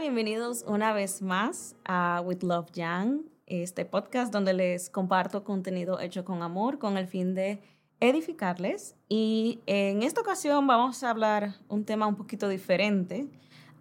Bienvenidos 0.00 0.64
una 0.64 0.92
vez 0.92 1.22
más 1.22 1.74
a 1.84 2.22
With 2.24 2.44
Love 2.44 2.70
Young, 2.72 3.22
este 3.46 3.84
podcast 3.84 4.32
donde 4.32 4.52
les 4.52 4.90
comparto 4.90 5.42
contenido 5.42 5.98
hecho 5.98 6.24
con 6.24 6.42
amor 6.42 6.78
con 6.78 6.96
el 6.96 7.08
fin 7.08 7.34
de 7.34 7.60
edificarles. 7.98 8.94
Y 9.08 9.58
en 9.66 10.04
esta 10.04 10.20
ocasión 10.20 10.68
vamos 10.68 11.02
a 11.02 11.10
hablar 11.10 11.56
un 11.66 11.84
tema 11.84 12.06
un 12.06 12.14
poquito 12.14 12.48
diferente 12.48 13.28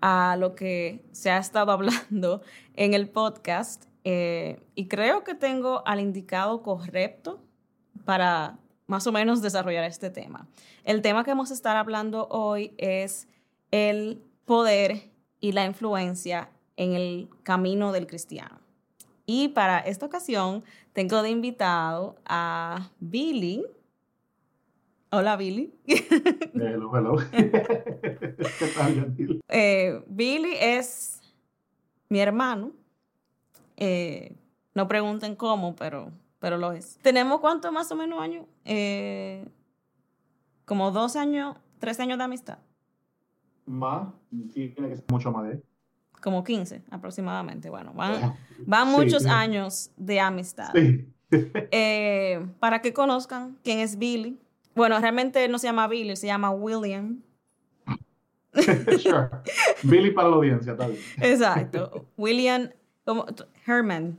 a 0.02 0.38
lo 0.40 0.56
que 0.56 1.06
se 1.12 1.30
ha 1.30 1.38
estado 1.38 1.72
hablando 1.74 2.42
en 2.76 2.96
el 2.96 3.10
podcast. 3.10 3.86
Eh, 4.04 4.60
y 4.74 4.88
creo 4.88 5.24
que 5.24 5.36
tengo 5.36 5.84
al 5.86 6.00
indicado 6.00 6.64
correcto 6.64 7.44
para 8.06 8.58
más 8.88 9.06
o 9.06 9.12
menos 9.12 9.44
desarrollar 9.44 9.84
este 9.84 10.10
tema. 10.10 10.48
El 10.84 11.04
tema 11.04 11.24
que 11.24 11.30
vamos 11.30 11.52
a 11.52 11.54
estar 11.54 11.78
hablando 11.78 12.28
hoy 12.30 12.74
es 12.80 13.28
el 13.70 14.24
poder 14.46 15.16
y 15.40 15.52
la 15.52 15.66
influencia 15.66 16.50
en 16.76 16.94
el 16.94 17.30
camino 17.44 17.92
del 17.92 18.08
cristiano. 18.08 18.60
Y 19.26 19.50
para 19.50 19.80
esta 19.80 20.06
ocasión 20.06 20.64
tengo 20.94 21.22
de 21.22 21.30
invitado 21.30 22.16
a 22.26 22.90
Billy. 23.00 23.66
Hola, 25.12 25.36
Billy. 25.36 25.74
Hello, 26.54 26.96
hello. 26.96 27.16
¿Qué 27.32 28.68
tal, 28.76 29.16
eh, 29.50 30.02
Billy 30.08 30.54
es 30.60 31.22
mi 32.10 32.20
hermano. 32.20 32.72
Eh, 33.76 34.36
no 34.74 34.88
pregunten 34.88 35.36
cómo, 35.36 35.76
pero, 35.76 36.12
pero 36.40 36.58
lo 36.58 36.72
es. 36.72 36.98
¿Tenemos 37.02 37.40
cuánto 37.40 37.72
más 37.72 37.92
o 37.92 37.96
menos 37.96 38.22
años? 38.22 38.46
Eh, 38.66 39.46
como 40.66 40.92
dos 40.92 41.16
años, 41.16 41.58
tres 41.80 42.00
años 42.00 42.18
de 42.18 42.24
amistad 42.24 42.60
más, 43.68 44.08
tiene 44.54 44.74
que 44.74 44.96
ser 44.96 45.06
mucho 45.10 45.32
más 45.32 45.48
de 45.48 45.62
Como 46.22 46.44
15 46.44 46.84
aproximadamente. 46.90 47.70
Bueno, 47.70 47.94
van, 47.94 48.36
van 48.66 48.92
muchos 48.92 49.26
años 49.26 49.92
de 49.98 50.20
amistad. 50.20 50.72
Sí. 50.74 51.08
Eh, 51.30 52.48
para 52.62 52.82
que 52.82 52.94
conozcan 52.94 53.58
quién 53.62 53.80
es 53.80 53.98
Billy. 53.98 54.40
Bueno, 54.76 54.98
realmente 55.02 55.46
no 55.50 55.60
se 55.60 55.68
llama 55.68 55.86
Billy, 55.90 56.16
se 56.16 56.26
llama 56.26 56.52
William. 56.52 57.22
sure. 58.54 59.28
Billy 59.84 60.12
para 60.12 60.30
la 60.30 60.36
audiencia, 60.38 60.78
tal 60.78 60.92
vez. 60.94 61.02
Exacto. 61.18 62.06
William 62.16 62.70
como, 63.04 63.26
Herman. 63.66 64.18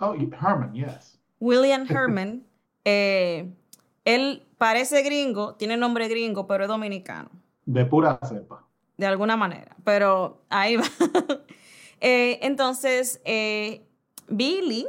Oh, 0.00 0.14
Herman, 0.14 0.72
yes. 0.74 1.20
William 1.38 1.86
Herman. 1.88 2.42
Eh, 2.84 3.48
él 4.04 4.44
parece 4.58 5.02
gringo, 5.02 5.54
tiene 5.54 5.76
nombre 5.76 6.08
gringo, 6.08 6.48
pero 6.48 6.64
es 6.64 6.68
dominicano. 6.68 7.30
De 7.66 7.84
pura 7.84 8.18
cepa 8.24 8.66
de 9.02 9.08
alguna 9.08 9.36
manera, 9.36 9.76
pero 9.84 10.42
ahí 10.48 10.76
va. 10.76 10.84
Eh, 12.04 12.40
entonces, 12.42 13.20
eh, 13.24 13.86
Billy 14.26 14.88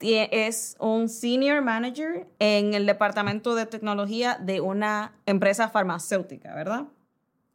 es 0.00 0.76
un 0.78 1.08
senior 1.08 1.62
manager 1.62 2.26
en 2.38 2.74
el 2.74 2.84
departamento 2.84 3.54
de 3.54 3.64
tecnología 3.64 4.36
de 4.38 4.60
una 4.60 5.14
empresa 5.24 5.70
farmacéutica, 5.70 6.54
¿verdad? 6.54 6.88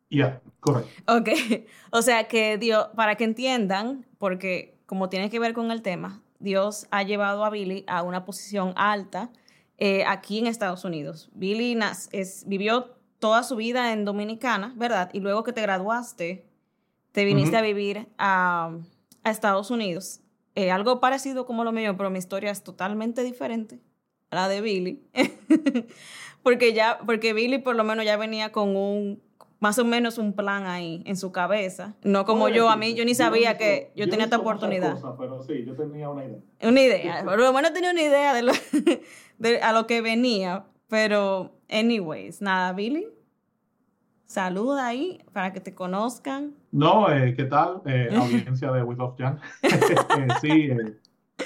Ya, 0.09 0.41
correcto. 0.59 0.89
Ok, 1.15 1.29
o 1.91 2.01
sea 2.01 2.27
que 2.27 2.57
Dios, 2.57 2.87
para 2.95 3.17
que 3.17 3.25
entiendan, 3.25 4.07
porque 4.17 4.79
como 4.87 5.09
tiene 5.09 5.29
que 5.29 5.37
ver 5.37 5.53
con 5.53 5.69
el 5.69 5.83
tema, 5.83 6.23
Dios 6.39 6.87
ha 6.89 7.03
llevado 7.03 7.45
a 7.45 7.51
Billy 7.51 7.83
a 7.85 8.01
una 8.01 8.25
posición 8.25 8.73
alta 8.77 9.29
eh, 9.77 10.03
aquí 10.05 10.39
en 10.39 10.47
Estados 10.47 10.85
Unidos. 10.85 11.29
Billy 11.33 11.77
es, 12.11 12.45
vivió 12.47 12.95
toda 13.21 13.43
su 13.43 13.55
vida 13.55 13.93
en 13.93 14.03
Dominicana, 14.03 14.73
¿verdad? 14.75 15.11
Y 15.13 15.19
luego 15.19 15.43
que 15.43 15.53
te 15.53 15.61
graduaste, 15.61 16.43
te 17.11 17.23
viniste 17.23 17.55
a 17.55 17.61
vivir 17.61 18.09
a, 18.17 18.75
Estados 19.23 19.69
Unidos. 19.69 20.21
Eh, 20.55 20.71
algo 20.71 20.99
parecido 20.99 21.45
como 21.45 21.63
lo 21.63 21.71
mío, 21.71 21.95
pero 21.95 22.09
mi 22.09 22.17
historia 22.17 22.49
es 22.49 22.63
totalmente 22.63 23.23
diferente 23.23 23.79
a 24.31 24.35
la 24.35 24.47
de 24.49 24.61
Billy. 24.61 25.03
porque 26.43 26.73
ya, 26.73 26.99
porque 27.05 27.33
Billy 27.33 27.59
por 27.59 27.75
lo 27.75 27.83
menos 27.83 28.03
ya 28.03 28.17
venía 28.17 28.51
con 28.51 28.75
un 28.75 29.21
más 29.59 29.77
o 29.77 29.85
menos 29.85 30.17
un 30.17 30.33
plan 30.33 30.65
ahí 30.65 31.03
en 31.05 31.15
su 31.15 31.31
cabeza. 31.31 31.93
No 32.01 32.25
como 32.25 32.49
yo, 32.49 32.67
a 32.71 32.75
mí 32.75 32.95
yo 32.95 33.05
ni 33.05 33.13
sabía 33.13 33.59
que 33.59 33.91
yo, 33.95 34.09
tenía 34.09 34.25
esta 34.25 34.39
oportunidad. 34.39 34.97
pero 35.19 35.43
sí, 35.43 35.63
yo 35.63 35.75
tenía 35.75 36.09
una 36.09 36.25
idea. 36.25 36.39
Una 36.63 36.81
idea. 36.81 37.23
Por 37.23 37.39
lo 37.39 37.53
menos 37.53 37.71
tenía 37.71 37.91
una 37.91 38.01
idea 38.01 38.33
de, 38.33 38.41
lo, 38.41 38.53
de 39.37 39.61
a 39.61 39.71
lo 39.71 39.85
que 39.85 40.01
venía. 40.01 40.65
Pero, 40.87 41.51
anyways, 41.71 42.41
nada, 42.41 42.73
Billy. 42.73 43.07
Saluda 44.31 44.87
ahí 44.87 45.19
para 45.33 45.51
que 45.51 45.59
te 45.59 45.75
conozcan. 45.75 46.53
No, 46.71 47.11
eh, 47.11 47.33
¿qué 47.35 47.43
tal? 47.43 47.81
Eh, 47.85 48.09
audiencia 48.15 48.71
de 48.71 48.81
We 48.81 48.95
Love 48.95 49.15
Jan. 49.17 49.39
Eh, 49.63 50.27
sí, 50.39 50.69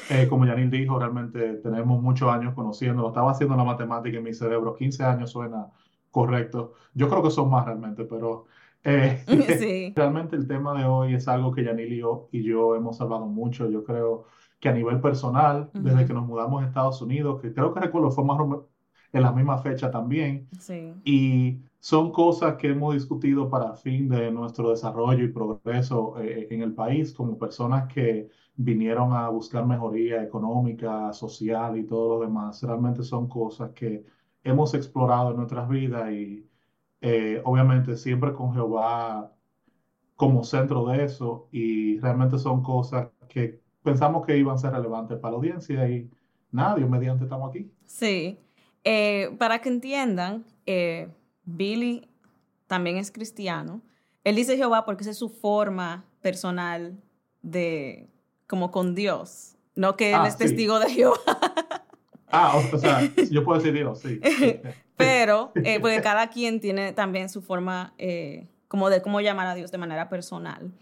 eh, 0.10 0.28
como 0.28 0.46
Janil 0.46 0.70
dijo, 0.70 1.00
realmente 1.00 1.56
tenemos 1.56 2.00
muchos 2.00 2.30
años 2.30 2.54
conociendo. 2.54 3.08
Estaba 3.08 3.32
haciendo 3.32 3.56
la 3.56 3.64
matemática 3.64 4.18
en 4.18 4.24
mi 4.24 4.34
cerebro. 4.34 4.76
15 4.76 5.04
años 5.04 5.32
suena 5.32 5.68
correcto. 6.12 6.74
Yo 6.94 7.10
creo 7.10 7.24
que 7.24 7.32
son 7.32 7.50
más 7.50 7.66
realmente, 7.66 8.06
pero 8.06 8.46
sí. 8.84 9.94
realmente 9.96 10.36
el 10.36 10.48
tema 10.48 10.78
de 10.78 10.86
hoy 10.86 11.16
es 11.16 11.28
algo 11.28 11.52
que 11.52 11.66
Janil 11.66 11.92
y 11.92 11.98
yo, 11.98 12.30
y 12.32 12.44
yo 12.44 12.76
hemos 12.76 13.02
hablado 13.02 13.26
mucho. 13.26 13.68
Yo 13.68 13.84
creo 13.84 14.26
que 14.60 14.70
a 14.70 14.74
nivel 14.74 15.02
personal, 15.02 15.72
desde 15.74 16.06
que 16.06 16.14
nos 16.14 16.28
mudamos 16.28 16.62
a 16.62 16.68
Estados 16.68 17.02
Unidos, 17.02 17.42
que 17.42 17.52
creo 17.52 17.74
que 17.74 17.80
recuerdo 17.80 18.12
fue 18.12 18.26
más 18.26 18.38
en 19.16 19.22
la 19.22 19.32
misma 19.32 19.58
fecha 19.58 19.90
también. 19.90 20.48
Sí. 20.60 20.94
Y 21.06 21.62
son 21.80 22.12
cosas 22.12 22.56
que 22.56 22.68
hemos 22.68 22.94
discutido 22.96 23.50
para 23.50 23.74
fin 23.76 24.10
de 24.10 24.30
nuestro 24.30 24.72
desarrollo 24.72 25.24
y 25.24 25.30
progreso 25.30 26.20
eh, 26.20 26.48
en 26.52 26.62
el 26.62 26.74
país, 26.74 27.14
como 27.14 27.38
personas 27.38 27.88
que 27.94 28.30
vinieron 28.58 29.14
a 29.14 29.30
buscar 29.30 29.66
mejoría 29.66 30.22
económica, 30.22 31.14
social 31.14 31.78
y 31.78 31.86
todo 31.86 32.16
lo 32.16 32.26
demás. 32.26 32.62
Realmente 32.62 33.04
son 33.04 33.30
cosas 33.30 33.72
que 33.72 34.04
hemos 34.44 34.74
explorado 34.74 35.32
en 35.32 35.38
nuestras 35.38 35.70
vidas 35.70 36.12
y 36.12 36.46
eh, 37.00 37.42
obviamente 37.46 37.96
siempre 37.96 38.34
con 38.34 38.54
Jehová 38.54 39.32
como 40.18 40.44
centro 40.44 40.88
de 40.88 41.06
eso 41.06 41.48
y 41.52 42.00
realmente 42.00 42.38
son 42.38 42.62
cosas 42.62 43.08
que 43.30 43.62
pensamos 43.82 44.26
que 44.26 44.38
iban 44.38 44.56
a 44.56 44.58
ser 44.58 44.74
relevantes 44.74 45.18
para 45.20 45.32
la 45.32 45.38
audiencia 45.38 45.90
y 45.90 46.10
nada, 46.52 46.76
Dios 46.76 46.90
mediante 46.90 47.24
estamos 47.24 47.50
aquí. 47.50 47.72
Sí, 47.86 48.40
eh, 48.86 49.36
para 49.40 49.60
que 49.60 49.70
entiendan, 49.70 50.46
eh, 50.68 51.10
Billy 51.44 52.08
también 52.68 52.98
es 52.98 53.12
cristiano. 53.12 53.82
Él 54.24 54.36
dice 54.36 54.58
Jehová 54.58 54.86
porque 54.86 55.02
esa 55.02 55.12
es 55.12 55.18
su 55.18 55.30
forma 55.30 56.06
personal 56.22 56.96
de, 57.42 58.08
como 58.48 58.70
con 58.70 58.94
Dios, 58.94 59.56
no 59.76 59.98
que 59.98 60.10
él 60.10 60.20
ah, 60.20 60.28
es 60.28 60.38
testigo 60.38 60.80
de 60.80 60.90
Jehová. 60.90 61.20
Ah, 62.38 62.60
o 62.74 62.78
sea, 62.80 63.00
yo 63.32 63.46
puedo 63.46 63.60
decir 63.60 63.74
Dios, 63.74 64.00
sí. 64.02 64.20
Pero, 64.98 65.54
eh, 65.64 65.80
porque 65.80 66.02
cada 66.02 66.28
quien 66.28 66.60
tiene 66.60 66.92
también 66.92 67.30
su 67.30 67.42
forma 67.42 67.94
como 68.68 68.90
de 68.90 69.02
cómo 69.02 69.22
llamar 69.22 69.48
a 69.48 69.56
Dios 69.56 69.72
de 69.72 69.78
manera 69.78 70.10
personal. 70.10 70.74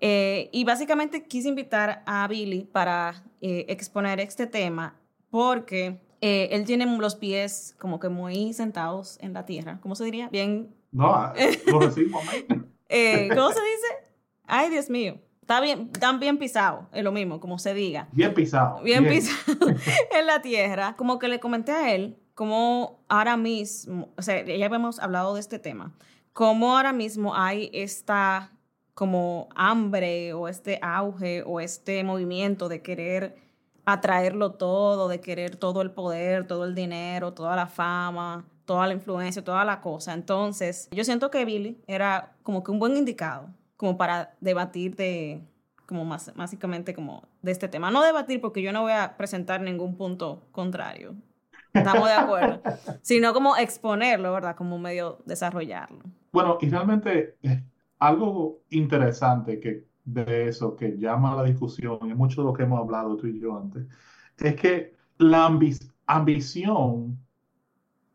y 0.00 0.64
básicamente 0.64 1.24
quise 1.24 1.48
invitar 1.48 2.02
a 2.04 2.28
Billy 2.28 2.64
para 2.64 3.22
exponer 3.40 4.20
este 4.20 4.46
tema 4.46 4.96
porque 5.30 5.98
eh, 6.20 6.48
él 6.52 6.64
tiene 6.64 6.86
los 6.98 7.16
pies 7.16 7.74
como 7.78 8.00
que 8.00 8.08
muy 8.08 8.52
sentados 8.52 9.18
en 9.20 9.32
la 9.32 9.44
tierra. 9.44 9.78
¿Cómo 9.82 9.94
se 9.94 10.04
diría? 10.04 10.28
Bien. 10.28 10.74
No, 10.90 11.14
ah, 11.14 11.34
lo 11.66 11.80
decimos, 11.80 12.24
eh, 12.88 13.28
¿Cómo 13.28 13.48
se 13.48 13.60
dice? 13.60 14.12
Ay, 14.46 14.70
Dios 14.70 14.88
mío. 14.88 15.20
Está 15.42 15.60
bien, 15.60 15.90
están 15.92 16.20
bien 16.20 16.36
pisados, 16.36 16.84
es 16.92 17.02
lo 17.02 17.10
mismo, 17.10 17.40
como 17.40 17.58
se 17.58 17.72
diga. 17.72 18.08
Bien 18.12 18.34
pisado. 18.34 18.82
Bien, 18.82 19.06
pisado 19.06 19.68
en 20.18 20.26
la 20.26 20.42
tierra. 20.42 20.94
Como 20.96 21.18
que 21.18 21.28
le 21.28 21.40
comenté 21.40 21.72
a 21.72 21.94
él, 21.94 22.18
como 22.34 23.02
ahora 23.08 23.36
mismo, 23.36 24.10
o 24.16 24.22
sea, 24.22 24.44
ya 24.44 24.66
habíamos 24.66 24.98
hablado 24.98 25.34
de 25.34 25.40
este 25.40 25.58
tema, 25.58 25.94
como 26.34 26.76
ahora 26.76 26.92
mismo 26.92 27.34
hay 27.34 27.70
esta 27.72 28.52
como 28.92 29.48
hambre 29.54 30.32
o 30.34 30.48
este 30.48 30.80
auge 30.82 31.42
o 31.46 31.60
este 31.60 32.02
movimiento 32.04 32.68
de 32.68 32.82
querer 32.82 33.36
atraerlo 33.92 34.52
todo, 34.52 35.08
de 35.08 35.20
querer 35.20 35.56
todo 35.56 35.80
el 35.80 35.90
poder, 35.90 36.46
todo 36.46 36.64
el 36.64 36.74
dinero, 36.74 37.32
toda 37.32 37.56
la 37.56 37.66
fama, 37.66 38.44
toda 38.66 38.86
la 38.86 38.92
influencia, 38.92 39.42
toda 39.42 39.64
la 39.64 39.80
cosa. 39.80 40.12
Entonces, 40.12 40.88
yo 40.92 41.04
siento 41.04 41.30
que 41.30 41.46
Billy 41.46 41.80
era 41.86 42.34
como 42.42 42.62
que 42.62 42.70
un 42.70 42.78
buen 42.78 42.98
indicado, 42.98 43.48
como 43.78 43.96
para 43.96 44.34
debatir 44.40 44.94
de, 44.94 45.40
como 45.86 46.04
más, 46.04 46.30
básicamente 46.36 46.94
como 46.94 47.22
de 47.40 47.50
este 47.50 47.66
tema. 47.66 47.90
No 47.90 48.02
debatir 48.02 48.42
porque 48.42 48.60
yo 48.60 48.72
no 48.74 48.82
voy 48.82 48.92
a 48.92 49.16
presentar 49.16 49.62
ningún 49.62 49.96
punto 49.96 50.42
contrario. 50.52 51.14
Estamos 51.72 52.08
de 52.08 52.14
acuerdo. 52.14 52.60
sino 53.02 53.32
como 53.32 53.56
exponerlo, 53.56 54.34
¿verdad? 54.34 54.54
Como 54.54 54.78
medio 54.78 55.18
desarrollarlo. 55.24 56.00
Bueno, 56.30 56.58
y 56.60 56.68
realmente 56.68 57.36
algo 57.98 58.60
interesante 58.68 59.60
que 59.60 59.86
de 60.12 60.48
eso 60.48 60.76
que 60.76 60.96
llama 60.98 61.32
a 61.32 61.36
la 61.36 61.44
discusión, 61.44 61.98
y 62.02 62.14
mucho 62.14 62.42
de 62.42 62.46
lo 62.48 62.52
que 62.54 62.62
hemos 62.64 62.80
hablado 62.80 63.16
tú 63.16 63.26
y 63.26 63.40
yo 63.40 63.56
antes, 63.58 63.86
es 64.38 64.56
que 64.56 64.96
la 65.18 65.46
ambición, 66.06 67.18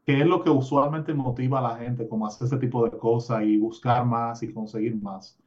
que 0.06 0.22
es 0.22 0.26
lo 0.26 0.44
que 0.44 0.50
usualmente 0.50 1.14
motiva 1.14 1.60
a 1.60 1.62
la 1.62 1.78
gente 1.78 2.08
como 2.08 2.28
hacer 2.28 2.48
ese 2.48 2.58
tipo 2.58 2.84
de 2.86 2.98
cosas 2.98 3.44
y 3.44 3.58
buscar 3.58 4.06
más 4.06 4.44
y 4.44 4.54
conseguir 4.54 4.96
más, 5.02 5.40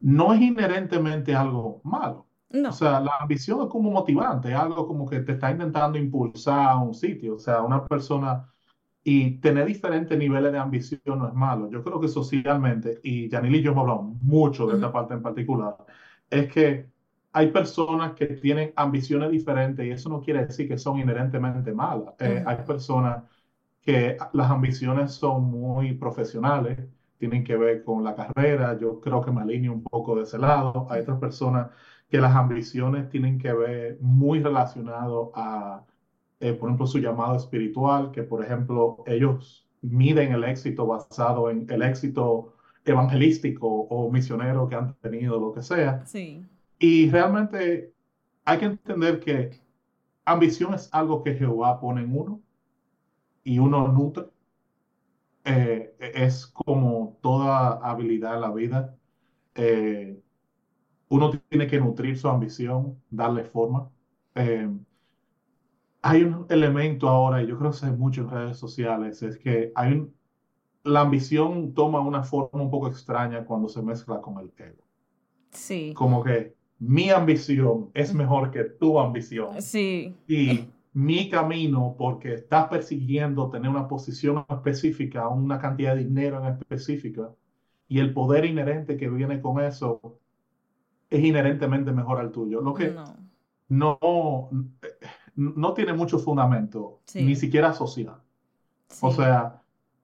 no 0.00 0.32
es 0.32 0.40
inherentemente 0.40 1.34
algo 1.34 1.80
malo. 1.84 2.26
No. 2.50 2.70
O 2.70 2.72
sea, 2.72 3.00
la 3.00 3.12
ambición 3.20 3.60
es 3.62 3.68
como 3.68 3.90
motivante, 3.90 4.48
es 4.50 4.56
algo 4.56 4.86
como 4.86 5.06
que 5.08 5.20
te 5.20 5.32
está 5.32 5.50
intentando 5.52 5.98
impulsar 5.98 6.68
a 6.70 6.76
un 6.78 6.94
sitio. 6.94 7.36
O 7.36 7.38
sea, 7.38 7.62
una 7.62 7.84
persona 7.86 8.52
y 9.02 9.38
tener 9.38 9.66
diferentes 9.66 10.16
niveles 10.18 10.52
de 10.52 10.58
ambición 10.58 11.00
no 11.18 11.28
es 11.28 11.34
malo. 11.34 11.70
Yo 11.70 11.82
creo 11.82 12.00
que 12.00 12.08
socialmente, 12.08 13.00
y 13.02 13.28
Yanil 13.28 13.56
y 13.56 13.62
yo 13.62 13.72
hemos 13.72 13.82
hablado 13.82 14.02
mucho 14.02 14.66
de 14.66 14.74
esta 14.74 14.92
parte 14.92 15.14
en 15.14 15.22
particular, 15.22 15.76
es 16.28 16.52
que 16.52 16.90
hay 17.32 17.50
personas 17.52 18.14
que 18.14 18.26
tienen 18.26 18.72
ambiciones 18.76 19.30
diferentes 19.30 19.86
y 19.86 19.90
eso 19.90 20.08
no 20.08 20.20
quiere 20.20 20.46
decir 20.46 20.68
que 20.68 20.78
son 20.78 20.98
inherentemente 20.98 21.72
malas. 21.72 22.14
Eh, 22.18 22.42
hay 22.46 22.56
personas 22.66 23.24
que 23.80 24.16
las 24.32 24.50
ambiciones 24.50 25.12
son 25.12 25.44
muy 25.44 25.94
profesionales, 25.94 26.78
tienen 27.18 27.44
que 27.44 27.56
ver 27.56 27.84
con 27.84 28.04
la 28.04 28.14
carrera, 28.14 28.78
yo 28.78 29.00
creo 29.00 29.20
que 29.22 29.30
me 29.30 29.42
alineo 29.42 29.72
un 29.72 29.82
poco 29.84 30.16
de 30.16 30.24
ese 30.24 30.38
lado. 30.38 30.86
Hay 30.90 31.02
otras 31.02 31.18
personas 31.18 31.70
que 32.08 32.18
las 32.18 32.34
ambiciones 32.34 33.08
tienen 33.10 33.38
que 33.38 33.52
ver 33.52 33.98
muy 34.00 34.40
relacionado 34.42 35.32
a, 35.34 35.84
eh, 36.40 36.54
por 36.54 36.68
ejemplo, 36.68 36.86
su 36.86 36.98
llamado 36.98 37.36
espiritual, 37.36 38.10
que 38.12 38.22
por 38.22 38.44
ejemplo 38.44 39.02
ellos 39.06 39.68
miden 39.82 40.32
el 40.32 40.44
éxito 40.44 40.86
basado 40.86 41.50
en 41.50 41.66
el 41.70 41.82
éxito 41.82 42.54
evangelístico 42.84 43.66
o 43.68 44.10
misionero 44.10 44.68
que 44.68 44.74
han 44.74 44.94
tenido, 44.96 45.38
lo 45.38 45.52
que 45.52 45.62
sea. 45.62 46.04
Sí. 46.06 46.44
Y 46.78 47.10
realmente 47.10 47.92
hay 48.44 48.58
que 48.58 48.64
entender 48.66 49.20
que 49.20 49.60
ambición 50.24 50.74
es 50.74 50.88
algo 50.92 51.22
que 51.22 51.34
Jehová 51.34 51.78
pone 51.80 52.02
en 52.02 52.16
uno 52.16 52.40
y 53.44 53.58
uno 53.58 53.88
nutre 53.88 54.26
eh, 55.44 55.94
es 55.98 56.46
como 56.46 57.18
toda 57.22 57.78
habilidad 57.82 58.34
en 58.34 58.40
la 58.40 58.52
vida. 58.52 58.96
eh, 59.54 60.20
uno 61.10 61.30
tiene 61.48 61.66
que 61.66 61.80
nutrir 61.80 62.16
su 62.16 62.28
ambición, 62.28 63.02
darle 63.10 63.44
forma. 63.44 63.90
Eh, 64.34 64.70
hay 66.02 66.22
un 66.24 66.46
elemento 66.48 67.08
ahora, 67.08 67.42
y 67.42 67.46
yo 67.46 67.58
creo 67.58 67.70
que 67.72 67.76
se 67.78 67.90
ve 67.90 67.96
mucho 67.96 68.22
en 68.22 68.30
redes 68.30 68.56
sociales, 68.58 69.22
es 69.22 69.38
que 69.38 69.72
hay 69.74 69.92
un- 69.92 70.14
la 70.84 71.02
ambición 71.02 71.74
toma 71.74 72.00
una 72.00 72.22
forma 72.22 72.62
un 72.62 72.70
poco 72.70 72.88
extraña 72.88 73.44
cuando 73.44 73.68
se 73.68 73.82
mezcla 73.82 74.20
con 74.20 74.38
el 74.38 74.50
ego. 74.56 74.82
Sí. 75.52 75.92
Como 75.94 76.22
que 76.24 76.54
mi 76.78 77.10
ambición 77.10 77.90
es 77.92 78.14
mejor 78.14 78.50
que 78.50 78.64
tu 78.64 78.98
ambición. 78.98 79.60
Sí. 79.60 80.14
y 80.26 80.66
mi 80.92 81.30
camino, 81.30 81.94
porque 81.96 82.34
estás 82.34 82.66
persiguiendo 82.68 83.48
tener 83.50 83.70
una 83.70 83.86
posición 83.86 84.44
específica, 84.48 85.28
una 85.28 85.58
cantidad 85.60 85.94
de 85.94 86.04
dinero 86.04 86.44
en 86.44 86.54
específica, 86.54 87.30
y 87.88 88.00
el 88.00 88.12
poder 88.12 88.44
inherente 88.44 88.96
que 88.96 89.08
viene 89.08 89.40
con 89.40 89.60
eso 89.60 90.18
es 91.10 91.22
inherentemente 91.24 91.92
mejor 91.92 92.18
al 92.18 92.32
tuyo, 92.32 92.60
lo 92.60 92.74
que 92.74 92.90
No. 92.90 93.04
no, 93.68 94.50
no 95.36 95.74
tiene 95.74 95.92
mucho 95.92 96.18
fundamento, 96.18 97.00
ni 97.14 97.36
siquiera 97.36 97.72
social. 97.72 98.20
O 99.00 99.12
sea, 99.12 99.62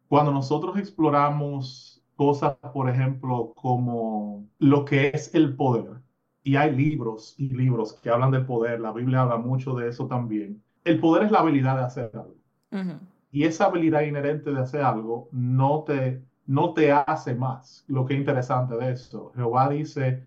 cuando 0.09 0.33
nosotros 0.33 0.79
exploramos 0.79 2.03
cosas, 2.15 2.57
por 2.73 2.89
ejemplo, 2.89 3.53
como 3.55 4.47
lo 4.59 4.85
que 4.85 5.11
es 5.13 5.35
el 5.35 5.55
poder, 5.57 6.01
y 6.43 6.55
hay 6.55 6.75
libros 6.77 7.35
y 7.39 7.49
libros 7.49 7.95
que 7.95 8.09
hablan 8.09 8.31
del 8.31 8.47
poder, 8.47 8.81
la 8.81 8.93
Biblia 8.93 9.23
habla 9.23 9.37
mucho 9.37 9.75
de 9.75 9.89
eso 9.89 10.07
también. 10.07 10.63
El 10.85 11.01
poder 11.01 11.25
es 11.25 11.33
la 11.33 11.41
habilidad 11.41 11.77
de 11.77 11.83
hacer 11.83 12.11
algo. 12.15 12.37
Y 13.33 13.45
esa 13.45 13.67
habilidad 13.67 14.03
inherente 14.03 14.53
de 14.53 14.61
hacer 14.61 14.83
algo 14.83 15.29
no 15.33 15.83
te, 15.83 16.23
no 16.47 16.73
te 16.73 16.93
hace 16.93 17.35
más. 17.35 17.85
Lo 17.89 18.07
que 18.07 18.15
es 18.15 18.21
interesante 18.21 18.77
de 18.77 18.93
esto, 18.93 19.33
Jehová 19.35 19.69
dice, 19.69 20.27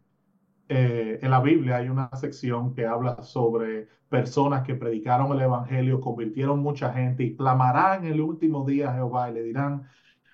eh, 0.71 1.17
en 1.21 1.31
la 1.31 1.41
Biblia 1.41 1.77
hay 1.77 1.89
una 1.89 2.09
sección 2.15 2.75
que 2.75 2.85
habla 2.85 3.23
sobre 3.23 3.87
personas 4.07 4.63
que 4.63 4.75
predicaron 4.75 5.31
el 5.31 5.41
Evangelio, 5.41 5.99
convirtieron 5.99 6.59
mucha 6.59 6.93
gente 6.93 7.23
y 7.23 7.35
clamarán 7.35 8.05
el 8.05 8.21
último 8.21 8.63
día 8.65 8.91
a 8.91 8.93
Jehová 8.93 9.31
y 9.31 9.33
le 9.33 9.43
dirán, 9.43 9.87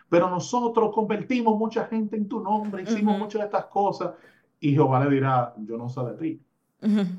pero 0.09 0.29
nosotros 0.29 0.93
convertimos 0.93 1.57
mucha 1.57 1.85
gente 1.85 2.17
en 2.17 2.27
tu 2.27 2.41
nombre, 2.41 2.83
hicimos 2.83 3.15
ujú, 3.15 3.23
muchas 3.23 3.41
de 3.41 3.45
estas 3.45 3.65
cosas. 3.65 4.11
Y 4.59 4.73
Jehová 4.73 5.05
le 5.05 5.15
dirá, 5.15 5.53
yo 5.57 5.77
no 5.77 5.87
sé 5.87 6.01
de 6.01 6.13
ti. 6.13 6.41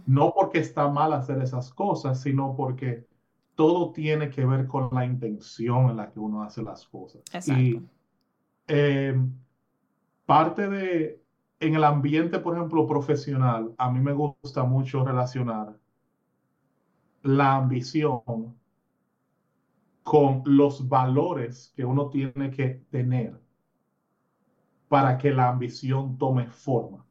No 0.06 0.32
porque 0.34 0.58
está 0.58 0.88
mal 0.88 1.12
hacer 1.12 1.38
esas 1.42 1.72
cosas, 1.72 2.20
sino 2.20 2.54
porque 2.54 3.06
todo 3.54 3.92
tiene 3.92 4.30
que 4.30 4.44
ver 4.44 4.66
con 4.66 4.90
la 4.92 5.04
intención 5.04 5.90
en 5.90 5.96
la 5.96 6.10
que 6.10 6.20
uno 6.20 6.42
hace 6.42 6.62
las 6.62 6.86
cosas. 6.86 7.22
Exacto. 7.32 7.60
Y 7.60 7.82
eh, 8.68 9.18
parte 10.24 10.68
de, 10.68 11.25
en 11.60 11.74
el 11.74 11.84
ambiente, 11.84 12.38
por 12.38 12.56
ejemplo, 12.56 12.86
profesional, 12.86 13.74
a 13.78 13.90
mí 13.90 14.00
me 14.00 14.12
gusta 14.12 14.64
mucho 14.64 15.04
relacionar 15.04 15.76
la 17.22 17.56
ambición 17.56 18.22
con 20.02 20.42
los 20.44 20.88
valores 20.88 21.72
que 21.74 21.84
uno 21.84 22.08
tiene 22.10 22.50
que 22.50 22.82
tener 22.90 23.40
para 24.88 25.18
que 25.18 25.32
la 25.32 25.48
ambición 25.48 26.16
tome 26.16 26.46
forma. 26.46 27.04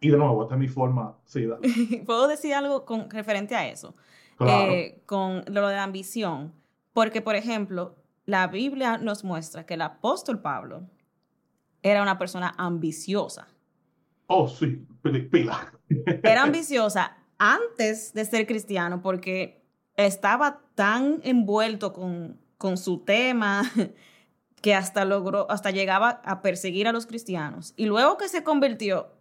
Y 0.00 0.10
de 0.10 0.18
nuevo, 0.18 0.42
esta 0.42 0.56
es 0.56 0.60
mi 0.60 0.68
forma, 0.68 1.16
sí, 1.24 1.46
dale, 1.46 1.66
¿Puedo 2.06 2.28
decir 2.28 2.52
algo 2.52 2.84
con 2.84 3.08
referente 3.08 3.54
a 3.56 3.66
eso? 3.68 3.94
claro, 4.36 4.72
Eh, 4.72 5.02
con 5.06 5.42
lo 5.46 5.66
de 5.68 5.76
la 5.76 5.84
ambición. 5.84 6.52
Porque, 6.92 7.22
por 7.22 7.34
ejemplo, 7.34 7.96
la 8.26 8.46
Biblia 8.48 8.98
nos 8.98 9.24
muestra 9.24 9.64
que 9.64 9.74
el 9.74 9.82
apóstol 9.82 10.40
Pablo 10.40 10.82
era 11.82 12.02
una 12.02 12.18
persona 12.18 12.54
ambiciosa. 12.58 13.48
oh 14.26 14.48
sí, 14.48 14.86
pila. 15.30 15.72
Era 16.22 16.42
ambiciosa 16.42 17.16
antes 17.38 18.12
de 18.12 18.24
ser 18.24 18.46
cristiano 18.46 19.02
porque 19.02 19.62
estaba 19.96 20.60
tan 20.74 21.20
envuelto 21.22 21.92
con, 21.92 22.38
con 22.58 22.76
su 22.76 22.98
tema 22.98 23.62
que 24.60 24.74
hasta 24.74 25.04
logró, 25.04 25.50
hasta 25.50 25.70
llegaba 25.70 26.22
a 26.24 26.42
perseguir 26.42 26.88
a 26.88 26.92
los 26.92 27.06
cristianos. 27.06 27.72
Y 27.76 27.86
luego 27.86 28.16
que 28.16 28.28
se 28.28 28.42
convirtió, 28.42 29.12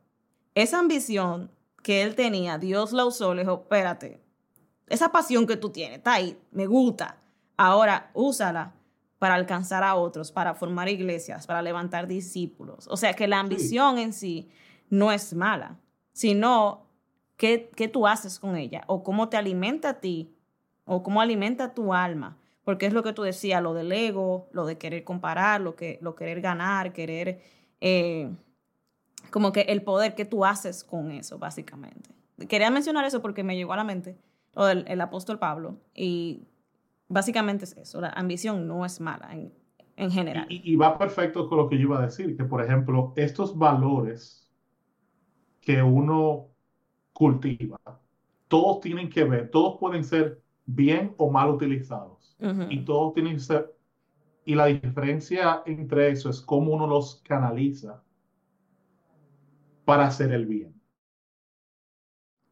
esa 0.56 0.80
ambición 0.80 1.52
que 1.84 2.02
él 2.02 2.16
tenía, 2.16 2.58
Dios 2.58 2.94
la 2.94 3.06
usó, 3.06 3.36
le 3.36 3.44
dijo, 3.44 3.62
espérate, 3.64 4.22
esa 4.88 5.12
pasión 5.12 5.46
que 5.46 5.58
tú 5.58 5.70
tienes, 5.70 5.98
está 5.98 6.14
ahí, 6.14 6.38
me 6.52 6.66
gusta. 6.66 7.22
Ahora 7.58 8.12
úsala 8.14 8.74
para 9.20 9.36
alcanzar 9.36 9.84
a 9.84 9.96
otros, 9.96 10.32
para 10.32 10.54
formar 10.54 10.90
iglesias, 10.90 11.48
para 11.48 11.62
levantar 11.62 12.08
discípulos. 12.08 12.88
O 12.90 12.98
sea 12.98 13.14
que 13.14 13.28
la 13.28 13.38
Sí, 13.38 13.42
ambición 13.42 13.98
en 13.98 14.14
sí 14.14 14.50
no 14.90 15.12
es 15.12 15.34
mala, 15.34 15.80
sino 16.12 16.88
qué, 17.38 17.70
qué 17.76 17.88
tú 17.88 18.08
haces 18.08 18.40
con 18.40 18.56
ella 18.56 18.84
o 18.88 19.04
cómo 19.04 19.30
te 19.30 19.38
alimenta 19.38 19.90
a 19.90 19.94
ti 20.00 20.36
o 20.86 21.02
cómo 21.04 21.22
alimenta 21.22 21.74
tu 21.74 21.94
alma. 21.94 22.38
Porque 22.64 22.88
es 22.88 22.94
lo 22.94 23.04
que 23.04 23.14
tú 23.14 23.22
decías, 23.22 23.62
lo 23.62 23.74
del 23.76 23.92
ego, 23.92 24.48
lo 24.52 24.66
de 24.66 24.78
querer 24.78 25.04
comparar, 25.04 25.62
lo, 25.62 25.76
que, 25.76 26.00
lo 26.02 26.16
querer 26.16 26.42
ganar, 26.42 26.94
querer, 26.94 27.40
eh, 27.80 28.32
como 29.30 29.52
que 29.52 29.62
el 29.62 29.84
poder 29.84 30.16
que 30.16 30.26
tú 30.26 30.46
haces 30.46 30.84
con 30.84 31.12
eso, 31.12 31.38
básicamente. 31.38 32.10
Quería 32.50 32.72
mencionar 32.72 33.06
eso 33.06 33.22
porque 33.22 33.44
me 33.44 33.56
llegó 33.56 33.74
a 33.74 33.78
la 33.78 33.84
mente 33.84 34.18
lo 34.56 34.66
del 34.66 34.86
el 34.88 35.02
apóstol 35.02 35.38
Pablo 35.38 35.78
y 35.94 36.48
básicamente 37.08 37.66
es 37.66 37.78
eso, 37.78 38.02
la 38.02 38.10
ambición 38.10 38.68
no 38.68 38.86
es 38.86 39.00
mala 39.02 39.34
en, 39.34 39.54
en 39.98 40.12
general. 40.12 40.48
y- 40.50 40.74
y 40.74 40.76
va 40.76 40.98
perfecto 41.00 41.48
con 41.50 41.58
lo 41.58 41.68
que 41.70 41.78
yo 41.78 41.84
iba 41.84 42.00
a 42.00 42.06
decir, 42.06 42.38
que 42.38 42.44
por 42.46 42.64
ejemplo, 42.64 43.14
estos 43.16 43.58
valores 43.58 44.48
que 45.62 45.82
uno 45.82 46.50
cultiva, 47.14 47.80
todos 48.48 48.82
tienen 48.82 49.10
que 49.10 49.24
ver, 49.24 49.52
todos 49.52 49.80
pueden 49.80 50.04
ser 50.04 50.44
bien 50.66 51.16
o 51.18 51.32
mal 51.32 51.50
utilizados. 51.52 52.38
Y 52.68 52.86
todos 52.86 53.14
tienen 53.14 53.36
que 53.36 53.40
ser, 53.42 53.76
y 54.46 54.56
la 54.56 54.68
diferencia 54.68 55.64
entre 55.66 56.12
eso 56.12 56.30
es 56.30 56.42
cómo 56.42 56.74
uno 56.74 56.88
los 56.88 57.22
canaliza 57.24 58.04
para 59.86 60.06
hacer 60.08 60.32
el 60.34 60.46
bien. 60.46 60.75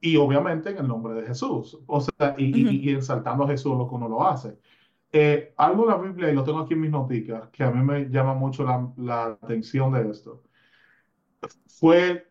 Y 0.03 0.17
obviamente 0.17 0.71
en 0.71 0.77
el 0.79 0.87
nombre 0.89 1.15
de 1.15 1.27
Jesús. 1.27 1.79
O 1.87 2.01
sea, 2.01 2.35
y, 2.37 2.45
y, 2.45 2.51
ujú, 2.53 2.79
y 2.91 2.95
exaltando 2.95 3.45
a 3.45 3.47
Jesús 3.49 3.77
lo 3.77 3.87
que 3.89 3.95
uno 3.95 4.09
lo 4.09 4.27
hace. 4.27 4.59
Eh, 5.13 5.53
algo 5.57 5.85
de 5.85 5.91
la 5.91 5.97
Biblia, 5.99 6.31
y 6.31 6.35
lo 6.35 6.43
tengo 6.45 6.59
aquí 6.61 6.73
en 6.75 6.81
mis 6.81 6.91
noticas, 6.91 7.49
que 7.51 7.63
a 7.63 7.71
mí 7.71 7.83
me 7.83 8.09
llama 8.09 8.33
mucho 8.35 8.63
la, 8.65 8.91
la 8.97 9.25
atención 9.41 9.93
de 9.93 10.09
esto, 10.11 10.43
fue 11.67 12.27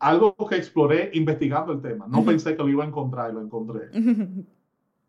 algo 0.00 0.36
que 0.48 0.56
exploré 0.56 1.10
investigando 1.14 1.72
el 1.74 1.82
tema. 1.82 2.06
No 2.08 2.24
ujú, 2.24 2.24
pensé 2.24 2.56
que 2.56 2.62
lo 2.64 2.68
iba 2.70 2.84
a 2.84 2.88
encontrar 2.88 3.30
y 3.30 3.34
lo 3.34 3.42
encontré. 3.42 3.92
ujú, 3.92 4.46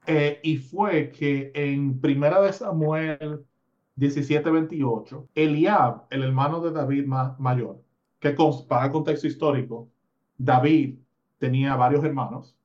Eh, 0.05 0.39
y 0.43 0.57
fue 0.57 1.11
que 1.11 1.51
en 1.53 1.99
Primera 1.99 2.41
de 2.41 2.53
Samuel 2.53 3.45
17:28, 3.95 5.27
Eliab, 5.35 6.07
el 6.09 6.23
hermano 6.23 6.61
de 6.61 6.71
David 6.71 7.05
ma- 7.05 7.35
mayor, 7.39 7.83
que 8.19 8.33
con- 8.35 8.65
para 8.67 8.91
contexto 8.91 9.27
histórico, 9.27 9.91
David 10.37 10.99
tenía 11.37 11.75
varios 11.75 12.03
hermanos 12.03 12.57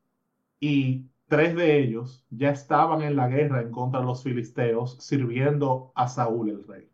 y 0.61 1.07
tres 1.29 1.57
de 1.57 1.79
ellos 1.79 2.27
ya 2.31 2.51
estaban 2.51 3.03
en 3.03 3.17
la 3.17 3.27
guerra 3.29 3.63
en 3.63 3.71
contra 3.71 4.01
de 4.01 4.07
los 4.07 4.23
filisteos, 4.23 4.99
sirviendo 5.01 5.91
a 5.95 6.07
Saúl 6.07 6.51
el 6.51 6.67
rey. 6.67 6.89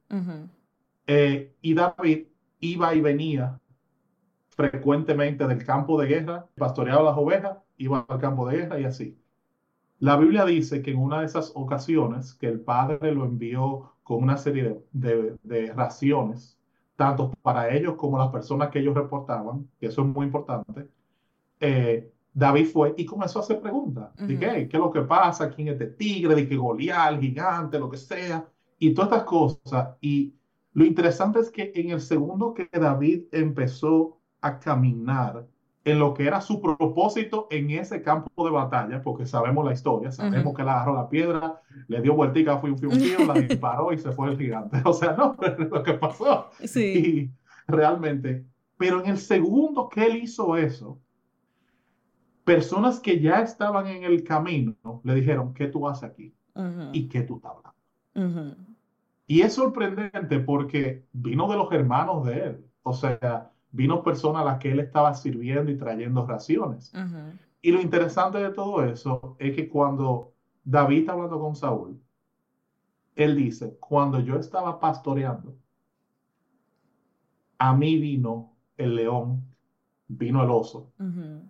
Eh, 1.07 1.55
y 1.61 1.75
David 1.75 2.27
iba 2.61 2.95
y 2.95 3.01
venía 3.01 3.61
frecuentemente 4.51 5.47
del 5.47 5.65
campo 5.65 6.01
de 6.01 6.07
guerra, 6.07 6.47
pastoreaba 6.57 7.03
las 7.03 7.17
ovejas, 7.17 7.59
iba 7.77 8.07
al 8.09 8.21
campo 8.21 8.49
de 8.49 8.59
guerra 8.59 8.81
y 8.81 8.85
así. 8.85 9.19
La 10.01 10.17
Biblia 10.17 10.45
dice 10.45 10.83
que 10.83 10.93
en 10.93 10.99
una 10.99 11.21
de 11.21 11.27
esas 11.27 11.53
ocasiones 11.55 12.35
que 12.35 12.47
el 12.47 12.61
padre 12.61 13.13
lo 13.13 13.25
envió 13.25 13.93
con 14.05 14.23
una 14.23 14.37
serie 14.37 14.81
de, 14.93 15.37
de, 15.43 15.73
raciones, 15.73 16.57
tanto 16.97 17.33
para 17.43 17.75
ellos 17.75 17.97
como 17.97 18.19
las 18.19 18.31
personas 18.31 18.71
que 18.71 18.79
ellos 18.79 18.95
reportaban, 18.95 19.69
que 19.81 19.87
eso 19.87 20.03
es 20.03 20.09
muy 20.09 20.27
importante, 20.27 20.89
eh, 21.61 22.13
David 22.33 22.67
fue 22.67 22.95
y 22.97 23.05
comenzó 23.05 23.41
a 23.41 23.43
hacer 23.43 23.61
preguntas. 23.61 24.11
Uh 24.21 24.27
¿qué, 24.39 24.69
es 24.71 24.75
lo 24.75 24.91
que 24.91 25.03
pasa? 25.03 25.51
¿Quién 25.51 25.69
es 25.69 25.73
este 25.75 25.87
tigre? 25.87 26.35
¿De 26.35 26.49
qué 26.49 26.57
Goliat, 26.57 27.21
gigante, 27.21 27.79
lo 27.79 27.91
que 27.91 27.97
sea? 27.97 28.47
Y 28.79 28.95
todas 28.95 29.11
estas 29.11 29.25
cosas. 29.25 29.97
Y 30.01 30.35
lo 30.73 30.85
interesante 30.85 31.41
es 31.41 31.51
que 31.51 31.73
en 31.75 31.91
el 31.91 32.01
segundo 32.01 32.55
que 32.55 32.69
David 32.73 33.25
empezó 33.33 34.21
a 34.41 34.59
caminar 34.61 35.47
en 35.85 35.99
lo 35.99 36.15
que 36.15 36.27
era 36.27 36.41
su 36.41 36.61
propósito 36.61 37.47
en 37.51 37.71
ese 37.71 38.03
campo 38.03 38.45
de 38.45 38.51
batalla, 38.51 39.03
porque 39.03 39.27
sabemos 39.27 39.65
la 39.65 39.73
historia, 39.73 40.13
sabemos 40.13 40.55
que 40.55 40.63
él 40.63 40.69
agarró 40.69 40.95
la 40.95 41.09
piedra, 41.09 41.63
le 41.89 42.01
dio 42.03 42.15
vueltica, 42.15 42.59
fue 42.59 42.71
un 42.71 42.79
fiu, 42.79 43.27
la 43.27 43.35
disparó 43.41 43.93
y 43.93 43.99
se 43.99 44.13
fue 44.13 44.31
el 44.31 44.39
gigante. 44.39 44.81
O 44.85 44.93
sea, 44.93 45.13
no, 45.17 45.37
es 45.43 45.59
lo 45.59 45.83
que 45.83 45.95
pasó. 45.95 46.51
Sí. 46.65 47.33
Y 47.67 47.73
realmente, 47.73 48.45
pero 48.77 49.03
en 49.03 49.11
el 49.11 49.19
segundo 49.19 49.89
que 49.89 50.07
él 50.07 50.17
hizo 50.17 50.57
eso, 50.57 51.01
personas 52.49 52.99
que 52.99 53.21
ya 53.21 53.43
estaban 53.43 53.87
en 53.89 54.05
el 54.05 54.25
camino 54.25 54.75
le 55.05 55.15
dijeron, 55.15 55.53
¿qué 55.53 55.67
tú 55.67 55.87
haces 55.87 56.05
aquí? 56.05 56.35
¿Y 56.95 57.07
qué 57.07 57.21
tú 57.21 57.37
estás 57.37 57.53
hablando? 57.53 58.49
Y 59.27 59.43
es 59.43 59.53
sorprendente 59.53 60.41
porque 60.41 61.05
vino 61.13 61.47
de 61.51 61.57
los 61.59 61.71
hermanos 61.73 62.25
de 62.25 62.45
él. 62.45 62.65
O 62.83 62.95
sea, 62.95 63.53
vino 63.71 64.03
personas 64.03 64.43
a 64.43 64.45
las 64.47 64.59
que 64.59 64.73
él 64.73 64.81
estaba 64.81 65.13
sirviendo 65.13 65.71
y 65.71 65.77
trayendo 65.77 66.27
raciones. 66.27 66.91
Y 67.61 67.71
lo 67.71 67.83
interesante 67.83 68.39
de 68.39 68.51
todo 68.51 68.83
eso 68.83 69.37
es 69.39 69.55
que 69.55 69.69
cuando 69.69 70.33
David 70.65 71.01
está 71.01 71.13
hablando 71.13 71.39
con 71.39 71.55
Saúl, 71.55 72.01
él 73.15 73.37
dice, 73.37 73.77
cuando 73.79 74.21
yo 74.21 74.37
estaba 74.37 74.81
pastoreando, 74.81 75.55
a 77.59 77.77
mí 77.77 77.99
vino 77.99 78.55
el 78.79 78.95
león 78.95 79.49
vino 80.09 80.43
el 80.43 80.51
oso 80.51 80.91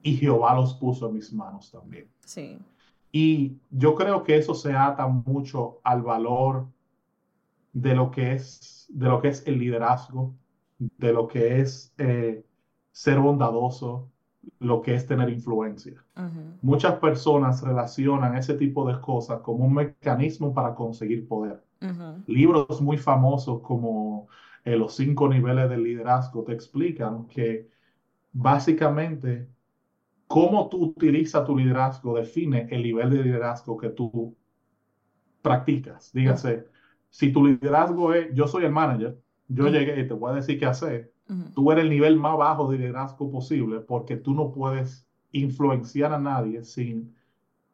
y 0.03 0.17
Jehová 0.17 0.55
los 0.55 0.75
puso 0.75 1.09
en 1.09 1.15
mis 1.15 1.33
manos 1.33 1.71
también. 1.71 2.09
Sí. 2.25 2.59
Y 3.13 3.57
yo 3.71 3.95
creo 3.95 4.23
que 4.23 4.37
eso 4.37 4.55
se 4.55 4.73
ata 4.75 5.07
mucho 5.07 5.81
al 5.83 6.03
valor 6.03 6.67
de 7.73 7.95
lo 7.95 8.11
que 8.11 8.33
es, 8.33 8.87
de 8.91 9.09
lo 9.09 9.21
que 9.21 9.29
es 9.29 9.47
el 9.47 9.59
liderazgo, 9.59 10.35
de 10.79 11.13
lo 11.13 11.27
que 11.27 11.61
es 11.61 11.93
eh, 11.99 12.45
ser 12.93 13.19
bondadoso, 13.19 14.09
lo 14.61 14.83
que 14.83 14.95
es 14.95 15.07
tener 15.07 15.29
influencia. 15.29 16.03
Muchas 16.63 16.95
personas 16.97 17.63
relacionan 17.63 18.37
ese 18.37 18.55
tipo 18.55 18.87
de 18.89 19.01
cosas 19.01 19.41
como 19.41 19.65
un 19.65 19.75
mecanismo 19.75 20.53
para 20.53 20.75
conseguir 20.75 21.29
poder. 21.29 21.63
Libros 22.27 22.81
muy 22.81 22.97
famosos 22.97 23.61
como 23.61 24.27
eh, 24.65 24.77
Los 24.77 24.97
cinco 24.97 25.29
niveles 25.29 25.71
del 25.71 25.85
liderazgo 25.85 26.43
te 26.43 26.53
explican 26.53 27.27
que 27.29 27.69
básicamente 28.33 29.49
cómo 30.29 30.69
tú 30.69 30.85
utilizas 30.85 31.45
tu 31.45 31.57
liderazgo 31.57 32.17
define 32.17 32.69
el 32.71 32.83
nivel 32.83 33.11
de 33.11 33.25
liderazgo 33.25 33.77
que 33.77 33.89
tú 33.89 34.37
practicas. 35.43 36.13
Dígase, 36.13 36.67
si 37.09 37.33
tu 37.33 37.47
liderazgo 37.47 38.13
es, 38.13 38.33
yo 38.35 38.47
soy 38.47 38.65
el 38.65 38.73
manager, 38.73 39.19
yo 39.49 39.69
llegué 39.69 40.01
y 40.01 40.07
te 40.07 40.15
voy 40.15 40.33
a 40.33 40.37
decir 40.37 40.59
qué 40.59 40.67
hacer, 40.67 41.13
tú 41.55 41.73
eres 41.73 41.85
el 41.85 41.91
nivel 41.91 42.17
más 42.19 42.37
bajo 42.37 42.71
de 42.71 42.79
liderazgo 42.79 43.31
posible 43.31 43.81
porque 43.81 44.17
tú 44.17 44.35
no 44.35 44.53
puedes 44.53 45.09
influenciar 45.33 46.13
a 46.13 46.19
nadie 46.19 46.63
sin 46.65 47.15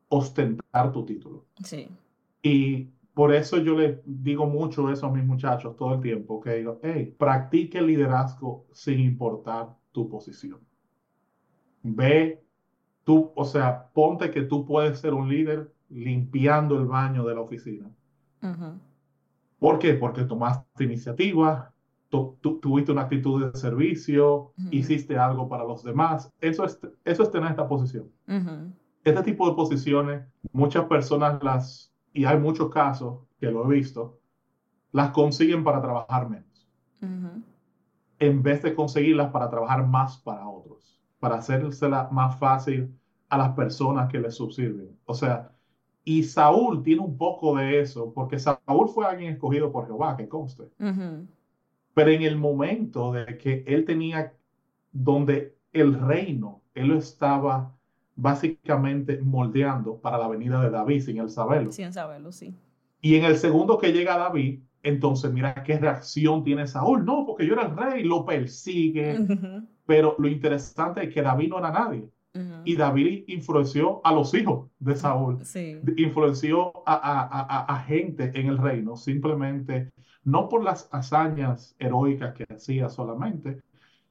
ostentar 0.09 0.93
tu 0.93 1.05
título. 1.05 1.47
Sí. 1.65 1.89
Y 2.43 2.91
por 3.15 3.35
eso 3.35 3.59
yo 3.59 3.77
le 3.77 4.03
digo 4.05 4.47
mucho 4.47 4.91
eso 4.91 5.07
a 5.07 5.13
mis 5.13 5.25
muchachos 5.25 5.77
todo 5.77 5.95
el 5.95 6.01
tiempo, 6.01 6.41
que 6.41 6.55
digo, 6.55 6.81
hey, 6.83 7.15
practique 7.17 7.79
el 7.79 7.87
liderazgo 7.87 8.67
sin 8.73 9.01
importar 9.01 9.77
tu 9.93 10.09
posición. 10.09 10.61
Ve, 11.83 12.44
tú, 13.05 13.33
o 13.35 13.45
sea, 13.45 13.89
ponte 13.93 14.31
que 14.31 14.43
tú 14.43 14.65
puedes 14.65 14.99
ser 14.99 15.15
un 15.15 15.29
líder 15.29 15.73
limpiando 15.89 16.77
el 16.79 16.87
baño 16.87 17.25
de 17.25 17.35
la 17.35 17.41
oficina. 17.41 17.91
¿Por 19.59 19.79
qué? 19.79 19.95
Porque 19.95 20.25
tomaste 20.25 20.85
iniciativa, 20.85 21.73
tuviste 22.11 22.93
una 22.93 23.03
actitud 23.03 23.45
de 23.45 23.59
servicio, 23.59 24.53
hiciste 24.71 25.17
algo 25.17 25.49
para 25.49 25.65
los 25.65 25.83
demás. 25.83 26.31
Eso 26.41 26.65
es, 26.65 26.79
eso 27.05 27.23
es 27.23 27.31
tener 27.31 27.51
esta 27.51 27.67
posición. 27.69 28.11
Este 29.05 29.23
tipo 29.23 29.49
de 29.49 29.55
posiciones, 29.55 30.27
muchas 30.53 30.85
personas 30.87 31.43
las, 31.43 31.93
y 32.13 32.25
hay 32.25 32.39
muchos 32.39 32.71
casos 32.71 33.21
que 33.39 33.51
lo 33.51 33.65
he 33.65 33.75
visto, 33.75 34.19
las 34.93 35.11
consiguen 35.11 35.65
para 35.65 35.81
trabajar 35.81 36.29
menos 36.29 36.55
en 38.19 38.43
vez 38.43 38.63
de 38.63 38.75
conseguirlas 38.75 39.31
para 39.31 39.51
trabajar 39.51 39.87
más 39.87 40.19
para 40.19 40.49
otros, 40.49 41.01
para 41.25 41.37
hacérsela 41.37 42.11
más 42.13 42.39
fácil 42.39 42.95
a 43.31 43.39
las 43.39 43.53
personas 43.55 44.13
que 44.13 44.21
le 44.21 44.31
subsirven. 44.31 44.91
O 45.07 45.15
sea, 45.15 45.51
y 46.05 46.23
Saúl 46.23 46.83
tiene 46.83 47.01
un 47.01 47.17
poco 47.17 47.57
de 47.57 47.81
eso, 47.81 48.13
porque 48.13 48.39
Saúl 48.39 48.91
fue 48.91 49.07
alguien 49.07 49.33
escogido 49.33 49.73
por 49.73 49.87
Jehová, 49.87 50.19
que 50.19 50.29
conste. 50.29 50.65
Pero 51.95 52.11
en 52.11 52.21
el 52.21 52.37
momento 52.37 53.11
de 53.11 53.39
que 53.39 53.65
él 53.67 53.87
tenía, 53.87 54.35
donde 54.93 55.57
el 55.73 55.99
reino, 55.99 56.61
él 56.75 56.89
lo 56.89 56.99
estaba 56.99 57.73
básicamente 58.17 59.19
moldeando 59.23 59.97
para 59.97 60.19
la 60.19 60.29
venida 60.29 60.61
de 60.61 60.69
David, 60.69 61.01
sin 61.01 61.17
él 61.17 61.31
saberlo. 61.31 61.73
Sin 61.73 61.91
saberlo, 61.91 62.33
sí. 62.33 62.55
Y 63.01 63.15
en 63.15 63.25
el 63.25 63.39
segundo 63.39 63.79
que 63.79 63.95
llega 63.95 64.19
David, 64.19 64.61
entonces, 64.85 65.33
mira 65.33 65.55
qué 65.65 65.79
reacción 65.79 66.45
tiene 66.45 66.67
Saúl. 66.67 67.05
No, 67.05 67.25
porque 67.27 67.47
yo 67.47 67.55
era 67.55 67.67
el 67.67 67.77
rey, 67.77 68.05
lo 68.05 68.25
persigue. 68.25 69.19
Pero 69.87 70.15
lo 70.19 70.29
interesante 70.29 71.05
es 71.05 71.13
que 71.13 71.23
David 71.23 71.49
no 71.49 71.59
era 71.59 71.73
nadie. 71.73 72.09
Y 72.65 72.75
David 72.77 73.25
influenció 73.29 74.01
a 74.05 74.13
los 74.13 74.35
hijos 74.35 74.69
de 74.79 74.97
Saúl. 74.97 75.39
Influenció 75.97 76.73
a, 76.85 77.85
gente 77.87 78.31
en 78.35 78.49
el 78.49 78.59
reino, 78.59 78.97
simplemente, 78.97 79.91
no 80.25 80.49
por 80.49 80.63
las 80.63 80.89
hazañas 80.93 81.77
heroicas 81.79 82.35
que 82.35 82.45
hacía 82.53 82.89
solamente, 82.89 83.63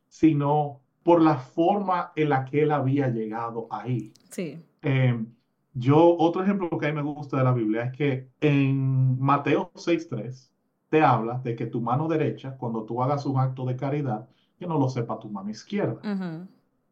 sino 0.07 0.79
por 1.03 1.21
la 1.21 1.35
forma 1.35 2.13
en 2.15 2.29
la 2.29 2.45
que 2.45 2.63
él 2.63 2.71
había 2.71 3.09
llegado 3.09 3.67
ahí. 3.69 4.13
Sí. 4.29 4.63
Em, 4.81 5.27
yo, 5.73 6.15
otro 6.17 6.43
ejemplo 6.43 6.69
que 6.77 6.87
a 6.87 6.89
mí 6.93 6.95
me 6.95 7.01
gusta 7.01 7.37
de 7.37 7.43
la 7.43 7.53
Biblia 7.53 7.85
es 7.85 7.97
que 7.97 8.29
en 8.39 9.19
Mateo 9.19 9.71
6.3, 9.75 10.52
te 10.93 11.01
habla 11.01 11.41
de 11.43 11.55
que 11.55 11.65
tu 11.65 11.81
mano 11.81 12.07
derecha, 12.07 12.55
cuando 12.55 12.83
tú 12.83 13.01
hagas 13.01 13.25
un 13.25 13.39
acto 13.39 13.65
de 13.65 13.75
caridad, 13.75 14.27
que 14.59 14.67
no 14.67 14.77
lo 14.77 14.87
sepa 14.87 15.19
tu 15.19 15.27
mano 15.27 15.49
izquierda. 15.49 15.99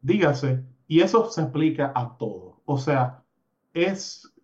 Dígase, 0.00 0.64
y 0.88 1.02
eso 1.02 1.30
se 1.30 1.40
aplica 1.40 1.92
a 1.94 2.16
todo. 2.18 2.60
O 2.64 2.78
sea, 2.78 3.22
es, 3.72 4.34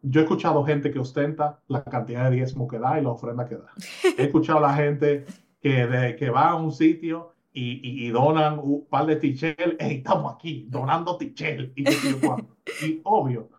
yo 0.00 0.20
he 0.20 0.22
escuchado 0.22 0.64
gente 0.64 0.90
que 0.90 0.98
ostenta 0.98 1.60
la 1.68 1.84
cantidad 1.84 2.30
de 2.30 2.36
diezmo 2.36 2.66
que 2.66 2.78
da 2.78 2.98
y 2.98 3.02
la 3.02 3.10
ofrenda 3.10 3.44
que 3.44 3.56
da. 3.56 3.70
He 4.16 4.22
escuchado 4.22 4.60
a 4.60 4.68
la 4.68 4.74
gente 4.74 5.26
que, 5.60 5.86
de, 5.86 6.16
que 6.16 6.30
va 6.30 6.52
a 6.52 6.54
un 6.54 6.72
sitio 6.72 7.34
y, 7.52 8.08
donan 8.08 8.58
un 8.62 8.86
par 8.88 9.04
de 9.04 9.16
tichel, 9.16 9.76
hey, 9.78 9.96
estamos 9.98 10.34
aquí 10.34 10.68
donando 10.70 11.18
tichel. 11.18 11.70
Y, 11.76 11.86
y 11.86 13.00
obvio, 13.04 13.50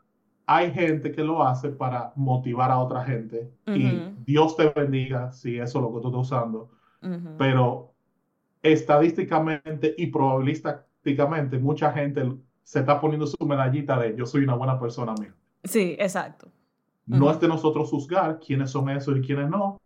hay 0.50 0.72
gente 0.72 1.12
que 1.12 1.24
lo 1.24 1.44
hace 1.44 1.70
para 1.70 2.14
motivar 2.16 2.72
a 2.72 2.80
otra 2.80 3.04
gente 3.04 3.52
y 3.68 4.00
Dios 4.26 4.56
te 4.56 4.70
bendiga 4.70 5.32
si 5.34 5.60
eso 5.60 5.80
es 5.80 5.84
lo 5.84 5.94
que 5.94 6.02
tú 6.02 6.08
estás 6.08 6.22
usando. 6.22 6.70
Pero 7.38 7.94
estadísticamente 8.64 9.94
y 9.98 10.08
probabilísticamente 10.08 11.60
mucha 11.60 11.92
gente 11.92 12.34
se 12.64 12.80
está 12.80 13.00
poniendo 13.00 13.28
su 13.28 13.46
medallita 13.46 14.00
de 14.00 14.16
yo 14.16 14.26
soy 14.26 14.44
una 14.44 14.56
buena 14.56 14.80
persona 14.80 15.14
mía. 15.20 15.36
Sí, 15.66 15.96
exacto. 16.00 16.50
No 17.06 17.30
es 17.30 17.40
de 17.40 17.48
nosotros 17.50 17.90
juzgar 17.90 18.40
quiénes 18.40 18.72
son 18.72 18.90
esos 18.90 19.18
y 19.18 19.22
quiénes 19.22 19.50
no. 19.50 19.80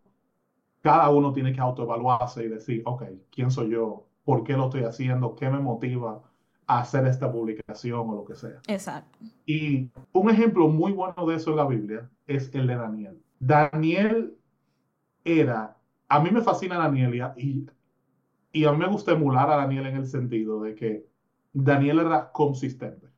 Cada 0.80 1.10
uno 1.10 1.32
tiene 1.32 1.52
que 1.52 1.60
autoevaluarse 1.60 2.44
y 2.44 2.48
decir, 2.48 2.82
ok, 2.84 3.04
¿quién 3.30 3.50
soy 3.50 3.70
yo? 3.70 4.06
¿Por 4.24 4.44
qué 4.44 4.54
lo 4.54 4.64
estoy 4.64 4.82
haciendo? 4.82 5.34
¿Qué 5.34 5.50
me 5.50 5.58
motiva? 5.58 6.22
Hacer 6.80 7.06
esta 7.06 7.30
publicación 7.30 8.08
o 8.08 8.16
lo 8.16 8.24
que 8.24 8.34
sea. 8.34 8.60
Exacto. 8.68 9.18
Y 9.46 9.90
un 10.12 10.30
ejemplo 10.30 10.68
muy 10.68 10.92
bueno 10.92 11.26
de 11.26 11.36
eso 11.36 11.50
en 11.50 11.56
la 11.56 11.66
Biblia 11.66 12.10
es 12.26 12.54
el 12.54 12.66
de 12.66 12.76
Daniel. 12.76 13.22
Daniel 13.38 14.34
era, 15.24 15.76
a 16.08 16.20
mí 16.20 16.30
me 16.30 16.40
fascina 16.40 16.78
Daniel 16.78 17.34
y, 17.36 17.66
y 18.52 18.64
a 18.64 18.72
mí 18.72 18.78
me 18.78 18.88
gusta 18.88 19.12
emular 19.12 19.50
a 19.50 19.56
Daniel 19.56 19.86
en 19.86 19.96
el 19.96 20.06
sentido 20.06 20.62
de 20.62 20.74
que 20.74 21.06
Daniel 21.52 22.00
era 22.00 22.30
consistente. 22.32 23.08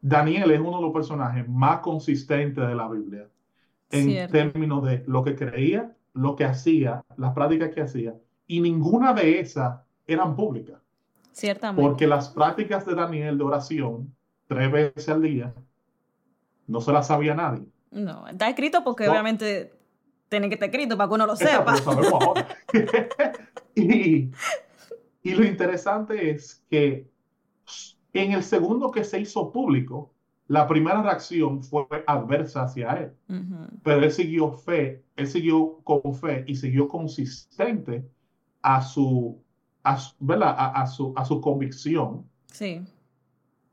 Daniel 0.00 0.50
es 0.50 0.60
uno 0.60 0.76
de 0.76 0.82
los 0.82 0.92
personajes 0.92 1.48
más 1.48 1.80
consistentes 1.80 2.66
de 2.66 2.74
la 2.74 2.88
Biblia 2.88 3.28
en 3.90 4.30
términos 4.30 4.84
de 4.84 5.02
lo 5.06 5.22
que 5.22 5.34
creía, 5.34 5.96
lo 6.12 6.36
que 6.36 6.44
hacía, 6.44 7.04
las 7.16 7.32
prácticas 7.32 7.70
que 7.70 7.80
hacía, 7.80 8.14
y 8.46 8.60
ninguna 8.60 9.14
de 9.14 9.40
esas 9.40 9.80
eran 10.06 10.36
públicas. 10.36 10.83
Ciertamente. 11.34 11.82
Porque 11.82 12.06
las 12.06 12.28
prácticas 12.28 12.86
de 12.86 12.94
Daniel 12.94 13.36
de 13.36 13.44
oración, 13.44 14.14
tres 14.46 14.70
veces 14.70 15.08
al 15.08 15.20
día, 15.20 15.52
no 16.68 16.80
se 16.80 16.92
las 16.92 17.08
sabía 17.08 17.34
nadie. 17.34 17.66
No, 17.90 18.26
está 18.28 18.48
escrito 18.48 18.84
porque 18.84 19.04
No. 19.04 19.12
obviamente 19.12 19.72
tiene 20.28 20.48
que 20.48 20.54
estar 20.54 20.68
escrito 20.68 20.96
para 20.96 21.08
que 21.08 21.14
uno 21.14 21.26
lo 21.26 21.36
sepa. 21.36 21.74
y, 23.74 24.30
y 25.22 25.34
lo 25.34 25.44
interesante 25.44 26.30
es 26.30 26.64
que 26.70 27.08
en 28.12 28.32
el 28.32 28.44
segundo 28.44 28.92
que 28.92 29.02
se 29.02 29.18
hizo 29.20 29.50
público, 29.50 30.12
la 30.46 30.68
primera 30.68 31.02
reacción 31.02 31.64
fue 31.64 31.86
adversa 32.06 32.62
hacia 32.62 32.92
él. 32.92 33.12
Ujú. 33.28 33.66
Pero 33.82 34.04
él 34.04 34.12
siguió 34.12 34.52
fe, 34.52 35.02
él 35.16 35.26
siguió 35.26 35.80
con 35.82 36.14
fe 36.14 36.44
y 36.46 36.54
siguió 36.54 36.86
consistente 36.86 38.08
a 38.62 38.82
su, 38.82 39.42
a 39.84 39.96
su- 39.98 40.14
¿verdad? 40.18 40.54
A, 40.58 40.82
a 40.82 40.86
su, 40.88 41.12
a 41.16 41.24
su 41.24 41.40
convicción. 41.40 42.28
Sí, 42.46 42.82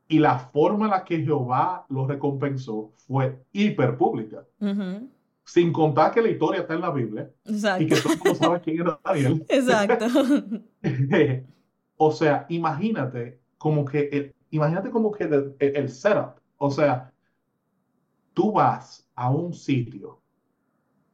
Y 0.08 0.18
la 0.20 0.38
forma 0.38 0.84
en 0.86 0.90
la 0.92 1.04
que 1.04 1.18
Jehová 1.22 1.86
lo 1.88 2.06
recompensó 2.06 2.92
fue 3.06 3.42
hiper 3.52 3.96
pública. 3.96 4.44
Sin 5.44 5.72
contar 5.72 6.12
que 6.12 6.22
la 6.22 6.28
historia 6.28 6.60
está 6.60 6.74
en 6.74 6.80
la 6.82 6.90
Biblia 6.92 7.28
y 7.46 7.52
exacto. 7.54 7.86
que 7.88 7.96
todo 8.00 8.12
el 8.12 8.18
mundo 8.20 8.34
sabe 8.38 8.60
quién 8.60 8.80
era 8.80 9.00
Daniel. 9.04 9.44
Exacto. 9.48 10.06
O 11.96 12.10
sea, 12.10 12.46
imagínate 12.48 13.40
como 13.58 13.84
que, 13.84 14.08
el- 14.12 14.34
imagínate 14.50 14.90
como 14.90 15.12
que 15.12 15.24
el, 15.24 15.54
el- 15.60 15.76
el 15.76 15.88
setup. 15.88 16.40
O 16.58 16.70
sea, 16.70 17.12
tú 18.34 18.52
vas 18.52 19.08
a 19.14 19.30
un 19.30 19.52
sitio, 19.52 20.20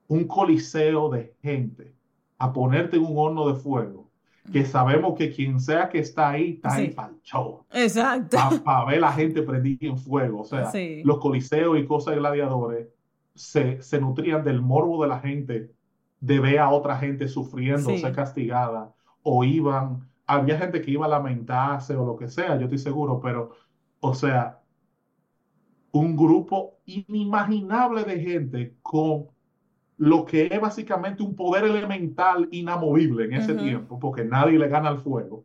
un 0.09 0.25
coliseo 0.25 1.11
de 1.11 1.35
gente, 1.43 1.95
a 2.39 2.53
ponerte 2.53 2.97
en 2.97 3.05
un 3.05 3.19
horno 3.19 3.49
de 3.53 3.55
fuego, 3.61 4.08
que 4.53 4.65
sabemos 4.65 5.15
que 5.17 5.31
quien 5.31 5.61
sea 5.61 5.89
que 5.89 5.99
está 5.99 6.31
ahí, 6.31 6.55
está 6.55 6.75
ahí 6.75 6.91
para 6.91 7.09
el 7.09 7.21
show, 7.23 7.65
Exacto. 7.73 8.37
para 8.65 8.85
ver 8.87 9.01
la 9.01 9.13
gente 9.13 9.43
prendida 9.43 9.87
en 9.89 9.99
fuego. 9.99 10.41
O 10.41 10.45
sea, 10.45 10.71
Sí. 10.71 11.03
los 11.05 11.19
coliseos 11.19 11.79
y 11.79 11.87
cosas 11.87 12.15
de 12.15 12.21
gladiadores 12.21 12.89
se, 13.35 13.81
se 13.83 14.01
nutrían 14.01 14.45
del 14.45 14.61
morbo 14.61 15.03
de 15.03 15.09
la 15.09 15.21
gente, 15.21 15.73
de 16.21 16.41
ver 16.41 16.59
a 16.59 16.71
otra 16.71 16.97
gente 16.97 17.29
sufriendo, 17.29 17.91
Sí. 17.91 17.99
ser 17.99 18.13
castigada, 18.15 18.93
o 19.23 19.45
iban, 19.45 20.09
había 20.27 20.59
gente 20.59 20.81
que 20.83 20.91
iba 20.91 21.07
a 21.07 21.09
lamentarse 21.09 21.95
o 21.97 22.05
lo 22.05 22.17
que 22.17 22.29
sea, 22.29 22.57
yo 22.57 22.65
estoy 22.65 22.79
seguro, 22.79 23.21
pero, 23.21 23.51
o 24.01 24.15
sea, 24.15 24.61
un 25.93 26.17
grupo 26.17 26.79
inimaginable 26.85 28.05
de 28.05 28.21
gente 28.21 28.77
con 28.83 29.29
lo 29.99 30.25
que 30.25 30.47
es 30.47 30.61
básicamente 30.61 31.23
un 31.23 31.35
poder 31.35 31.65
elemental 31.65 32.49
inamovible 32.53 33.25
en 33.25 33.35
ese 33.35 33.53
Ujú. 33.53 33.63
tiempo, 33.63 33.99
porque 33.99 34.25
nadie 34.25 34.59
le 34.59 34.69
gana 34.69 34.89
al 34.89 34.99
fuego. 34.99 35.45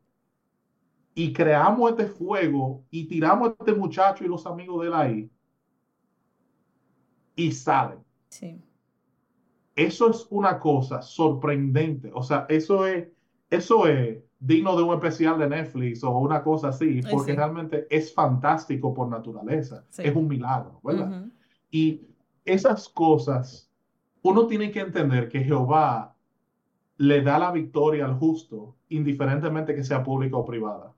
Y 1.16 1.34
creamos 1.34 1.92
este 1.92 2.06
fuego 2.06 2.84
y 2.90 3.08
tiramos 3.08 3.50
a 3.50 3.56
este 3.60 3.74
muchacho 3.74 4.24
y 4.24 4.28
los 4.28 4.46
amigos 4.46 4.82
de 4.82 4.88
él 4.88 4.94
ahí 4.94 5.30
y 7.36 7.52
salen. 7.52 8.00
Sí. 8.30 8.62
Eso 9.76 10.10
es 10.10 10.28
una 10.30 10.60
cosa 10.60 11.02
sorprendente. 11.02 12.12
O 12.14 12.22
sea, 12.22 12.46
eso 12.50 12.86
es, 12.86 13.08
eso 13.50 13.88
es 13.88 14.20
digno 14.40 14.76
de 14.76 14.84
un 14.84 14.94
especial 14.94 15.40
de 15.40 15.50
Netflix 15.50 16.04
o 16.04 16.12
una 16.18 16.44
cosa 16.44 16.68
así, 16.70 17.02
porque 17.10 17.32
sí. 17.32 17.38
realmente 17.38 17.88
es 17.90 18.14
fantástico 18.14 18.94
por 18.94 19.08
naturaleza. 19.08 19.84
Sí. 19.90 20.04
Es 20.06 20.16
un 20.16 20.28
milagro, 20.28 20.80
¿verdad? 20.84 21.22
Ujú. 21.22 21.32
Y 21.72 22.02
esas 22.46 22.88
cosas, 22.90 23.72
uno 24.24 24.48
tiene 24.48 24.72
que 24.72 24.80
entender 24.80 25.30
que 25.30 25.44
Jehová 25.44 26.16
le 26.98 27.22
da 27.22 27.38
la 27.38 27.52
victoria 27.52 28.06
al 28.06 28.16
justo, 28.16 28.76
indiferentemente 28.90 29.76
que 29.76 29.84
sea 29.84 30.04
pública 30.04 30.38
o 30.38 30.46
privada. 30.46 30.94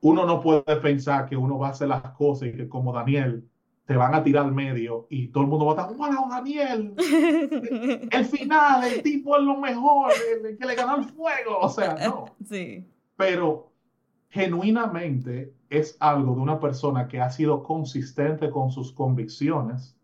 Uno 0.00 0.26
no 0.26 0.40
puede 0.40 0.76
pensar 0.76 1.26
que 1.26 1.36
uno 1.36 1.58
va 1.58 1.68
a 1.68 1.70
hacer 1.70 1.88
las 1.88 2.02
cosas 2.12 2.48
y 2.48 2.52
que 2.52 2.68
como 2.68 2.92
Daniel 2.92 3.48
te 3.86 3.96
van 3.96 4.14
a 4.14 4.22
tirar 4.22 4.46
al 4.46 4.52
medio 4.52 5.06
y 5.10 5.28
todo 5.28 5.44
el 5.44 5.50
mundo 5.50 5.66
va 5.66 5.72
a 5.72 5.86
estar, 5.88 5.96
wow, 5.96 6.28
Daniel, 6.30 6.94
el 8.10 8.24
final, 8.26 8.84
el 8.84 9.02
tipo 9.02 9.36
es 9.36 9.42
lo 9.42 9.58
mejor, 9.58 10.12
el, 10.38 10.46
el 10.46 10.58
que 10.58 10.66
le 10.66 10.74
ganó 10.74 10.96
el 10.96 11.04
fuego. 11.04 11.58
O 11.60 11.68
sea, 11.68 11.96
no. 12.06 12.26
Sí. 12.44 12.86
Pero 13.16 13.72
genuinamente 14.28 15.54
es 15.70 15.96
algo 16.00 16.34
de 16.34 16.40
una 16.40 16.60
persona 16.60 17.08
que 17.08 17.20
ha 17.20 17.30
sido 17.30 17.62
consistente 17.62 18.50
con 18.50 18.70
sus 18.70 18.92
convicciones, 18.92 19.96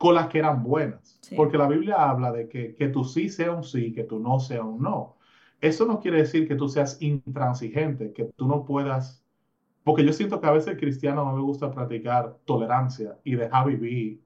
con 0.00 0.14
las 0.14 0.28
que 0.28 0.38
eran 0.38 0.62
buenas. 0.62 1.18
Sí. 1.20 1.34
Porque 1.36 1.58
la 1.58 1.68
Biblia 1.68 2.08
habla 2.08 2.32
de 2.32 2.48
que, 2.48 2.74
que 2.74 2.88
tu 2.88 3.04
sí 3.04 3.28
sea 3.28 3.52
un 3.52 3.62
sí, 3.62 3.92
que 3.92 4.04
tu 4.04 4.18
no 4.18 4.40
sea 4.40 4.64
un 4.64 4.80
no. 4.80 5.18
Eso 5.60 5.84
no 5.84 6.00
quiere 6.00 6.16
decir 6.16 6.48
que 6.48 6.54
tú 6.54 6.70
seas 6.70 6.96
intransigente, 7.02 8.14
que 8.14 8.24
tú 8.24 8.48
no 8.48 8.64
puedas, 8.64 9.22
porque 9.84 10.02
yo 10.02 10.14
siento 10.14 10.40
que 10.40 10.46
a 10.46 10.52
veces 10.52 10.68
el 10.68 10.80
cristiano 10.80 11.26
no 11.26 11.36
le 11.36 11.42
gusta 11.42 11.70
practicar 11.70 12.38
tolerancia 12.46 13.18
y 13.24 13.34
dejar 13.34 13.66
vivir 13.66 14.22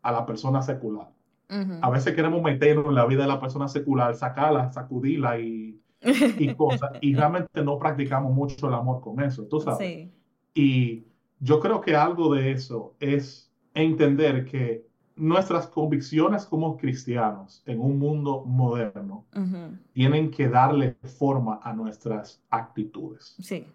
a 0.00 0.10
la 0.10 0.24
persona 0.24 0.62
secular. 0.62 1.10
Ujú. 1.50 1.74
A 1.82 1.90
veces 1.90 2.14
queremos 2.14 2.40
meternos 2.40 2.86
en 2.86 2.94
la 2.94 3.04
vida 3.04 3.20
de 3.20 3.28
la 3.28 3.40
persona 3.40 3.68
secular, 3.68 4.14
sacarla, 4.14 4.72
sacudirla 4.72 5.38
y, 5.38 5.78
y 6.00 6.54
cosas, 6.56 6.92
y 7.02 7.14
realmente 7.14 7.62
no 7.62 7.78
practicamos 7.78 8.32
mucho 8.32 8.68
el 8.68 8.74
amor 8.74 9.02
con 9.02 9.20
eso, 9.20 9.44
tú 9.44 9.60
sabes. 9.60 9.86
Sí. 9.86 10.10
Y 10.54 11.04
yo 11.40 11.60
creo 11.60 11.82
que 11.82 11.94
algo 11.94 12.34
de 12.34 12.52
eso 12.52 12.94
es 13.00 13.52
entender 13.74 14.46
que 14.46 14.88
nuestras 15.20 15.66
convicciones 15.66 16.46
como 16.46 16.76
cristianos 16.76 17.62
en 17.66 17.80
un 17.80 17.98
mundo 17.98 18.44
moderno 18.44 19.26
tienen 19.92 20.30
que 20.30 20.48
darle 20.48 20.96
forma 21.18 21.60
a 21.62 21.72
nuestras 21.72 22.42
actitudes. 22.50 23.36
Sí. 23.38 23.66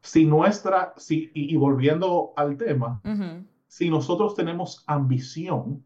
Si 0.00 0.24
nuestra, 0.24 0.94
si, 0.96 1.30
y, 1.34 1.52
y 1.52 1.56
volviendo 1.56 2.32
al 2.36 2.56
tema, 2.56 3.00
si 3.66 3.90
nosotros 3.90 4.34
tenemos 4.34 4.84
ambición 4.86 5.84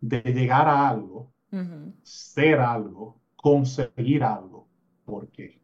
de 0.00 0.20
llegar 0.20 0.68
a 0.68 0.88
algo, 0.88 1.32
ser 2.02 2.60
algo, 2.60 3.20
conseguir 3.36 4.24
algo, 4.24 4.66
¿por 5.04 5.28
qué? 5.28 5.60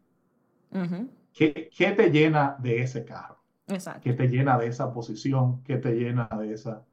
¿Qué, 1.33 1.70
qué 1.77 1.92
te 1.92 2.11
llena 2.11 2.57
de 2.59 2.83
ese 2.83 3.05
carro? 3.05 3.38
Exacto. 3.68 4.01
¿Qué 4.03 4.12
te 4.12 4.29
llena 4.29 4.59
de 4.59 4.66
esa 4.66 4.92
posición? 4.92 5.62
¿Qué 5.62 5.77
te 5.77 5.92
llena 5.92 6.29
de 6.38 6.53
esa? 6.53 6.85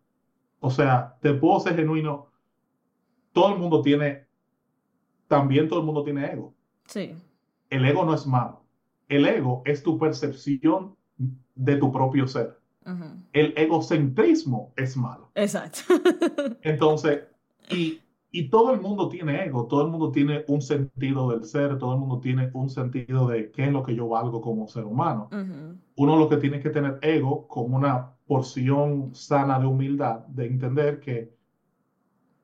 O 0.59 0.71
sea, 0.71 1.17
te 1.21 1.33
puedo 1.33 1.59
ser 1.59 1.75
genuino. 1.75 2.27
Todo 3.31 3.53
el 3.53 3.59
mundo 3.59 3.81
tiene, 3.81 4.25
también 5.27 5.67
todo 5.67 5.79
el 5.79 5.85
mundo 5.85 6.03
tiene 6.03 6.25
ego. 6.31 6.53
Sí. 6.85 7.13
El 7.69 7.85
ego 7.85 8.05
no 8.05 8.13
es 8.13 8.25
malo. 8.25 8.63
El 9.07 9.25
ego 9.25 9.61
es 9.65 9.83
tu 9.83 9.97
percepción 9.97 10.95
de 11.55 11.77
tu 11.77 11.91
propio 11.91 12.27
ser. 12.27 12.59
El 13.33 13.53
egocentrismo 13.57 14.71
es 14.75 14.95
malo. 14.95 15.31
Exacto. 15.33 15.79
Entonces, 16.61 17.23
y, 17.71 17.99
y 18.29 18.49
todo 18.49 18.73
el 18.73 18.81
mundo 18.81 19.09
tiene 19.09 19.43
ego, 19.43 19.65
todo 19.65 19.85
el 19.85 19.91
mundo 19.91 20.11
tiene 20.11 20.45
un 20.47 20.61
sentido 20.61 21.31
del 21.31 21.45
ser, 21.45 21.79
todo 21.79 21.93
el 21.93 21.99
mundo 21.99 22.19
tiene 22.19 22.51
un 22.53 22.69
sentido 22.69 23.27
de 23.27 23.49
qué 23.51 23.65
es 23.65 23.71
lo 23.71 23.81
que 23.81 23.95
yo 23.95 24.07
valgo 24.07 24.39
como 24.41 24.67
ser 24.67 24.85
humano. 24.85 25.29
Uno 25.95 26.17
lo 26.17 26.29
que 26.29 26.37
tiene 26.37 26.59
que 26.59 26.69
tener 26.69 26.99
ego 27.01 27.47
con 27.47 27.73
una 27.73 28.14
porción 28.27 29.13
sana 29.13 29.59
de 29.59 29.65
humildad, 29.67 30.19
de 30.27 30.47
entender 30.47 30.99
que, 30.99 31.33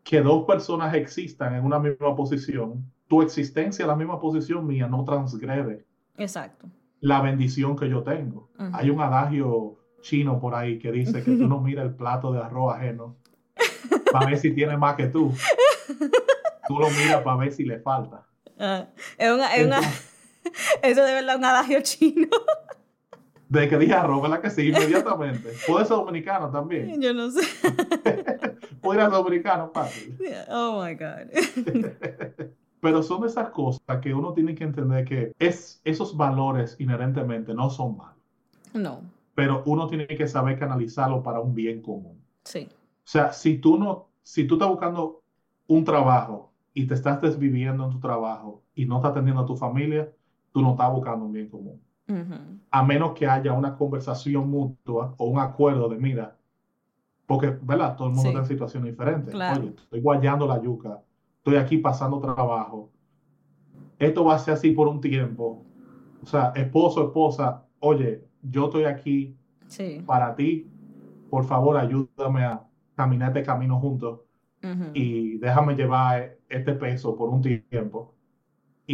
que 0.04 0.22
dos 0.22 0.46
personas 0.46 0.94
existan 0.94 1.56
en 1.56 1.64
una 1.66 1.80
misma 1.80 2.16
posición, 2.16 2.92
tu 3.08 3.22
existencia 3.22 3.84
en 3.84 3.88
la 3.90 3.96
misma 3.96 4.20
posición 4.20 4.66
mía 4.66 4.88
no 4.88 5.04
transgrede 5.04 5.86
Exacto. 6.18 6.68
la 7.02 7.22
bendición 7.22 7.76
que 7.76 7.90
yo 7.90 8.04
tengo. 8.04 8.50
Ujú. 8.58 8.70
Hay 8.74 8.90
un 8.90 9.02
adagio 9.02 9.78
chino 10.02 10.40
por 10.40 10.56
ahí 10.56 10.80
que 10.80 10.92
dice 10.92 11.24
que 11.24 11.32
tú 11.36 11.48
no 11.48 11.60
miras 11.62 11.86
el 11.86 11.96
plato 11.96 12.32
de 12.32 12.40
arroz 12.40 12.76
ajeno 12.76 13.18
para 14.12 14.28
ver 14.28 14.38
si 14.38 14.52
tiene 14.54 14.78
más 14.78 14.96
que 14.96 15.08
tú. 15.08 15.34
Tú 16.68 16.80
lo 16.80 16.90
miras 16.92 17.22
para 17.22 17.38
ver 17.38 17.52
si 17.52 17.66
le 17.66 17.80
falta. 17.80 18.26
Ah, 18.60 18.88
es 19.18 19.32
una, 19.32 19.54
es 19.56 19.66
una- 19.66 19.80
eso 20.84 21.04
de 21.04 21.14
verdad 21.14 21.32
es 21.34 21.38
un 21.38 21.46
adagio 21.46 21.82
chino. 21.82 22.28
De 23.52 23.68
que 23.68 23.78
dije 23.78 23.94
arroz, 23.94 24.22
¿verdad 24.22 24.40
que 24.42 24.50
sí? 24.50 24.70
Inmediatamente. 24.70 25.50
Puede 25.68 25.86
ser 25.86 25.98
dominicano 25.98 26.50
también. 26.50 27.02
Yo 27.02 27.14
no 27.14 27.30
sé. 27.30 27.42
Puede 28.82 29.02
ser 29.02 29.12
dominicano, 29.12 29.70
fácil. 29.74 30.18
Oh 30.50 30.82
my 30.84 30.96
God. 30.96 31.32
Pero 32.80 33.04
son 33.04 33.26
esas 33.26 33.50
cosas 33.50 33.82
que 34.02 34.14
uno 34.14 34.34
tiene 34.34 34.56
que 34.56 34.64
entender 34.64 35.04
que 35.06 35.34
es, 35.38 35.82
esos 35.84 36.16
valores 36.16 36.78
inherentemente 36.80 37.54
no 37.54 37.70
son 37.70 37.98
malos, 37.98 38.18
No. 38.74 39.02
pero 39.36 39.62
uno 39.68 39.88
tiene 39.88 40.08
que 40.08 40.28
saber 40.28 40.58
canalizarlo 40.58 41.22
para 41.22 41.40
un 41.42 41.54
bien 41.54 41.82
común. 41.84 42.20
Sí. 42.46 42.68
O 42.72 43.08
sea, 43.08 43.34
si 43.34 43.60
tú 43.60 43.78
no, 43.78 44.08
si 44.24 44.46
tú 44.48 44.56
estás 44.56 44.70
buscando 44.70 45.22
un 45.68 45.84
trabajo 45.84 46.54
y 46.74 46.88
te 46.88 46.96
estás 46.96 47.22
desviviendo 47.22 47.84
en 47.84 47.92
tu 47.92 48.00
trabajo 48.00 48.64
y 48.74 48.86
no 48.86 48.96
estás 48.96 49.12
atendiendo 49.12 49.44
a 49.44 49.46
tu 49.46 49.56
familia, 49.56 50.12
tú 50.52 50.62
no 50.64 50.72
estás 50.72 50.92
buscando 50.92 51.26
un 51.26 51.34
bien 51.34 51.50
común. 51.50 51.80
A 52.72 52.84
menos 52.84 53.14
que 53.14 53.26
haya 53.28 53.54
una 53.54 53.76
conversación 53.78 54.50
mutua 54.50 55.16
o 55.18 55.26
un 55.26 55.40
acuerdo 55.40 55.88
de, 55.90 55.98
mira, 55.98 56.38
porque, 57.26 57.58
¿verdad? 57.62 57.96
Todo 57.96 58.08
el 58.10 58.14
mundo 58.14 58.24
Sí. 58.24 58.28
está 58.30 58.40
en 58.42 58.46
situaciones 58.48 58.92
diferentes. 58.92 59.34
Claro. 59.34 59.62
Oye, 59.62 59.74
estoy 59.78 60.02
guayando 60.02 60.46
la 60.48 60.62
yuca, 60.62 61.02
estoy 61.38 61.56
aquí 61.56 61.78
pasando 61.78 62.20
trabajo, 62.20 62.92
esto 64.00 64.26
va 64.26 64.36
a 64.36 64.40
ser 64.40 64.56
así 64.56 64.72
por 64.72 64.88
un 64.88 65.00
tiempo, 65.02 65.64
O 66.24 66.26
sea, 66.28 66.52
esposo, 66.56 67.06
esposa, 67.06 67.66
oye, 67.80 68.24
yo 68.44 68.66
estoy 68.66 68.84
aquí 68.84 69.36
Sí. 69.66 70.04
para 70.06 70.36
ti, 70.36 70.70
por 71.32 71.46
favor, 71.46 71.76
ayúdame 71.78 72.44
a 72.44 72.62
caminar 72.96 73.30
este 73.30 73.42
camino 73.44 73.80
juntos 73.80 74.20
y 74.94 75.40
déjame 75.40 75.74
llevar 75.76 76.38
este 76.48 76.74
peso 76.74 77.16
por 77.16 77.30
un 77.30 77.42
tiempo 77.42 78.14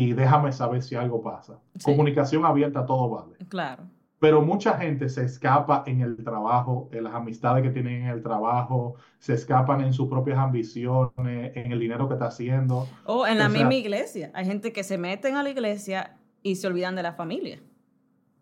y 0.06 0.14
déjame 0.14 0.52
saber 0.52 0.82
si 0.84 0.96
algo 0.96 1.22
pasa. 1.22 1.60
Sí. 1.76 1.86
Comunicación 1.86 2.46
abierta, 2.46 2.86
todo 2.86 3.10
vale. 3.10 3.36
Claro. 3.50 3.84
Pero 4.20 4.42
mucha 4.42 4.78
gente 4.78 5.10
se 5.10 5.24
escapa 5.26 5.84
en 5.86 6.02
el 6.02 6.24
trabajo, 6.24 6.90
en 6.92 7.04
las 7.04 7.14
amistades 7.14 7.62
que 7.64 7.70
tienen 7.70 8.04
en 8.04 8.08
el 8.10 8.24
trabajo, 8.24 8.96
se 9.20 9.34
escapan 9.36 9.82
en 9.82 9.94
sus 9.94 10.08
propias 10.10 10.40
ambiciones, 10.40 11.56
en 11.56 11.72
el 11.72 11.80
dinero 11.80 12.08
que 12.08 12.16
está 12.16 12.28
haciendo. 12.28 12.88
O 13.06 13.28
en 13.28 13.38
la 13.38 13.46
O 13.48 13.50
sea- 13.50 13.60
misma 13.60 13.76
iglesia. 13.76 14.32
Hay 14.34 14.46
gente 14.46 14.74
que 14.74 14.84
se 14.84 14.98
meten 14.98 15.36
a 15.36 15.44
la 15.44 15.50
iglesia 15.52 16.18
y 16.42 16.56
se 16.56 16.66
olvidan 16.68 16.96
de 16.96 17.04
la 17.04 17.14
familia. 17.14 17.60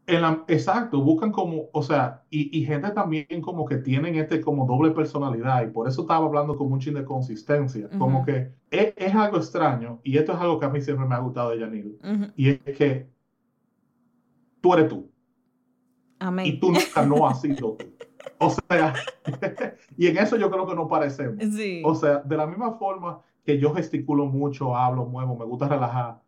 En 0.07 0.21
la- 0.21 0.43
exacto, 0.47 1.01
buscan 1.01 1.31
como, 1.31 1.63
o 1.73 1.81
sea, 1.81 2.23
y, 2.29 2.55
y 2.57 2.63
gente 2.63 2.91
también 2.91 3.41
como 3.41 3.65
que 3.65 3.77
tienen 3.77 4.15
este 4.15 4.39
como 4.39 4.67
doble 4.67 4.91
personalidad 4.91 5.63
y 5.65 5.71
por 5.71 5.87
eso 5.87 6.01
estaba 6.01 6.25
hablando 6.27 6.55
con 6.55 6.71
un 6.71 6.79
chin 6.79 6.93
de 6.93 7.03
consistencia, 7.03 7.89
como 7.97 8.23
que 8.23 8.51
es, 8.69 8.93
es 8.97 9.15
algo 9.15 9.37
extraño 9.37 9.99
y 10.03 10.17
esto 10.17 10.33
es 10.33 10.37
algo 10.39 10.59
que 10.59 10.65
a 10.67 10.69
mí 10.69 10.79
siempre 10.81 11.07
me 11.07 11.15
ha 11.15 11.19
gustado 11.19 11.49
de 11.49 11.59
Yanil 11.59 11.97
Ujú. 12.03 12.31
y 12.35 12.49
es 12.49 12.59
que 12.77 13.09
tú 14.61 14.73
eres 14.73 14.89
tú 14.89 15.09
y 16.19 16.23
Amén. 16.23 16.59
tú 16.59 16.71
nunca 16.71 17.05
no 17.05 17.27
has 17.27 17.41
sido 17.41 17.75
tú. 17.75 17.85
O 18.39 18.49
sea, 18.49 18.93
y 19.97 20.07
en 20.07 20.17
eso 20.17 20.37
yo 20.37 20.49
creo 20.49 20.65
que 20.67 20.75
nos 20.75 20.89
parecemos. 20.89 21.43
Sí. 21.55 21.81
O 21.85 21.93
sea, 21.95 22.17
de 22.19 22.37
la 22.37 22.47
misma 22.47 22.73
forma 22.73 23.21
que 23.43 23.59
yo 23.59 23.73
gesticulo 23.73 24.25
mucho, 24.25 24.75
hablo, 24.75 25.05
muevo, 25.05 25.35
me 25.37 25.45
gusta 25.45 25.67
relajar, 25.67 26.21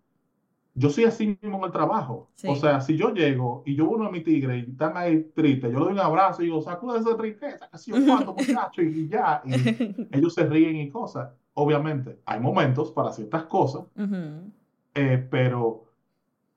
yo 0.78 0.92
soy 0.92 1.06
así 1.06 1.28
mismo 1.42 1.58
en 1.58 1.64
el 1.66 1.72
trabajo. 1.72 2.30
Sí. 2.36 2.48
O 2.48 2.56
sea, 2.56 2.80
si 2.82 2.96
yo 2.96 3.12
llego 3.12 3.64
y 3.66 3.76
yo 3.76 3.90
uno 3.90 4.06
a 4.06 4.12
mi 4.12 4.22
tigre 4.22 4.60
y 4.60 4.72
están 4.72 4.96
ahí 4.96 5.24
tristes, 5.34 5.72
yo 5.72 5.80
le 5.80 5.86
doy 5.86 5.94
un 5.94 6.00
abrazo 6.00 6.44
y 6.44 6.46
digo, 6.46 6.62
sacude 6.62 7.00
esa 7.00 7.18
tristeza, 7.18 7.68
que 7.72 7.78
si 7.80 7.92
yo 7.92 7.98
muchacho, 8.38 8.84
y 8.84 9.08
ya. 9.08 9.42
Y 9.44 9.56
ellos 10.16 10.36
se 10.36 10.46
ríen 10.46 10.76
y 10.78 10.90
cosas. 10.90 11.32
Obviamente, 11.56 12.20
hay 12.26 12.40
momentos 12.40 12.92
para 12.92 13.12
ciertas 13.12 13.46
cosas, 13.46 13.86
Ujú. 13.96 14.52
eh, 14.94 15.28
pero 15.32 15.92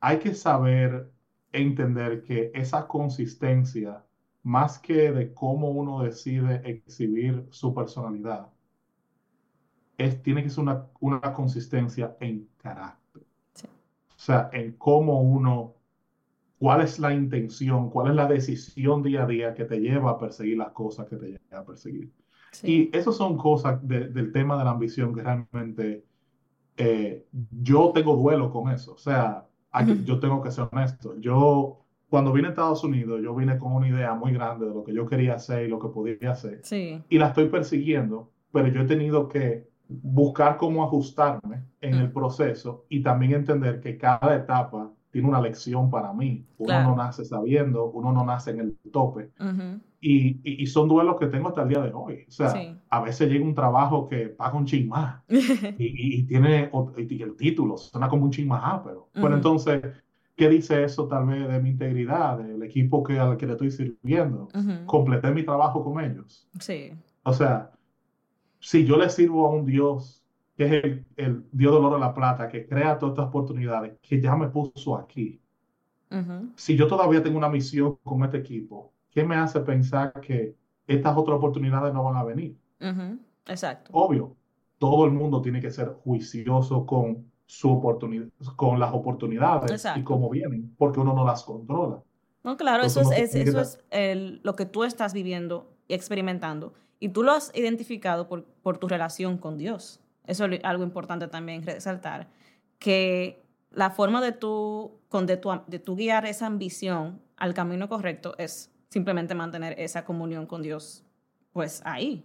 hay 0.00 0.18
que 0.18 0.35
saber 0.35 1.11
entender 1.52 2.22
que 2.22 2.50
esa 2.54 2.87
consistencia, 2.87 4.04
más 4.42 4.78
que 4.78 5.12
de 5.12 5.33
cómo 5.33 5.70
uno 5.70 6.02
decide 6.02 6.61
exhibir 6.70 7.46
su 7.50 7.72
personalidad, 7.72 8.48
es, 9.96 10.22
tiene 10.22 10.42
que 10.42 10.50
ser 10.50 10.61
una, 10.64 10.87
una 11.00 11.33
consistencia 11.33 12.16
en 12.20 12.48
carácter. 12.59 13.00
O 14.20 14.22
sea, 14.22 14.50
en 14.52 14.72
cómo 14.72 15.22
uno, 15.22 15.76
cuál 16.59 16.83
es 16.83 16.98
la 16.98 17.14
intención, 17.14 17.88
cuál 17.88 18.09
es 18.11 18.14
la 18.16 18.26
decisión 18.26 19.02
día 19.02 19.22
a 19.22 19.26
día 19.26 19.54
que 19.54 19.64
te 19.64 19.80
lleva 19.80 20.11
a 20.11 20.18
perseguir 20.18 20.59
las 20.59 20.72
cosas 20.72 21.06
que 21.09 21.16
te 21.16 21.26
lleva 21.28 21.61
a 21.62 21.64
perseguir. 21.64 22.12
Sí. 22.52 22.90
Y 22.92 22.94
esas 22.94 23.16
son 23.16 23.38
cosas 23.38 23.80
de- 23.88 24.09
del 24.09 24.30
tema 24.30 24.59
de 24.59 24.64
la 24.64 24.72
ambición 24.72 25.14
que 25.14 25.22
realmente 25.22 26.04
eh, 26.76 27.24
yo 27.62 27.92
tengo 27.94 28.14
duelo 28.14 28.50
con 28.50 28.70
eso. 28.70 28.92
O 28.92 28.98
sea, 28.98 29.46
yo 30.04 30.20
tengo 30.20 30.42
que 30.42 30.50
ser 30.50 30.68
honesto. 30.70 31.18
Yo, 31.18 31.80
cuando 32.11 32.30
vine 32.33 32.48
a 32.48 32.50
Estados 32.50 32.85
Unidos, 32.85 33.22
yo 33.22 33.35
vine 33.35 33.56
con 33.59 33.72
una 33.72 33.88
idea 33.88 34.14
muy 34.14 34.33
grande 34.35 34.66
de 34.66 34.74
lo 34.74 34.85
que 34.85 34.92
yo 34.92 35.06
quería 35.06 35.37
hacer 35.37 35.64
y 35.64 35.68
lo 35.68 35.78
que 35.78 35.88
podía 35.88 36.33
hacer. 36.33 36.61
Sí. 36.62 37.02
Y 37.09 37.16
la 37.18 37.28
estoy 37.28 37.48
persiguiendo, 37.48 38.33
pero 38.52 38.68
yo 38.68 38.83
he 38.83 38.87
tenido 38.87 39.28
que 39.28 39.69
buscar 40.03 40.57
cómo 40.57 40.85
ajustarme 40.85 41.64
en 41.81 41.94
el 41.94 42.09
Mm. 42.09 42.12
proceso 42.12 42.85
y 42.88 43.03
también 43.03 43.33
entender 43.35 43.81
que 43.81 43.96
cada 43.98 44.37
etapa 44.37 44.90
tiene 45.11 45.29
una 45.29 45.40
lección 45.40 45.90
para 45.90 46.12
mí. 46.12 46.46
Uno 46.59 46.66
Claro. 46.68 46.90
no 46.90 46.96
nace 46.96 47.24
sabiendo, 47.24 47.87
uno 47.90 48.12
no 48.12 48.24
nace 48.24 48.53
en 48.53 48.61
el 48.61 48.79
tope. 48.92 49.31
Ujú. 49.40 49.81
Y, 50.00 50.29
y, 50.48 50.62
y 50.62 50.66
son 50.66 50.88
duelos 50.88 51.16
que 51.18 51.26
tengo 51.26 51.48
hasta 51.48 51.62
el 51.62 51.68
día 51.68 51.81
de 51.81 51.92
hoy. 51.92 52.24
O 52.29 52.31
sea, 52.31 52.50
Sí. 52.50 52.76
a 52.88 53.00
veces 53.03 53.29
llega 53.29 53.44
un 53.44 53.55
trabajo 53.55 54.09
que 54.09 54.29
paga 54.29 54.57
un 54.57 54.66
chin 54.66 54.88
más 54.88 55.20
y, 55.79 56.20
y- 56.20 56.22
tiene 56.26 56.70
el 56.72 57.37
título, 57.37 57.76
suena 57.76 58.09
como 58.09 58.24
un 58.24 58.31
chin 58.31 58.46
más 58.48 58.62
ápero. 58.64 59.09
Pero 59.12 59.26
Ujú. 59.26 59.35
entonces, 59.35 59.83
¿qué 60.37 60.48
dice 60.48 60.85
eso 60.85 61.09
tal 61.09 61.26
vez 61.26 61.48
de 61.48 61.61
mi 61.61 61.70
integridad, 61.70 62.38
del 62.38 62.62
equipo 62.62 63.03
que, 63.03 63.18
al 63.18 63.37
que 63.37 63.46
le 63.46 63.53
estoy 63.53 63.70
sirviendo? 63.72 64.48
Ujú. 64.55 64.87
Completé 64.87 65.33
mi 65.33 65.42
trabajo 65.42 65.83
con 65.85 66.03
ellos. 66.03 66.48
Sí. 66.61 66.92
O 67.24 67.33
sea, 67.33 67.72
si 68.61 68.85
yo 68.87 68.96
le 68.96 69.11
sirvo 69.11 69.46
a 69.46 69.51
un 69.51 69.66
Dios 69.66 70.23
que 70.57 70.64
es 70.66 70.85
el, 70.85 71.07
el 71.16 71.44
Dios 71.53 71.75
del 71.75 71.85
oro 71.85 71.94
de 71.96 72.01
la 72.01 72.14
plata, 72.14 72.49
que 72.49 72.66
crea 72.66 72.99
todas 72.99 73.14
estas 73.14 73.29
oportunidades, 73.29 73.99
que 74.03 74.20
ya 74.20 74.37
me 74.37 74.49
puso 74.49 74.96
aquí, 74.96 75.40
si 76.57 76.77
yo 76.77 76.87
todavía 76.87 77.23
tengo 77.23 77.38
una 77.38 77.49
misión 77.49 77.96
con 78.05 78.23
este 78.25 78.38
equipo, 78.38 78.92
¿qué 79.11 79.25
me 79.25 79.37
hace 79.37 79.61
pensar 79.61 80.12
que 80.20 80.55
estas 80.87 81.16
otras 81.16 81.38
oportunidades 81.38 81.94
no 81.94 82.05
van 82.05 82.16
a 82.16 82.25
venir? 82.25 82.57
Exacto. 83.46 83.90
Obvio, 83.94 84.37
todo 84.79 85.05
el 85.07 85.12
mundo 85.12 85.40
tiene 85.40 85.61
que 85.61 85.70
ser 85.70 85.88
juicioso 86.05 86.85
con 86.85 87.31
su 87.46 87.70
oportunidad, 87.70 88.27
con 88.57 88.79
las 88.79 88.92
oportunidades 88.92 89.85
y 89.96 90.03
cómo 90.05 90.29
vienen, 90.31 90.75
porque 90.77 91.01
uno 91.01 91.14
no 91.14 91.25
las 91.25 91.42
controla. 91.44 92.03
No, 92.44 92.57
claro, 92.57 92.85
eso 92.85 93.01
es, 93.12 93.35
eso 93.35 93.79
el- 93.90 94.40
lo 94.42 94.57
que 94.57 94.66
tú 94.66 94.85
estás 94.85 95.12
viviendo 95.12 95.77
experimentando. 95.94 96.72
Y 96.98 97.11
tú 97.11 97.22
lo 97.22 97.33
has 97.33 97.50
identificado 97.55 98.29
por, 98.29 98.44
por 98.44 98.79
tu 98.79 98.88
relación 98.88 99.38
con 99.38 99.57
Dios. 99.59 100.00
Eso 100.26 100.44
es 100.46 100.61
algo 100.64 100.83
importante 100.85 101.29
también 101.29 101.62
resaltar. 101.64 102.29
Que 102.79 103.42
la 103.70 103.90
forma 103.90 104.20
de 104.20 104.33
tú, 104.33 104.98
con, 105.09 105.26
de, 105.26 105.37
tu, 105.37 105.50
de 105.66 105.79
tú 105.79 105.96
guiar 105.96 106.26
esa 106.26 106.46
ambición 106.46 107.20
al 107.37 107.55
camino 107.55 107.88
correcto 107.88 108.35
es 108.38 108.70
simplemente 108.88 109.35
mantener 109.35 109.79
esa 109.79 110.05
comunión 110.05 110.46
con 110.46 110.62
Dios, 110.62 111.05
pues 111.53 111.81
ahí. 111.85 112.24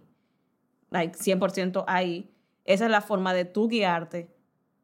Like 0.90 1.16
100% 1.18 1.84
ahí. 1.86 2.30
Esa 2.64 2.84
es 2.86 2.90
la 2.90 3.00
forma 3.00 3.32
de 3.32 3.44
tú 3.44 3.68
guiarte 3.68 4.28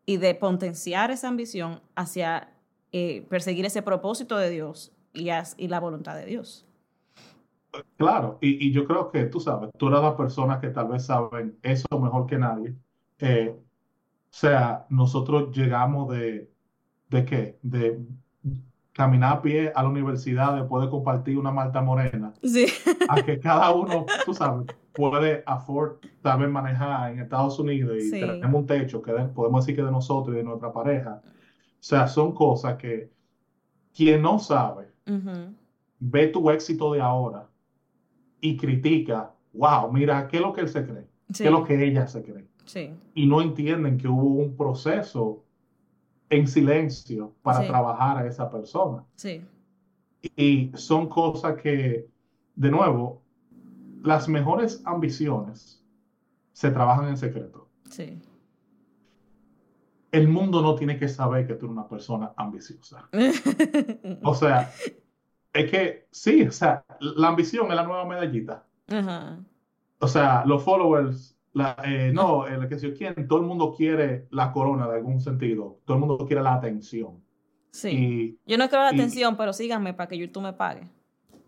y 0.07 0.17
de 0.17 0.35
potenciar 0.35 1.11
esa 1.11 1.29
ambición 1.29 1.81
hacia 1.97 2.49
eh, 2.93 3.27
perseguir 3.29 3.65
ese 3.67 3.83
propósito 3.83 4.37
de 4.37 4.51
Dios 4.51 4.93
y, 5.13 5.31
as- 5.31 5.55
y 5.59 5.69
la 5.69 5.81
voluntad 5.81 6.17
de 6.17 6.25
Dios. 6.27 6.67
Claro, 7.97 8.39
y, 8.41 8.69
y 8.69 8.73
yo 8.73 8.85
creo 8.87 9.11
que 9.11 9.25
tú 9.25 9.41
sabes, 9.41 9.71
tú 9.79 9.89
eres 9.89 10.01
las 10.03 10.15
personas 10.15 10.59
que 10.61 10.69
tal 10.69 10.89
vez 10.89 11.07
saben 11.07 11.57
eso 11.63 11.87
mejor 12.01 12.27
que 12.27 12.39
nadie. 12.39 12.75
Eh, 13.19 13.55
o 13.57 13.63
sea, 14.31 14.87
nosotros 14.91 15.57
llegamos 15.57 16.11
de, 16.11 16.51
¿de 17.11 17.25
qué? 17.25 17.59
De 17.63 17.99
caminar 18.93 19.39
a 19.39 19.43
pie 19.43 19.73
a 19.75 19.83
la 19.83 19.89
universidad 19.89 20.55
después 20.57 20.85
de 20.85 20.91
compartir 20.91 21.39
una 21.39 21.51
malta 21.51 21.81
morena, 21.81 22.35
Sí. 22.43 22.67
a 23.09 23.23
que 23.23 23.39
cada 23.41 23.73
uno, 23.73 24.05
tú 24.27 24.35
sabes, 24.35 24.67
puede 24.93 25.43
afford 25.47 25.97
tal 26.21 26.41
vez 26.41 26.51
manejar 26.51 27.13
en 27.13 27.21
Estados 27.21 27.59
Unidos 27.59 27.97
y 27.97 28.01
Sí. 28.11 28.21
tenemos 28.21 28.61
un 28.61 28.67
techo 28.67 29.01
que 29.01 29.13
de- 29.13 29.25
podemos 29.29 29.65
decir 29.65 29.77
que 29.77 29.83
de 29.87 29.91
nosotros 29.91 30.35
y 30.35 30.39
de 30.39 30.45
nuestra 30.45 30.73
pareja. 30.73 31.23
O 31.25 31.31
sea, 31.85 32.07
son 32.07 32.33
cosas 32.35 32.77
que 32.77 33.11
quien 33.95 34.21
no 34.23 34.39
sabe 34.39 34.91
ve 36.01 36.27
tu 36.29 36.51
éxito 36.51 36.93
de 36.93 37.01
ahora 37.01 37.49
y 38.43 38.57
critica, 38.59 39.33
wow, 39.55 39.91
mira, 39.91 40.29
¿qué 40.29 40.37
es 40.37 40.43
lo 40.43 40.53
que 40.53 40.61
él 40.63 40.69
se 40.69 40.85
cree? 40.85 41.07
Sí. 41.33 41.45
¿Qué 41.45 41.49
es 41.49 41.51
lo 41.51 41.65
que 41.65 41.83
ella 41.83 42.07
se 42.07 42.23
cree? 42.23 42.47
Sí. 42.67 42.91
Y 43.15 43.27
no 43.27 43.41
entienden 43.41 43.97
que 43.97 44.09
hubo 44.09 44.35
un 44.43 44.55
proceso 44.57 45.45
en 46.29 46.47
silencio 46.47 47.35
para 47.43 47.63
Sí. 47.63 47.69
trabajar 47.69 48.19
a 48.19 48.27
esa 48.27 48.51
persona. 48.51 49.05
Sí. 49.15 49.43
Y 50.37 50.71
son 50.75 51.09
cosas 51.09 51.57
que, 51.63 52.09
de 52.57 52.71
nuevo, 52.71 53.23
las 54.03 54.29
mejores 54.29 54.83
ambiciones 54.85 55.83
se 56.53 56.71
trabajan 56.71 57.09
en 57.09 57.17
secreto. 57.17 57.69
Sí. 57.89 58.19
El 60.11 60.29
mundo 60.29 60.61
no 60.61 60.75
tiene 60.75 60.99
que 60.99 61.09
saber 61.09 61.47
que 61.47 61.55
tú 61.55 61.67
eres 61.67 61.73
una 61.77 61.89
persona 61.89 62.33
ambiciosa. 62.37 63.09
O 64.25 64.35
sea, 64.35 64.71
es 65.53 65.71
que 65.71 66.07
sí, 66.11 66.43
o 66.43 66.53
sea, 66.53 66.85
la 67.01 67.29
ambición 67.29 67.69
es 67.71 67.77
la 67.77 67.85
nueva 67.85 68.05
medallita. 68.05 68.65
Ajá. 68.89 69.39
O 69.99 70.09
sea, 70.09 70.45
los 70.47 70.63
followers, 70.63 71.37
la, 71.53 71.77
eh, 71.85 72.11
no, 72.13 72.47
el 72.47 72.69
que 72.69 72.79
yo 72.79 72.95
quién, 72.95 73.29
todo 73.29 73.41
el 73.41 73.47
mundo 73.47 73.75
quiere 73.77 74.27
la 74.31 74.53
corona 74.53 74.89
de 74.89 74.97
algún 74.97 75.21
sentido. 75.21 75.79
Todo 75.85 75.97
el 75.97 76.01
mundo 76.01 76.27
quiere 76.27 76.43
la 76.43 76.55
atención. 76.55 77.23
Sí. 77.71 77.89
Y 78.47 78.51
Yo 78.51 78.59
no 78.59 78.69
quiero 78.69 78.85
la 78.85 78.93
y- 78.93 78.95
atención, 78.97 79.37
pero 79.37 79.53
síganme 79.53 79.95
para 79.95 80.09
que 80.09 80.19
YouTube 80.19 80.43
me 80.43 80.53
pague. 80.53 80.89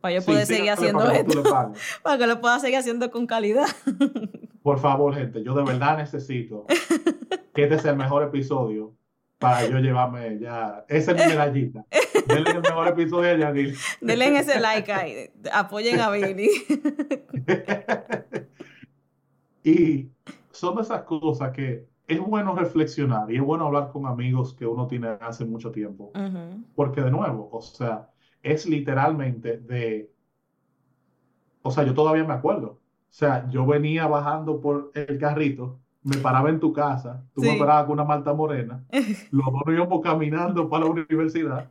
Para 0.01 0.14
yo 0.17 0.21
sí, 0.21 0.27
poder 0.27 0.47
seguir 0.47 0.71
haciendo 0.71 0.99
para 0.99 1.17
esto. 1.19 1.43
Para 2.03 2.19
que 2.19 2.27
lo 2.27 2.40
pueda 2.40 2.59
seguir 2.59 2.77
haciendo 2.79 3.11
con 3.11 3.27
calidad. 3.27 3.67
Por 4.62 4.79
favor, 4.79 5.14
gente, 5.14 5.43
yo 5.43 5.55
de 5.55 5.62
verdad 5.64 5.97
necesito 5.97 6.67
que 7.55 7.62
este 7.64 7.79
sea 7.79 7.93
el 7.93 7.97
mejor 7.99 8.23
episodio 8.23 8.93
para 9.38 9.67
yo 9.67 9.79
llevarme 9.79 10.38
ya. 10.38 10.85
Esa 10.88 11.12
es 11.12 11.19
mi 11.23 11.27
medallita. 11.33 11.85
Denle 12.29 12.51
el 12.51 12.61
mejor 12.63 12.89
episodio 12.89 13.31
a 13.31 13.37
Yanil. 13.37 13.77
Denle 14.01 14.39
ese 14.39 14.61
like 14.61 14.93
ahí. 14.93 15.31
Apoyen 15.53 16.01
a 16.01 16.11
Billy. 16.11 16.49
Y 19.63 20.11
son 20.51 20.77
de 20.77 20.83
esas 20.83 21.03
cosas 21.05 21.51
que 21.53 21.87
es 22.07 22.21
bueno 22.21 22.55
reflexionar 22.55 23.31
y 23.33 23.37
es 23.37 23.43
bueno 23.43 23.67
hablar 23.67 23.91
con 23.93 24.07
amigos 24.07 24.53
que 24.55 24.67
uno 24.67 24.87
tiene 24.87 25.09
hace 25.21 25.45
mucho 25.47 25.71
tiempo, 25.73 26.13
Ujú. 26.15 26.63
porque 26.75 27.01
de 27.01 27.11
nuevo, 27.11 27.49
o 27.51 27.63
sea, 27.63 28.11
es 28.43 28.67
literalmente 28.67 29.57
de, 29.59 30.11
o 31.63 31.71
sea, 31.71 31.83
yo 31.85 31.95
todavía 31.95 32.25
me 32.25 32.35
acuerdo, 32.35 32.67
o 32.73 32.79
sea, 33.09 33.49
yo 33.49 33.65
venía 33.65 34.07
bajando 34.07 34.61
por 34.61 34.91
el 34.95 35.19
carrito, 35.19 35.81
me 36.03 36.19
paraba 36.19 36.51
en 36.51 36.61
tu 36.61 36.71
casa, 36.75 37.25
tú 37.35 37.41
me 37.41 37.53
Sí. 37.53 37.59
parabas 37.59 37.85
con 37.85 37.95
una 37.95 38.05
malta 38.05 38.35
morena, 38.35 38.85
los 39.31 39.47
dos 39.47 39.63
íbamos 39.69 40.03
caminando 40.03 40.69
para 40.69 40.85
la 40.85 40.91
universidad, 40.91 41.71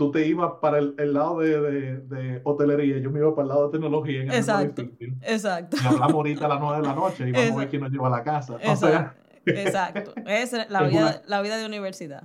tú 0.00 0.10
te 0.10 0.26
ibas 0.26 0.52
para 0.62 0.78
el, 0.78 0.94
el 0.96 1.12
lado 1.12 1.40
de, 1.40 1.60
de- 1.60 2.00
de 2.00 2.40
hotelería, 2.44 2.96
yo 3.00 3.10
me 3.10 3.18
iba 3.18 3.34
para 3.34 3.42
el 3.42 3.48
lado 3.50 3.66
de 3.66 3.72
tecnología 3.72 4.22
en 4.22 4.30
el 4.30 4.34
Exacto. 4.36 4.80
edificio. 4.80 5.14
Exacto. 5.20 5.76
Y 5.82 5.86
hablamos 5.86 6.14
ahorita 6.14 6.46
a 6.46 6.48
las 6.48 6.58
9 6.60 6.76
de 6.78 6.82
la 6.88 6.94
noche 6.94 7.28
y 7.28 7.32
vamos 7.32 7.36
a 7.36 7.40
ver 7.40 7.48
Exacto. 7.52 7.68
quién 7.70 7.82
nos 7.82 7.90
lleva 7.92 8.06
a 8.06 8.10
la 8.10 8.22
casa. 8.22 8.54
O 8.54 8.58
sea, 8.58 8.72
Exacto. 8.72 9.20
Exacto. 9.46 10.12
Es 10.26 10.52
la 10.70 10.84
Es 10.86 10.90
vida, 10.90 11.00
una- 11.02 11.22
la 11.26 11.42
vida 11.42 11.58
de 11.58 11.66
universidad. 11.66 12.24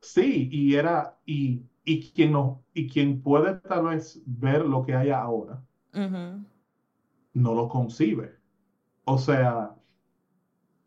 sí, 0.00 0.48
y 0.52 0.74
era, 0.74 1.18
y, 1.24 1.62
y 1.86 2.12
quien 2.12 2.32
no, 2.32 2.62
y 2.74 2.86
quien 2.86 3.22
puede 3.22 3.54
tal 3.60 3.86
vez 3.86 4.20
ver 4.26 4.66
lo 4.66 4.84
que 4.84 4.94
hay 4.94 5.08
ahora, 5.08 5.62
Ujú. 5.94 6.44
no 7.32 7.54
lo 7.54 7.66
concibe. 7.70 8.36
O 9.04 9.16
sea, 9.16 9.74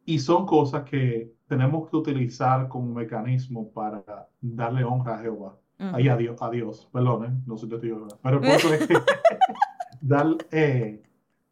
y 0.05 0.19
son 0.19 0.45
cosas 0.45 0.83
que 0.83 1.33
tenemos 1.47 1.89
que 1.89 1.95
utilizar 1.97 2.67
como 2.67 2.93
mecanismo 2.93 3.71
para 3.71 4.29
darle 4.41 4.83
honra 4.83 5.15
a 5.15 5.21
Jehová. 5.23 5.57
Ujú. 5.79 5.95
Ay, 5.95 6.09
a 6.09 6.17
Dios, 6.17 6.41
a 6.41 6.49
Dios, 6.49 6.89
perdonen, 6.91 7.41
no 7.47 7.57
sé 7.57 7.65
si 7.65 7.69
te 7.69 7.75
estoy 7.75 7.91
hablando. 7.91 8.19
Pero 8.21 8.37
el 8.37 8.41
punto 8.61 8.73
es 8.73 8.87
que 8.87 8.93
dar, 10.01 10.27
eh, 10.51 11.01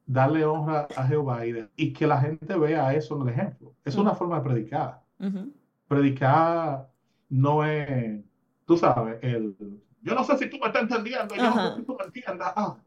darle 0.05 0.45
honra 0.45 0.87
a 0.95 1.07
Jehová 1.07 1.45
y, 1.45 1.51
de- 1.53 1.69
y 1.75 1.93
que 1.93 2.05
la 2.07 2.19
gente 2.19 2.57
vea 2.57 2.93
eso 2.93 3.15
en 3.15 3.21
el 3.23 3.29
ejemplo. 3.33 3.73
Es 3.85 3.95
una 3.95 4.13
forma 4.13 4.37
de 4.39 4.43
predicar. 4.49 5.01
Ujú. 5.19 5.51
Predicar 5.87 6.89
no 7.29 7.63
es, 7.65 8.21
tú 8.65 8.77
sabes, 8.77 9.17
el, 9.21 9.55
yo 10.01 10.13
no 10.15 10.23
sé 10.23 10.37
si 10.37 10.49
tú 10.49 10.57
me 10.59 10.67
estás 10.67 10.83
entendiendo, 10.83 11.35
yo 11.35 11.43
no 11.43 11.69
sé 11.71 11.75
si 11.77 11.83
tú 11.85 11.97
me 11.97 12.05
entiendas. 12.05 12.53
Ah, 12.55 12.77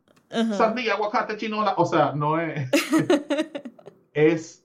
sandía, 0.56 0.94
aguacate, 0.94 1.36
chinola. 1.36 1.74
O 1.76 1.84
sea, 1.86 2.12
no 2.12 2.38
es, 2.40 2.70
es, 4.12 4.59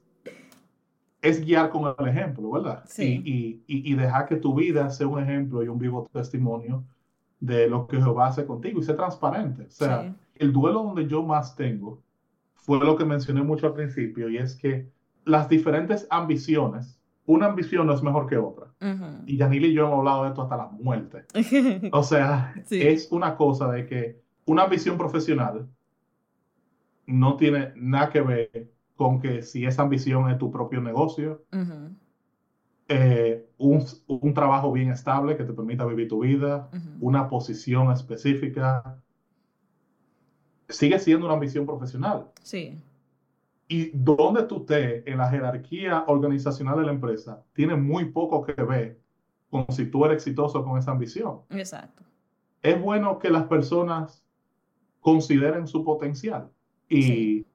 es 1.30 1.44
guiar 1.44 1.70
con 1.70 1.94
el 1.98 2.08
ejemplo, 2.08 2.52
¿verdad? 2.52 2.84
Sí. 2.88 3.22
Y, 3.26 3.64
y, 3.68 3.92
y, 3.92 3.96
dejar 3.96 4.28
que 4.28 4.36
tu 4.36 4.54
vida 4.54 4.90
sea 4.90 5.08
un 5.08 5.22
ejemplo 5.22 5.64
y 5.64 5.68
un 5.68 5.80
vivo 5.80 6.08
testimonio 6.14 6.84
de 7.40 7.68
lo 7.68 7.88
que 7.88 7.98
Jehová 7.98 8.28
hace 8.28 8.46
contigo 8.46 8.80
y 8.80 8.84
ser 8.84 8.96
transparente. 8.96 9.64
O 9.64 9.70
sea, 9.72 10.04
Sí. 10.04 10.14
el 10.36 10.54
duelo 10.54 10.84
donde 10.84 11.08
yo 11.08 11.24
más 11.24 11.56
tengo 11.56 12.02
fue 12.54 12.80
lo 12.80 12.96
que 12.96 13.06
mencioné 13.06 13.42
mucho 13.44 13.68
al 13.68 13.74
principio 13.74 14.30
y 14.30 14.38
es 14.38 14.56
que 14.56 14.90
las 15.26 15.50
diferentes 15.50 16.08
ambiciones, 16.10 17.00
una 17.26 17.48
ambición 17.48 17.88
no 17.88 17.94
es 17.94 18.04
mejor 18.04 18.28
que 18.28 18.38
otra. 18.38 18.68
Ujú. 18.82 19.24
Y 19.26 19.38
Yanil 19.38 19.66
y 19.66 19.74
yo 19.74 19.86
hemos 19.88 20.00
hablado 20.00 20.24
de 20.24 20.30
esto 20.30 20.42
hasta 20.44 20.58
la 20.58 20.68
muerte. 20.68 21.26
O 21.92 22.04
sea, 22.04 22.54
Sí. 22.66 22.82
es 22.82 23.12
una 23.12 23.36
cosa 23.36 23.72
de 23.72 23.86
que 23.88 24.22
una 24.46 24.64
ambición 24.64 24.98
profesional 24.98 25.68
no 27.08 27.36
tiene 27.38 27.72
nada 27.76 28.10
que 28.10 28.22
ver 28.22 28.72
con 28.96 29.20
que 29.20 29.42
si 29.42 29.66
esa 29.66 29.84
ambición 29.84 30.30
es 30.30 30.38
tu 30.38 30.52
propio 30.52 30.82
negocio, 30.82 31.44
eh, 32.88 33.48
un, 33.58 33.84
un 34.08 34.34
trabajo 34.34 34.72
bien 34.72 34.90
estable 34.92 35.36
que 35.36 35.44
te 35.44 35.54
permita 35.54 35.86
vivir 35.86 36.08
tu 36.08 36.22
vida, 36.22 36.70
una 37.00 37.28
posición 37.28 37.92
específica, 37.92 39.02
sigue 40.70 41.00
siendo 41.00 41.26
una 41.26 41.36
ambición 41.36 41.66
profesional. 41.66 42.28
Sí. 42.42 42.82
Y 43.68 43.90
donde 43.94 44.44
tú 44.44 44.58
estés 44.58 45.04
en 45.08 45.18
la 45.18 45.30
jerarquía 45.30 46.04
organizacional 46.08 46.78
de 46.78 46.86
la 46.86 46.92
empresa, 46.92 47.44
tiene 47.54 47.76
muy 47.76 48.06
poco 48.06 48.44
que 48.44 48.54
ver 48.54 49.00
con 49.50 49.66
si 49.72 49.86
tú 49.88 50.06
eres 50.06 50.18
exitoso 50.18 50.64
con 50.64 50.78
esa 50.78 50.92
ambición. 50.92 51.42
Exacto. 51.50 52.04
Es 52.62 52.80
bueno 52.82 53.20
que 53.20 53.30
las 53.30 53.44
personas 53.44 54.24
consideren 55.02 55.68
su 55.68 55.84
potencial 55.84 56.50
y, 56.88 57.02
Sí. 57.02 57.46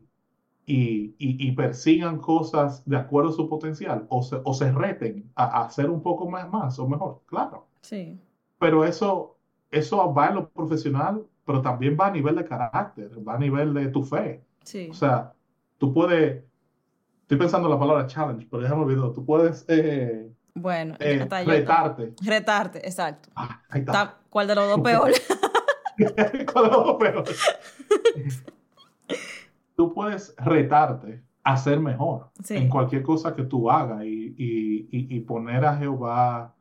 Y, 0.66 1.14
y- 1.18 1.48
y 1.48 1.52
persigan 1.52 2.18
cosas 2.18 2.84
de 2.88 2.96
acuerdo 2.96 3.30
a 3.30 3.32
su 3.32 3.48
potencial 3.48 4.06
o 4.08 4.22
se, 4.22 4.40
o 4.44 4.54
se 4.54 4.70
reten 4.72 5.30
a, 5.34 5.44
a 5.44 5.66
hacer 5.66 5.90
un 5.90 6.02
poco 6.02 6.28
más, 6.30 6.48
más 6.50 6.78
o 6.78 6.86
mejor, 6.88 7.22
claro. 7.26 7.66
Sí. 7.82 8.18
Pero 8.58 8.84
eso, 8.84 9.36
eso 9.70 10.12
va 10.14 10.28
en 10.28 10.34
lo 10.36 10.48
profesional, 10.50 11.24
pero 11.44 11.60
también 11.62 11.96
va 12.00 12.06
a 12.08 12.10
nivel 12.10 12.36
de 12.36 12.44
carácter, 12.44 13.10
va 13.26 13.34
a 13.34 13.38
nivel 13.38 13.74
de 13.74 13.88
tu 13.88 14.04
fe. 14.04 14.44
Sí. 14.62 14.88
O 14.90 14.94
sea, 14.94 15.32
tú 15.78 15.92
puedes, 15.92 16.44
estoy 17.22 17.38
pensando 17.38 17.66
en 17.68 17.74
la 17.74 17.80
palabra 17.80 18.06
challenge, 18.06 18.46
pero 18.50 18.62
ya 18.62 18.74
me 18.74 18.82
olvidó, 18.82 19.12
tú 19.12 19.24
puedes 19.24 19.64
eh, 19.68 20.30
Bueno, 20.54 20.94
eh, 21.00 21.26
retarte. 21.44 22.14
Retarte, 22.22 22.86
exacto. 22.86 23.30
Ah, 23.34 23.62
ahí 23.70 23.80
está. 23.80 24.18
¿Cuál 24.28 24.46
de 24.46 24.54
los 24.54 24.68
dos 24.68 24.80
peor? 24.82 25.10
Con 26.52 26.62
los 26.70 26.72
dos 26.86 26.96
peor. 26.96 27.24
Tú 29.80 29.94
puedes 29.94 30.34
retarte 30.36 31.22
a 31.42 31.56
ser 31.56 31.80
mejor 31.80 32.28
Sí. 32.42 32.54
en 32.54 32.68
cualquier 32.68 33.02
cosa 33.02 33.34
que 33.34 33.44
tú 33.44 33.70
hagas 33.70 34.04
y, 34.04 34.34
y- 34.36 34.86
y- 34.90 35.20
poner 35.20 35.64
a 35.64 35.74
Jehová 35.78 36.54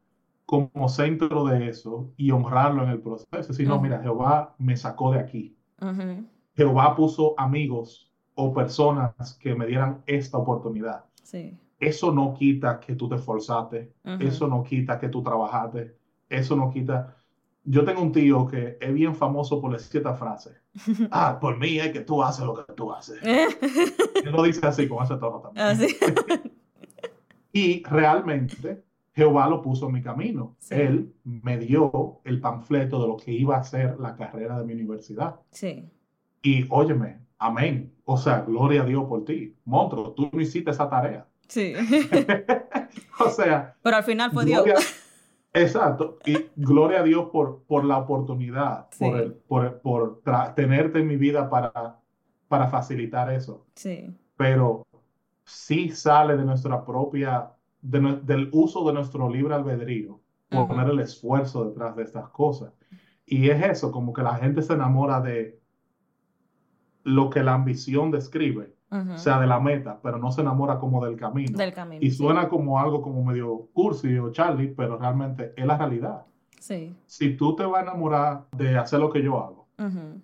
como 0.45 0.88
centro 0.88 1.43
de 1.43 1.67
eso 1.67 2.13
y 2.15 2.32
honrarlo 2.32 2.84
en 2.86 2.91
el 2.91 3.01
proceso. 3.01 3.27
Decir, 3.49 3.67
no, 3.67 3.73
Ujú. 3.75 3.84
mira, 3.84 4.01
Jehová 4.01 4.55
me 4.58 4.77
sacó 4.77 5.12
de 5.12 5.19
aquí. 5.19 5.58
Ujú. 5.82 6.23
Jehová 6.55 6.95
puso 6.95 7.34
amigos 7.38 8.10
o 8.36 8.53
personas 8.53 9.38
que 9.41 9.53
me 9.53 9.65
dieran 9.67 10.01
esta 10.05 10.38
oportunidad. 10.38 11.03
Sí. 11.21 11.58
Eso 11.77 12.13
no 12.13 12.34
quita 12.34 12.79
que 12.79 12.95
tú 12.95 13.10
te 13.10 13.15
esforzaste, 13.15 13.91
Ujú. 14.05 14.23
eso 14.23 14.47
no 14.47 14.63
quita 14.63 14.97
que 14.97 15.10
tú 15.10 15.21
trabajaste, 15.21 15.93
eso 16.29 16.55
no 16.55 16.69
quita. 16.69 17.17
Yo 17.65 17.84
tengo 17.84 18.01
un 18.01 18.13
tío 18.13 18.47
que 18.47 18.77
es 18.79 18.93
bien 18.93 19.13
famoso 19.13 19.60
por 19.60 19.73
decir 19.73 19.97
esta 19.97 20.13
frase. 20.13 20.51
Ah, 21.11 21.37
por 21.39 21.57
mí 21.57 21.79
es 21.79 21.91
que 21.91 22.01
tú 22.01 22.21
haces 22.23 22.45
lo 22.45 22.65
que 22.65 22.73
tú 22.73 22.91
haces. 22.91 23.19
Él 23.23 24.31
lo 24.31 24.43
dice 24.43 24.65
así, 24.65 24.87
con 24.87 25.03
ese 25.03 25.17
tono 25.17 25.39
también. 25.39 25.65
Así. 25.65 25.95
Y 27.51 27.81
realmente 27.83 28.83
Jehová 29.11 29.49
lo 29.49 29.63
puso 29.63 29.87
en 29.87 29.93
mi 29.93 30.03
camino. 30.03 30.55
Sí. 30.59 30.75
Él 30.75 31.13
me 31.23 31.57
dio 31.57 32.21
el 32.23 32.39
panfleto 32.39 33.01
de 33.01 33.07
lo 33.07 33.17
que 33.17 33.31
iba 33.31 33.57
a 33.57 33.63
ser 33.63 33.99
la 33.99 34.15
carrera 34.15 34.59
de 34.59 34.65
mi 34.65 34.73
universidad. 34.73 35.35
Sí. 35.49 35.89
Y 36.43 36.67
óyeme, 36.69 37.21
amén. 37.39 37.91
O 38.05 38.17
sea, 38.17 38.41
gloria 38.41 38.83
a 38.83 38.85
Dios 38.85 39.03
por 39.05 39.25
ti. 39.25 39.55
Monstruo, 39.65 40.11
tú 40.11 40.29
no 40.31 40.39
hiciste 40.39 40.69
esa 40.69 40.87
tarea. 40.87 41.25
Sí. 41.47 41.73
O 43.19 43.29
sea, 43.29 43.75
Pero 43.81 43.97
al 43.97 44.03
final 44.03 44.31
fue 44.31 44.45
Dios. 44.45 44.63
Exacto. 45.61 46.17
Y 46.25 46.47
gloria 46.55 46.99
a 46.99 47.03
Dios 47.03 47.29
por, 47.31 47.63
por 47.63 47.83
la 47.85 47.97
oportunidad, 47.97 48.87
Sí. 48.91 49.05
por, 49.05 49.19
el- 49.19 49.33
por, 49.33 49.81
por 49.81 50.21
tenerte 50.55 50.99
en 50.99 51.07
mi 51.07 51.17
vida 51.17 51.49
para, 51.49 51.99
para 52.47 52.67
facilitar 52.67 53.31
eso. 53.31 53.67
Sí. 53.75 54.15
Pero 54.37 54.85
sí 55.45 55.89
sale 55.89 56.37
de 56.37 56.45
nuestra 56.45 56.85
propia, 56.85 57.51
de 57.81 58.01
nue- 58.01 58.21
del 58.21 58.49
uso 58.53 58.85
de 58.87 58.93
nuestro 58.93 59.29
libre 59.29 59.55
albedrío, 59.55 60.19
Ujú. 60.51 60.67
poner 60.67 60.89
el 60.89 60.99
esfuerzo 60.99 61.65
detrás 61.65 61.95
de 61.95 62.03
estas 62.03 62.29
cosas. 62.29 62.73
Y 63.25 63.49
es 63.49 63.63
eso, 63.63 63.91
como 63.91 64.11
que 64.13 64.23
la 64.23 64.35
gente 64.35 64.61
se 64.61 64.73
enamora 64.73 65.21
de 65.21 65.59
lo 67.03 67.29
que 67.29 67.43
la 67.43 67.53
ambición 67.53 68.11
describe, 68.11 68.75
O 68.91 69.17
sea, 69.17 69.39
de 69.39 69.47
la 69.47 69.60
meta, 69.60 69.99
pero 70.02 70.17
no 70.17 70.32
se 70.32 70.41
enamora 70.41 70.80
como 70.80 71.06
del 71.06 71.15
camino. 71.15 71.58
Del 71.58 71.73
camino. 71.73 72.04
Y 72.04 72.10
sí. 72.12 72.17
suena 72.17 72.49
como 72.49 72.80
algo 72.80 73.02
como 73.02 73.23
medio 73.23 73.67
cursi 73.73 74.17
o 74.17 74.32
Charlie, 74.32 74.69
pero 74.75 74.97
realmente 74.97 75.54
es 75.56 75.65
la 75.65 75.78
realidad. 75.78 76.25
Sí. 76.60 76.95
Si 77.06 77.36
tú 77.38 77.56
te 77.56 77.63
vas 77.65 77.82
a 77.82 77.84
enamorar 77.84 78.47
de 78.58 78.78
hacer 78.78 78.99
lo 78.99 79.10
que 79.12 79.21
yo 79.23 79.38
hago, 79.43 79.67
Ujú. 79.78 80.21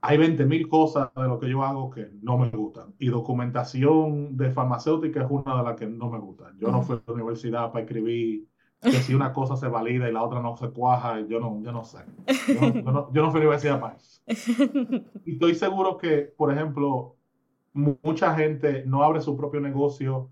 hay 0.00 0.18
20 0.18 0.44
mil 0.44 0.68
cosas 0.68 1.10
de 1.14 1.22
lo 1.28 1.38
que 1.38 1.48
yo 1.48 1.62
hago 1.62 1.90
que 1.90 2.10
no 2.22 2.36
me 2.36 2.50
gustan. 2.50 2.94
Y 2.98 3.08
documentación 3.08 4.36
de 4.36 4.50
farmacéutica 4.50 5.22
es 5.24 5.30
una 5.30 5.56
de 5.56 5.62
las 5.62 5.76
que 5.76 5.86
no 5.86 6.10
me 6.10 6.18
gusta. 6.18 6.52
Yo 6.58 6.70
no 6.70 6.82
fui 6.82 6.96
a 6.96 7.02
la 7.06 7.12
universidad 7.14 7.72
para 7.72 7.84
escribir 7.84 8.46
que 8.82 8.92
si 8.92 9.14
una 9.14 9.32
cosa 9.32 9.56
se 9.56 9.66
valida 9.68 10.06
y 10.08 10.12
la 10.12 10.22
otra 10.22 10.40
no 10.42 10.56
se 10.58 10.68
cuaja, 10.68 11.20
yo 11.20 11.40
no, 11.40 11.62
yo 11.62 11.72
no 11.72 11.84
sé. 11.84 11.98
Yo 12.46 12.60
no, 12.60 12.74
yo 12.74 12.92
no- 12.92 13.12
yo 13.12 13.22
no 13.22 13.30
fui 13.30 13.40
a 13.40 13.44
la 13.44 13.48
universidad 13.48 13.80
para 13.80 13.94
eso. 13.96 14.20
Y 15.24 15.32
estoy 15.34 15.54
seguro 15.54 15.96
que, 15.96 16.34
por 16.36 16.52
ejemplo, 16.52 17.13
mucha 17.74 18.34
gente 18.34 18.84
no 18.86 19.02
abre 19.02 19.20
su 19.20 19.36
propio 19.36 19.60
negocio 19.60 20.30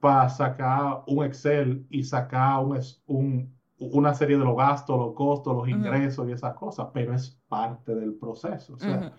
para 0.00 0.28
sacar 0.28 1.02
un 1.06 1.24
Excel 1.24 1.86
y 1.90 2.02
sacar 2.02 2.64
un, 2.64 2.76
es- 2.76 3.02
un- 3.06 3.54
una 3.78 4.12
serie 4.14 4.36
de 4.38 4.44
los 4.44 4.56
gastos, 4.56 4.98
los 4.98 5.14
costos, 5.14 5.56
los 5.56 5.68
ingresos 5.68 6.28
y 6.28 6.32
esas 6.32 6.54
cosas, 6.54 6.88
pero 6.92 7.14
es 7.14 7.38
parte 7.48 7.94
del 7.94 8.14
proceso. 8.14 8.74
O 8.74 8.78
sea, 8.78 9.12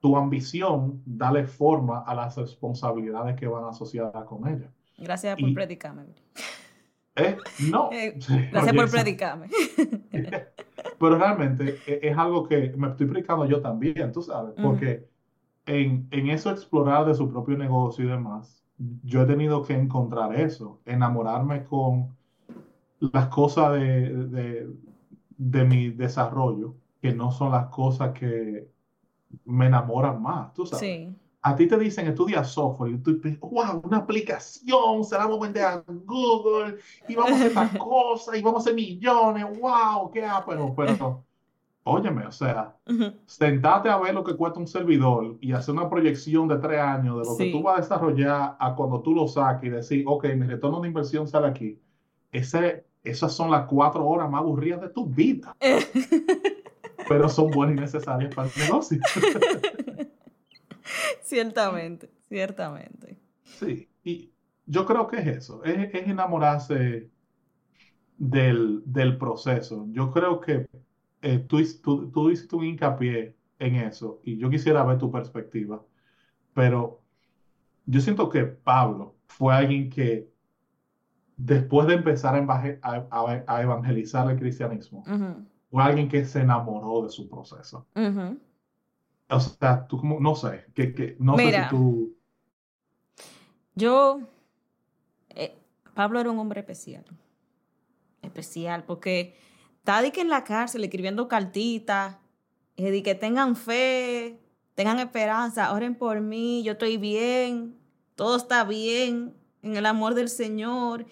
tu 0.00 0.16
ambición, 0.16 1.02
dale 1.04 1.46
forma 1.46 2.00
a 2.06 2.14
las 2.14 2.36
responsabilidades 2.36 3.36
que 3.36 3.46
van 3.46 3.64
asociadas 3.64 4.24
con 4.24 4.46
ella. 4.48 4.70
Gracias 4.96 5.38
por 5.38 5.52
predicarme. 5.54 6.04
¿Eh? 7.16 7.36
No. 7.70 7.90
Eh, 7.92 8.14
Gracias 8.52 8.72
oye, 8.72 8.74
por 8.80 8.90
predicarme. 8.90 9.48
Pero 10.98 11.18
realmente 11.18 11.78
e- 11.86 12.00
es 12.02 12.16
algo 12.16 12.46
que 12.48 12.72
me 12.76 12.88
estoy 12.88 13.06
predicando 13.06 13.44
yo 13.46 13.60
también, 13.60 14.12
tú 14.12 14.22
sabes, 14.22 14.54
porque 14.62 15.09
en, 15.70 16.08
en 16.10 16.28
eso 16.28 16.50
explorar 16.50 17.06
de 17.06 17.14
su 17.14 17.28
propio 17.28 17.56
negocio 17.56 18.04
y 18.04 18.08
demás, 18.08 18.64
yo 19.04 19.22
he 19.22 19.26
tenido 19.26 19.62
que 19.62 19.74
encontrar 19.74 20.34
eso, 20.34 20.80
enamorarme 20.84 21.64
con 21.64 22.16
las 22.98 23.28
cosas 23.28 23.74
de, 23.74 24.10
de, 24.26 24.68
de 25.36 25.64
mi 25.64 25.90
desarrollo, 25.90 26.74
que 27.00 27.12
no 27.12 27.30
son 27.30 27.52
las 27.52 27.66
cosas 27.66 28.12
que 28.12 28.68
me 29.44 29.66
enamoran 29.66 30.20
más, 30.20 30.52
tú 30.54 30.66
sabes. 30.66 30.80
Sí. 30.80 31.16
A 31.42 31.54
ti 31.54 31.66
te 31.66 31.78
dicen 31.78 32.06
estudia 32.06 32.44
software 32.44 32.92
y 32.92 32.98
tú 32.98 33.18
piensas, 33.18 33.40
wow, 33.48 33.80
una 33.84 33.98
aplicación, 33.98 35.04
se 35.04 35.16
la 35.16 35.24
vamos 35.24 35.38
a 35.38 35.42
vender 35.42 35.64
a 35.64 35.84
Google 35.86 36.78
y 37.08 37.14
vamos 37.14 37.32
a 37.32 37.34
hacer 37.36 37.46
esta 37.48 37.70
cosa 37.78 38.36
y 38.36 38.42
vamos 38.42 38.60
a 38.60 38.62
hacer 38.64 38.74
millones, 38.74 39.46
wow, 39.58 40.10
qué 40.10 40.24
ah, 40.24 40.42
pero, 40.46 40.74
pero, 40.74 41.24
óyeme, 41.84 42.26
o 42.26 42.32
sea, 42.32 42.76
Ujú. 42.86 43.12
sentate 43.26 43.88
a 43.88 43.98
ver 43.98 44.14
lo 44.14 44.24
que 44.24 44.36
cuesta 44.36 44.60
un 44.60 44.66
servidor 44.66 45.36
y 45.40 45.52
hacer 45.52 45.74
una 45.74 45.88
proyección 45.90 46.48
de 46.48 46.58
tres 46.58 46.80
años 46.80 47.18
de 47.18 47.24
lo 47.24 47.36
que 47.36 47.46
tú 47.46 47.62
vas 47.62 47.78
a 47.78 47.80
desarrollar 47.82 48.56
a 48.58 48.74
cuando 48.76 49.00
tú 49.02 49.14
lo 49.14 49.26
saques 49.28 49.68
y 49.68 49.70
decir, 49.70 50.04
ok, 50.06 50.24
mi 50.36 50.46
retorno 50.46 50.80
de 50.80 50.88
inversión 50.88 51.26
sale 51.28 51.48
aquí. 51.48 51.78
Ese, 52.32 52.86
esas 53.04 53.32
son 53.34 53.50
las 53.50 53.66
cuatro 53.66 54.06
horas 54.06 54.30
más 54.30 54.40
aburridas 54.40 54.80
de 54.82 54.88
tu 54.90 55.06
vida, 55.06 55.56
pero 57.06 57.28
son 57.28 57.52
buenas 57.52 57.76
y 57.76 57.80
necesarias 57.80 58.34
para 58.34 58.48
el 58.48 58.54
negocio. 58.56 58.98
Ciertamente, 61.22 62.10
ciertamente. 62.28 63.16
Sí, 63.44 63.88
y 64.04 64.32
yo 64.66 64.86
creo 64.86 65.06
que 65.06 65.18
es 65.18 65.26
eso, 65.26 65.62
es, 65.64 65.94
es 65.94 66.08
enamorarse 66.08 67.10
del, 68.18 68.82
del 68.84 69.16
proceso. 69.18 69.86
Yo 69.90 70.10
creo 70.10 70.40
que 70.40 70.66
eh, 71.22 71.38
tú, 71.38 71.58
his- 71.58 71.80
tú, 71.82 72.10
tú 72.10 72.30
hiciste 72.30 72.56
un 72.56 72.64
hincapié 72.64 73.36
en 73.58 73.76
eso 73.76 74.20
y 74.24 74.38
yo 74.38 74.48
quisiera 74.50 74.84
ver 74.84 74.98
tu 74.98 75.10
perspectiva, 75.10 75.82
pero 76.54 77.00
yo 77.86 78.00
siento 78.00 78.28
que 78.28 78.44
Pablo 78.44 79.16
fue 79.26 79.54
alguien 79.54 79.90
que 79.90 80.30
después 81.36 81.86
de 81.86 81.94
empezar 81.94 82.34
a, 82.82 83.60
evangelizar 83.62 84.30
el 84.30 84.38
cristianismo, 84.38 85.04
fue 85.70 85.82
alguien 85.82 86.08
que 86.08 86.24
se 86.24 86.40
enamoró 86.40 87.02
de 87.02 87.10
su 87.10 87.28
proceso. 87.28 87.86
O 89.28 89.40
sea, 89.40 89.86
tú 89.86 89.98
como, 89.98 90.20
no 90.20 90.34
sé, 90.34 90.66
que, 90.74 90.92
que, 90.92 91.16
no 91.18 91.36
sé 91.36 91.52
si 91.52 91.68
tú... 91.70 92.16
Yo, 93.74 94.20
eh, 95.30 95.56
Pablo 95.94 96.20
era 96.20 96.30
un 96.30 96.38
hombre 96.38 96.60
especial. 96.60 97.04
Especial, 98.22 98.84
porque 98.84 99.34
está 99.90 100.02
de 100.02 100.12
que 100.12 100.20
en 100.20 100.28
la 100.28 100.44
cárcel 100.44 100.84
escribiendo 100.84 101.26
cartitas, 101.26 102.16
eh, 102.76 102.92
de 102.92 103.02
que 103.02 103.16
tengan 103.16 103.56
fe, 103.56 104.38
tengan 104.76 105.00
esperanza, 105.00 105.72
oren 105.72 105.96
por 105.96 106.20
mí, 106.20 106.62
yo 106.62 106.72
estoy 106.72 106.96
bien, 106.96 107.76
todo 108.14 108.36
está 108.36 108.62
bien, 108.62 109.34
en 109.62 109.76
el 109.76 109.86
amor 109.86 110.14
del 110.14 110.28
Señor. 110.28 111.06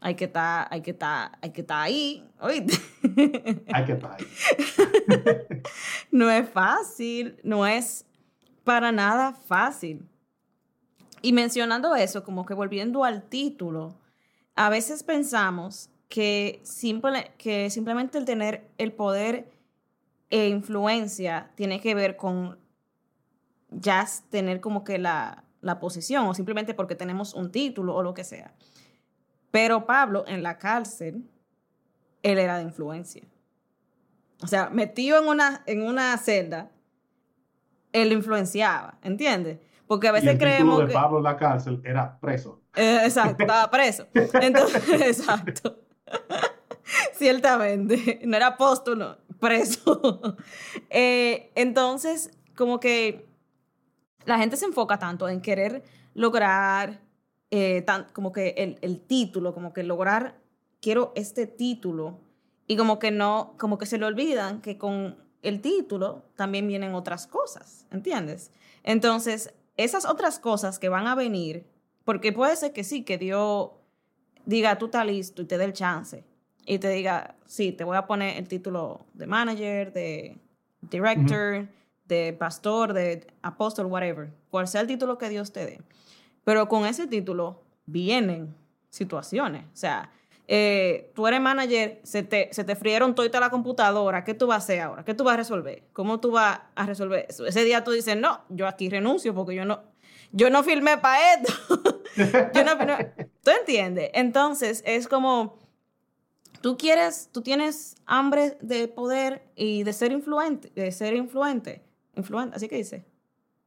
Hay 0.00 0.16
que 0.16 0.26
estar, 0.26 0.68
hay 0.70 0.82
que 0.82 0.90
estar, 0.90 1.38
hay 1.40 1.50
que 1.50 1.62
estar 1.62 1.80
ahí, 1.80 2.28
¿oíste? 2.38 2.74
Hay 3.72 3.84
que 3.86 3.92
estar 3.92 4.14
ahí. 4.18 4.26
No 6.10 6.30
es 6.30 6.46
fácil, 6.50 7.40
no 7.42 7.66
es 7.66 8.04
para 8.64 8.92
nada 8.92 9.32
fácil. 9.32 10.06
Y 11.22 11.32
mencionando 11.32 11.96
eso, 11.96 12.22
como 12.22 12.44
que 12.44 12.52
volviendo 12.52 13.02
al 13.02 13.22
título, 13.22 13.98
a 14.54 14.68
veces 14.68 15.02
pensamos 15.02 15.88
que, 16.14 16.60
simple, 16.62 17.32
que 17.38 17.70
simplemente 17.70 18.18
el 18.18 18.24
tener 18.24 18.70
el 18.78 18.92
poder 18.92 19.50
e 20.30 20.46
influencia 20.46 21.50
tiene 21.56 21.80
que 21.80 21.96
ver 21.96 22.16
con 22.16 22.56
ya 23.70 24.06
tener 24.30 24.60
como 24.60 24.84
que 24.84 24.98
la, 24.98 25.42
la 25.60 25.80
posición 25.80 26.26
o 26.26 26.32
simplemente 26.32 26.72
porque 26.72 26.94
tenemos 26.94 27.34
un 27.34 27.50
título 27.50 27.96
o 27.96 28.04
lo 28.04 28.14
que 28.14 28.22
sea. 28.22 28.54
Pero 29.50 29.86
Pablo 29.86 30.22
en 30.28 30.44
la 30.44 30.56
cárcel, 30.56 31.28
él 32.22 32.38
era 32.38 32.58
de 32.58 32.62
influencia. 32.62 33.24
O 34.40 34.46
sea, 34.46 34.70
metido 34.70 35.20
en 35.20 35.26
una, 35.26 35.64
en 35.66 35.82
una 35.82 36.16
celda, 36.18 36.70
él 37.92 38.12
influenciaba, 38.12 38.98
¿entiendes? 39.02 39.58
Porque 39.88 40.06
a 40.06 40.10
Y 40.10 40.14
veces 40.14 40.30
el 40.30 40.38
título 40.38 40.52
creemos 40.52 40.78
de 40.78 40.86
que... 40.86 40.92
Pablo 40.92 41.18
en 41.18 41.24
la 41.24 41.36
cárcel 41.36 41.82
era 41.84 42.20
preso. 42.20 42.60
Eh, 42.76 43.00
exacto, 43.02 43.42
estaba 43.42 43.68
preso. 43.68 44.06
Entonces, 44.14 44.88
exacto. 45.00 45.83
Ciertamente, 47.14 48.20
no 48.24 48.36
era 48.36 48.56
póstulo, 48.56 49.18
preso. 49.40 50.36
Eh, 50.96 51.50
entonces, 51.56 52.30
como 52.56 52.78
que 52.78 53.26
la 54.26 54.38
gente 54.38 54.56
se 54.56 54.66
enfoca 54.66 54.98
tanto 54.98 55.28
en 55.28 55.40
querer 55.40 55.82
lograr, 56.14 57.00
eh, 57.50 57.84
como 58.12 58.30
que 58.30 58.54
el, 58.56 58.78
el 58.80 59.00
título, 59.00 59.52
como 59.54 59.72
que 59.72 59.82
lograr, 59.82 60.40
quiero 60.80 61.12
este 61.16 61.48
título, 61.48 62.20
y 62.66 62.76
como 62.76 62.98
que 62.98 63.10
no, 63.10 63.54
como 63.58 63.78
que 63.78 63.86
se 63.86 63.98
le 63.98 64.06
olvidan 64.06 64.60
que 64.60 64.78
con 64.78 65.18
el 65.42 65.60
título 65.60 66.24
también 66.36 66.66
vienen 66.66 66.94
otras 66.94 67.26
cosas, 67.26 67.86
¿entiendes? 67.90 68.50
Entonces, 68.82 69.52
esas 69.76 70.06
otras 70.06 70.38
cosas 70.38 70.78
que 70.78 70.88
van 70.88 71.06
a 71.06 71.14
venir, 71.14 71.66
porque 72.04 72.32
puede 72.32 72.56
ser 72.56 72.72
que 72.72 72.84
sí, 72.84 73.04
que 73.04 73.18
Dios 73.18 73.70
diga, 74.46 74.76
tú 74.78 74.86
estás 74.86 75.06
listo 75.06 75.42
y 75.42 75.44
te 75.46 75.58
dé 75.58 75.64
el 75.64 75.72
chance, 75.72 76.24
y 76.66 76.78
te 76.78 76.88
diga, 76.88 77.36
sí, 77.46 77.72
te 77.72 77.84
voy 77.84 77.96
a 77.96 78.06
poner 78.06 78.36
el 78.36 78.48
título 78.48 79.04
de 79.12 79.26
manager, 79.26 79.92
de 79.92 80.38
director, 80.80 81.68
de 82.06 82.32
pastor, 82.38 82.92
de 82.92 83.26
apóstol, 83.42 83.86
whatever, 83.86 84.32
cual 84.50 84.68
sea 84.68 84.80
el 84.80 84.86
título 84.86 85.18
que 85.18 85.28
Dios 85.28 85.52
te 85.52 85.66
dé. 85.66 85.80
Pero 86.44 86.68
con 86.68 86.86
ese 86.86 87.06
título 87.06 87.62
vienen 87.86 88.54
situaciones. 88.90 89.64
O 89.64 89.76
sea, 89.76 90.10
eh, 90.46 91.10
tú 91.14 91.26
eres 91.26 91.40
manager, 91.40 92.00
se 92.02 92.22
te, 92.22 92.48
se 92.52 92.64
te 92.64 92.76
frieron 92.76 93.14
toda 93.14 93.40
la 93.40 93.50
computadora, 93.50 94.24
¿qué 94.24 94.34
tú 94.34 94.46
vas 94.46 94.56
a 94.56 94.58
hacer 94.58 94.80
ahora? 94.80 95.04
¿Qué 95.04 95.14
tú 95.14 95.24
vas 95.24 95.34
a 95.34 95.38
resolver? 95.38 95.82
¿Cómo 95.92 96.20
tú 96.20 96.32
vas 96.32 96.60
a 96.74 96.86
resolver 96.86 97.26
eso? 97.28 97.46
Ese 97.46 97.64
día 97.64 97.82
tú 97.82 97.92
dices, 97.92 98.16
no, 98.16 98.42
yo 98.50 98.66
aquí 98.66 98.90
renuncio 98.90 99.34
porque 99.34 99.54
yo 99.54 99.64
no, 99.64 99.80
yo 100.34 100.50
no 100.50 100.62
firmé 100.64 100.98
para 100.98 101.34
esto. 101.34 101.52
yo 102.54 102.64
no, 102.64 102.76
¿Tú 103.42 103.50
entiendes? 103.60 104.10
Entonces, 104.14 104.82
es 104.84 105.06
como, 105.06 105.56
tú 106.60 106.76
quieres, 106.76 107.30
tú 107.32 107.40
tienes 107.40 107.96
hambre 108.04 108.58
de 108.60 108.88
poder 108.88 109.46
y 109.54 109.84
de 109.84 109.92
ser 109.92 110.10
influente, 110.12 110.72
de 110.74 110.90
ser 110.90 111.14
influente, 111.14 111.82
influente, 112.16 112.56
así 112.56 112.68
que 112.68 112.76
dice. 112.76 113.04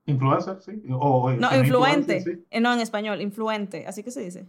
Influencer, 0.05 0.61
sí. 0.61 0.81
O, 0.91 1.31
No, 1.31 1.55
influente. 1.55 2.21
sí. 2.21 2.45
Eh, 2.51 2.59
No, 2.59 2.73
en 2.73 2.81
español, 2.81 3.21
influente, 3.21 3.85
así 3.87 4.03
que 4.03 4.11
se 4.11 4.21
dice. 4.21 4.45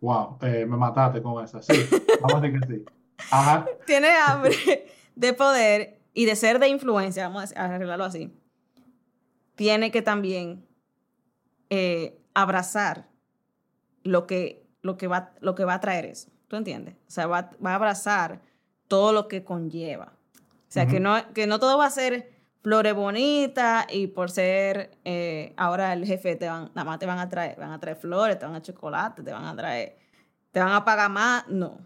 Wow, 0.00 0.38
eh, 0.42 0.66
me 0.66 0.76
mataste 0.76 1.22
con 1.22 1.42
esa. 1.42 1.62
Sí, 1.62 1.72
vamos 2.20 2.34
a 2.36 2.40
decir 2.40 2.60
que 2.60 2.66
sí. 2.66 2.84
Ajá. 3.30 3.66
Tiene 3.86 4.08
hambre 4.10 4.86
de 5.14 5.32
poder 5.32 6.00
y 6.12 6.26
de 6.26 6.36
ser 6.36 6.58
de 6.58 6.68
influencia, 6.68 7.28
vamos 7.28 7.56
a 7.56 7.64
arreglarlo 7.64 8.04
así. 8.04 8.30
Tiene 9.54 9.90
que 9.90 10.02
también 10.02 10.66
eh, 11.70 12.20
abrazar 12.34 13.08
lo 14.02 14.26
que, 14.26 14.66
lo, 14.82 14.96
que 14.96 15.06
va, 15.06 15.32
lo 15.40 15.54
que 15.54 15.64
va 15.64 15.74
a 15.74 15.80
traer 15.80 16.04
eso. 16.04 16.30
¿Tú 16.48 16.56
entiendes? 16.56 16.94
O 17.06 17.10
sea, 17.10 17.26
va, 17.26 17.50
va 17.64 17.72
a 17.72 17.74
abrazar 17.76 18.40
todo 18.88 19.12
lo 19.12 19.28
que 19.28 19.44
conlleva. 19.44 20.12
O 20.68 20.72
sea, 20.74 20.86
que, 20.86 20.98
no, 20.98 21.32
que 21.32 21.46
no 21.46 21.60
todo 21.60 21.78
va 21.78 21.86
a 21.86 21.90
ser 21.90 22.32
flores 22.62 22.94
bonitas 22.94 23.86
y 23.92 24.08
por 24.08 24.30
ser 24.30 24.98
eh, 25.04 25.52
ahora 25.56 25.92
el 25.92 26.04
jefe 26.04 26.34
te 26.34 26.48
van, 26.48 26.70
nada 26.74 26.84
más 26.84 26.98
te 26.98 27.06
van 27.06 27.18
a 27.18 27.28
traer, 27.28 27.56
van 27.58 27.70
a 27.70 27.78
traer 27.78 27.96
flores, 27.96 28.38
te 28.38 28.46
van 28.46 28.54
a 28.54 28.62
chocolate, 28.62 29.22
te 29.22 29.32
van 29.32 29.44
a 29.44 29.54
traer, 29.54 29.96
te 30.50 30.60
van 30.60 30.72
a 30.72 30.84
pagar 30.84 31.10
más. 31.10 31.46
No. 31.48 31.78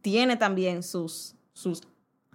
Tiene 0.00 0.36
también 0.36 0.82
sus, 0.82 1.34
sus 1.52 1.82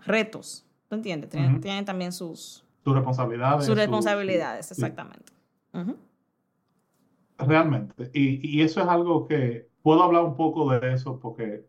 retos. 0.06 0.66
¿Tú 0.90 0.96
entiendes? 0.96 1.30
Tiene 1.30 1.84
también 1.84 2.12
sus, 2.12 2.63
Tus 2.84 2.94
responsabilidades. 2.96 3.66
sus 3.66 3.74
su- 3.74 3.76
responsabilidades, 3.76 4.66
sí. 4.68 4.74
exactamente. 4.74 5.32
Realmente. 7.38 8.10
Y, 8.14 8.58
y 8.58 8.62
eso 8.62 8.82
es 8.82 8.88
algo 8.88 9.28
que 9.28 9.68
puedo 9.82 10.04
hablar 10.04 10.24
un 10.24 10.36
poco 10.36 10.70
de 10.72 10.94
eso 10.94 11.20
porque, 11.20 11.66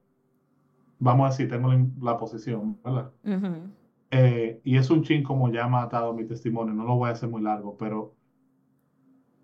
vamos 0.98 1.26
a 1.26 1.30
decir, 1.30 1.48
tengo 1.48 1.72
la, 1.72 1.86
la 2.00 2.18
posición, 2.18 2.78
¿verdad? 2.84 3.10
Eh, 4.10 4.60
y 4.62 4.76
es 4.76 4.90
un 4.90 5.02
chin 5.02 5.22
como 5.24 5.50
ya 5.50 5.64
ha 5.64 5.68
matado 5.68 6.12
mi 6.14 6.24
testimonio, 6.26 6.74
no 6.74 6.84
lo 6.84 6.96
voy 6.96 7.08
a 7.08 7.12
hacer 7.12 7.28
muy 7.28 7.42
largo, 7.42 7.76
pero 7.76 8.14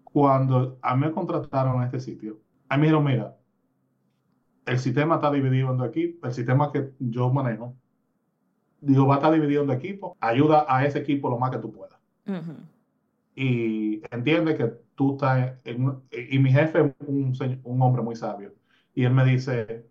cuando 0.05 0.79
a 0.83 0.95
mí 0.97 1.07
me 1.07 1.12
contrataron 1.12 1.81
a 1.81 1.87
este 1.87 2.01
sitio, 2.01 2.41
a 2.68 2.77
mí 2.77 2.83
me 2.83 2.87
dijeron, 2.89 3.05
mira, 3.05 3.37
el 4.66 4.79
sistema 4.79 5.16
está 5.16 5.31
dividido 5.33 5.75
en 5.75 5.81
equipos, 5.83 6.29
el 6.29 6.35
sistema 6.35 6.71
que 6.71 6.93
yo 7.01 7.33
manejo, 7.33 7.75
digo, 8.81 9.07
va 9.07 9.14
a 9.16 9.18
estar 9.18 9.33
dividido 9.33 9.62
en 9.62 9.68
dos 9.68 9.76
equipos, 9.76 10.16
ayuda 10.20 10.66
a 10.68 10.85
ese 10.87 10.99
equipo 11.01 11.31
lo 11.31 11.39
más 11.39 11.51
que 11.51 11.59
tú 11.59 11.72
puedas. 11.72 11.99
Y 13.35 14.03
entiende 14.11 14.57
que 14.57 14.66
tú 14.95 15.12
estás 15.12 15.59
en, 15.64 15.85
un- 15.85 16.09
y 16.11 16.39
mi 16.39 16.51
jefe 16.53 16.81
es 16.81 17.07
un, 17.09 17.35
un 17.64 17.83
hombre 17.83 18.03
muy 18.03 18.16
sabio, 18.16 18.55
y 18.95 19.05
él 19.05 19.12
me 19.14 19.24
dice, 19.24 19.87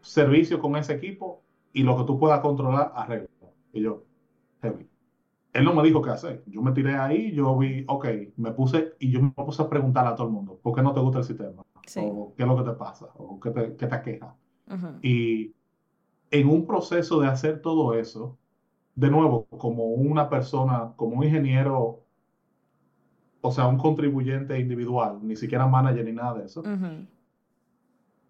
servicio 0.00 0.58
con 0.60 0.76
ese 0.76 0.94
equipo 0.94 1.44
y 1.72 1.82
lo 1.82 1.96
que 1.96 2.04
tú 2.04 2.18
puedas 2.18 2.40
controlar, 2.40 2.92
arreglo. 2.94 3.28
Y 3.72 3.82
yo, 3.82 4.04
heavy. 4.62 4.88
él 5.52 5.64
no 5.64 5.74
me 5.74 5.82
dijo 5.84 6.02
qué 6.02 6.10
hacer. 6.10 6.44
Yo 6.46 6.62
me 6.62 6.72
tiré 6.72 6.96
ahí, 6.96 7.32
yo 7.32 7.56
vi, 7.58 7.84
ok, 7.88 8.06
me 8.36 8.52
puse 8.52 8.94
y 9.00 9.10
yo 9.12 9.22
me 9.22 9.30
puse 9.32 9.62
a 9.62 9.68
preguntar 9.70 10.06
a 10.06 10.14
todo 10.16 10.28
el 10.28 10.32
mundo, 10.32 10.60
¿por 10.62 10.74
qué 10.74 10.82
no 10.82 10.94
te 10.94 11.00
gusta 11.00 11.18
el 11.20 11.24
sistema? 11.24 11.62
Sí. 11.86 12.00
¿O 12.04 12.34
qué 12.36 12.42
es 12.44 12.48
lo 12.48 12.56
que 12.56 12.70
te 12.70 12.76
pasa? 12.76 13.06
¿O 13.16 13.40
qué 13.40 13.50
te, 13.50 13.76
qué 13.76 13.86
te 13.86 13.94
aqueja? 13.94 14.36
Ujú. 14.68 14.88
Y 15.02 15.54
en 16.30 16.48
un 16.48 16.66
proceso 16.66 17.20
de 17.20 17.28
hacer 17.28 17.60
todo 17.62 17.94
eso, 17.94 18.38
de 18.94 19.10
nuevo, 19.10 19.46
como 19.58 19.86
una 19.86 20.28
persona, 20.28 20.92
como 20.96 21.16
un 21.18 21.24
ingeniero, 21.24 22.04
o 23.40 23.50
sea, 23.52 23.66
un 23.66 23.78
contribuyente 23.78 24.58
individual, 24.58 25.18
ni 25.22 25.36
siquiera 25.36 25.66
manager 25.66 26.04
ni 26.04 26.12
nada 26.12 26.34
de 26.38 26.44
eso, 26.46 26.60
Ujú. 26.60 27.06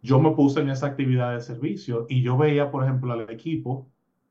yo 0.03 0.19
me 0.21 0.33
puse 0.33 0.61
en 0.61 0.69
esa 0.71 0.87
actividad 0.87 1.33
de 1.35 1.41
servicio 1.41 2.07
y 2.09 2.23
yo 2.23 2.37
veía, 2.37 2.71
por 2.71 2.85
ejemplo, 2.85 3.13
al 3.13 3.31
equipo, 3.31 3.91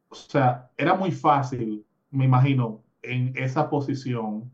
o 0.10 0.16
sea, 0.16 0.72
era 0.78 0.94
muy 0.96 1.12
fácil, 1.12 1.86
me 2.12 2.26
imagino, 2.26 2.84
en 3.02 3.36
esa 3.36 3.70
posición, 3.70 4.52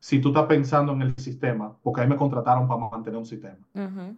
si 0.00 0.20
tú 0.20 0.28
estás 0.30 0.46
pensando 0.46 0.92
en 0.92 1.02
el 1.02 1.16
sistema, 1.16 1.76
porque 1.82 2.02
ahí 2.02 2.08
me 2.08 2.16
contrataron 2.16 2.68
para 2.68 2.90
mantener 2.90 3.18
un 3.18 3.26
sistema, 3.26 3.66
Ujú. 3.74 4.16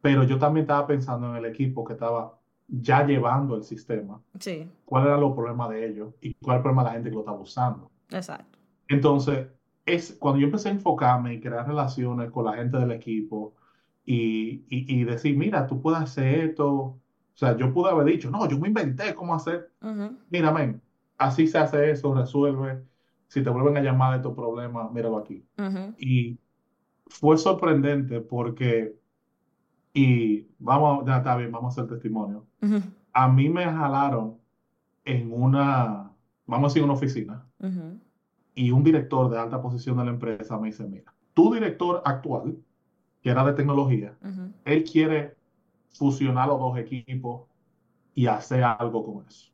pero 0.00 0.22
yo 0.24 0.38
también 0.38 0.64
estaba 0.64 0.86
pensando 0.86 1.30
en 1.30 1.36
el 1.36 1.44
equipo 1.46 1.84
que 1.84 1.94
estaba 1.94 2.37
ya 2.68 3.04
llevando 3.06 3.56
el 3.56 3.64
sistema, 3.64 4.22
Sí, 4.40 4.68
cuáles 4.84 5.08
eran 5.08 5.20
los 5.22 5.34
problemas 5.34 5.70
de 5.70 5.86
ellos 5.88 6.14
y 6.20 6.34
cuál 6.36 6.56
es 6.56 6.60
el 6.60 6.62
problema 6.64 6.82
de 6.84 6.88
la 6.90 6.94
gente 6.94 7.10
que 7.10 7.14
lo 7.16 7.20
está 7.22 7.32
usando. 7.32 7.92
exacto. 8.10 8.58
Entonces, 8.88 9.48
es 9.84 10.16
cuando 10.18 10.40
yo 10.40 10.46
empecé 10.46 10.68
a 10.68 10.72
enfocarme 10.72 11.34
y 11.34 11.40
crear 11.40 11.66
relaciones 11.66 12.30
con 12.30 12.44
la 12.46 12.54
gente 12.54 12.78
del 12.78 12.92
equipo 12.92 13.56
y, 14.04 14.64
y, 14.68 15.00
y 15.00 15.04
decir, 15.04 15.36
mira, 15.36 15.66
tú 15.66 15.80
puedes 15.80 16.00
hacer 16.00 16.40
esto. 16.50 16.66
O 16.72 17.02
sea, 17.34 17.56
yo 17.56 17.72
pude 17.72 17.90
haber 17.90 18.06
dicho, 18.06 18.30
no, 18.30 18.48
yo 18.48 18.58
me 18.58 18.68
inventé 18.68 19.14
cómo 19.14 19.34
hacer. 19.34 19.72
Ujú. 19.82 20.16
Mira, 20.30 20.52
men, 20.52 20.82
así 21.18 21.46
se 21.46 21.58
hace 21.58 21.90
eso, 21.90 22.14
resuelve. 22.14 22.84
Si 23.28 23.42
te 23.42 23.50
vuelven 23.50 23.76
a 23.76 23.82
llamar 23.82 24.16
de 24.18 24.22
tu 24.22 24.34
problema, 24.34 24.90
míralo 24.90 25.18
aquí. 25.18 25.46
Ujú. 25.58 25.94
Y 25.98 26.40
fue 27.06 27.38
sorprendente 27.38 28.20
porque, 28.20 28.94
y 29.98 30.48
vamos, 30.60 31.04
ya 31.06 31.16
está 31.16 31.36
bien, 31.36 31.50
vamos 31.50 31.76
a 31.76 31.82
hacer 31.82 31.92
testimonio. 31.92 32.46
A 33.12 33.28
mí 33.28 33.48
me 33.48 33.64
jalaron 33.64 34.38
en 35.04 35.32
una, 35.32 36.12
vamos 36.46 36.66
a 36.66 36.68
decir, 36.68 36.84
una 36.84 36.92
oficina 36.92 37.44
y 38.54 38.70
un 38.70 38.84
director 38.84 39.28
de 39.28 39.38
alta 39.38 39.60
posición 39.60 39.96
de 39.96 40.04
la 40.04 40.10
empresa 40.12 40.56
me 40.56 40.68
dice, 40.68 40.86
mira, 40.86 41.12
tu 41.34 41.52
director 41.52 42.00
actual, 42.04 42.56
que 43.20 43.30
era 43.30 43.44
de 43.44 43.54
tecnología, 43.54 44.16
él 44.64 44.84
quiere 44.84 45.36
fusionar 45.90 46.46
los 46.46 46.60
dos 46.60 46.78
equipos 46.78 47.48
y 48.14 48.26
hacer 48.26 48.62
algo 48.62 49.04
con 49.04 49.26
eso. 49.26 49.50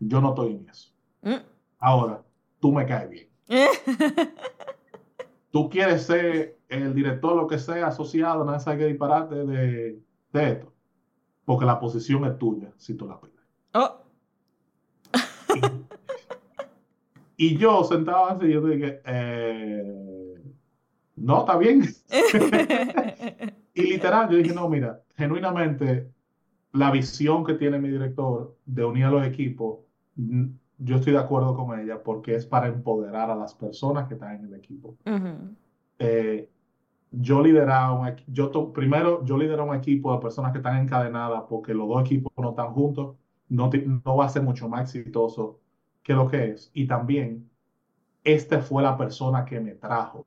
Yo 0.00 0.22
no 0.22 0.30
estoy 0.30 0.52
en 0.52 0.68
eso. 0.70 0.94
Mm. 1.20 1.44
Ahora, 1.78 2.22
tú 2.58 2.72
me 2.72 2.86
caes 2.86 3.10
bien. 3.10 3.28
Tú 5.52 5.70
quieres 5.70 6.02
ser 6.02 6.58
el 6.68 6.92
director, 6.94 7.36
lo 7.36 7.46
que 7.46 7.58
sea, 7.58 7.86
asociado, 7.86 8.44
no 8.44 8.58
sabes 8.58 8.80
qué 8.80 8.86
disparate 8.86 9.34
de, 9.46 10.00
de 10.32 10.48
esto. 10.48 10.72
Porque 11.44 11.64
la 11.64 11.78
posición 11.78 12.24
es 12.24 12.38
tuya, 12.38 12.72
si 12.76 12.94
tú 12.94 13.06
la 13.06 13.20
pides. 13.20 13.36
Oh. 13.74 14.02
Y 17.36 17.56
yo 17.56 17.82
sentado 17.82 18.26
así, 18.26 18.52
yo 18.52 18.60
dije, 18.60 19.00
eh, 19.04 20.38
no, 21.16 21.40
está 21.40 21.56
bien. 21.56 21.82
Y 23.74 23.82
literal, 23.84 24.28
yo 24.28 24.36
dije, 24.36 24.54
no, 24.54 24.68
mira, 24.68 25.02
genuinamente, 25.16 26.10
la 26.72 26.90
visión 26.90 27.42
que 27.42 27.54
tiene 27.54 27.78
mi 27.78 27.88
director 27.88 28.54
de 28.66 28.84
unir 28.84 29.06
a 29.06 29.10
los 29.10 29.26
equipos, 29.26 29.78
yo 30.84 30.96
estoy 30.96 31.12
de 31.14 31.18
acuerdo 31.18 31.54
con 31.56 31.78
ella 31.78 32.02
porque 32.02 32.34
es 32.34 32.46
para 32.46 32.68
empoderar 32.68 33.30
a 33.30 33.36
las 33.36 33.54
personas 33.54 34.08
que 34.08 34.14
están 34.14 34.36
en 34.36 34.44
el 34.46 34.54
equipo. 34.54 34.96
Ujú. 35.06 35.56
Eh, 35.98 36.50
yo 37.12 37.42
lideraba 37.42 37.92
un, 37.92 38.16
yo 38.28 38.50
to- 38.50 38.72
primero, 38.72 39.24
yo 39.24 39.38
lidero 39.38 39.64
un 39.64 39.74
equipo 39.76 40.12
de 40.14 40.20
personas 40.20 40.52
que 40.52 40.58
están 40.58 40.78
encadenadas 40.82 41.44
porque 41.48 41.74
los 41.74 41.88
dos 41.88 42.02
equipos 42.02 42.32
no 42.38 42.50
están 42.50 42.72
juntos, 42.74 43.16
no, 43.48 43.70
no 44.04 44.16
va 44.16 44.26
a 44.26 44.28
ser 44.28 44.42
mucho 44.42 44.68
más 44.68 44.94
exitoso 44.96 45.60
que 46.02 46.14
lo 46.14 46.28
que 46.28 46.50
es. 46.52 46.70
Y 46.74 46.86
también, 46.86 47.50
esta 48.24 48.60
fue 48.62 48.82
la 48.82 48.96
persona 48.96 49.44
que 49.44 49.60
me 49.60 49.74
trajo 49.74 50.26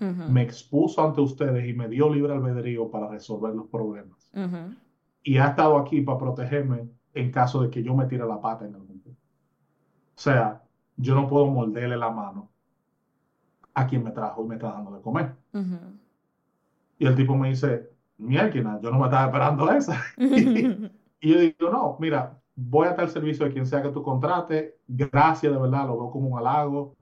Ujú. 0.00 0.24
me 0.28 0.42
expuso 0.42 1.02
ante 1.04 1.20
ustedes 1.22 1.68
y 1.68 1.72
me 1.74 1.88
dio 1.88 2.12
libre 2.12 2.32
albedrío 2.34 2.90
para 2.90 3.08
resolver 3.08 3.54
los 3.54 3.66
problemas. 3.68 4.30
Ujú. 4.34 4.76
Y 5.22 5.38
ha 5.38 5.48
estado 5.48 5.76
aquí 5.78 6.00
para 6.02 6.18
protegerme 6.18 6.88
en 7.14 7.30
caso 7.30 7.62
de 7.62 7.70
que 7.70 7.82
yo 7.82 7.94
me 7.94 8.06
tire 8.06 8.26
la 8.26 8.40
pata 8.40 8.66
en 8.66 8.74
algún. 8.74 8.95
O 10.16 10.20
sea, 10.20 10.62
yo 10.96 11.14
no 11.14 11.28
puedo 11.28 11.46
morderle 11.46 11.96
la 11.96 12.10
mano 12.10 12.50
a 13.74 13.86
quien 13.86 14.02
me 14.02 14.10
trajo 14.10 14.42
y 14.44 14.48
me 14.48 14.54
está 14.54 14.72
dando 14.72 14.92
de 14.92 15.02
comer. 15.02 15.34
Y 16.98 17.06
el 17.06 17.14
tipo 17.14 17.36
me 17.36 17.50
dice, 17.50 17.90
mierda, 18.18 18.80
yo 18.80 18.90
no 18.90 18.98
me 18.98 19.04
estaba 19.04 19.26
esperando 19.26 19.70
esa. 19.70 20.00
Y 21.18 21.32
yo 21.32 21.40
digo, 21.40 21.70
no, 21.70 21.96
mira, 21.98 22.38
voy 22.54 22.86
a 22.86 22.90
estar 22.90 23.06
al 23.06 23.10
servicio 23.10 23.46
de 23.46 23.52
quien 23.52 23.66
sea 23.66 23.82
que 23.82 23.88
tú 23.88 24.02
contrates. 24.02 24.74
Gracias, 24.86 25.50
de 25.50 25.58
verdad, 25.58 25.86
lo 25.86 25.96
veo 25.98 26.10
como 26.10 26.28
un 26.28 26.38
halago. 26.38 26.94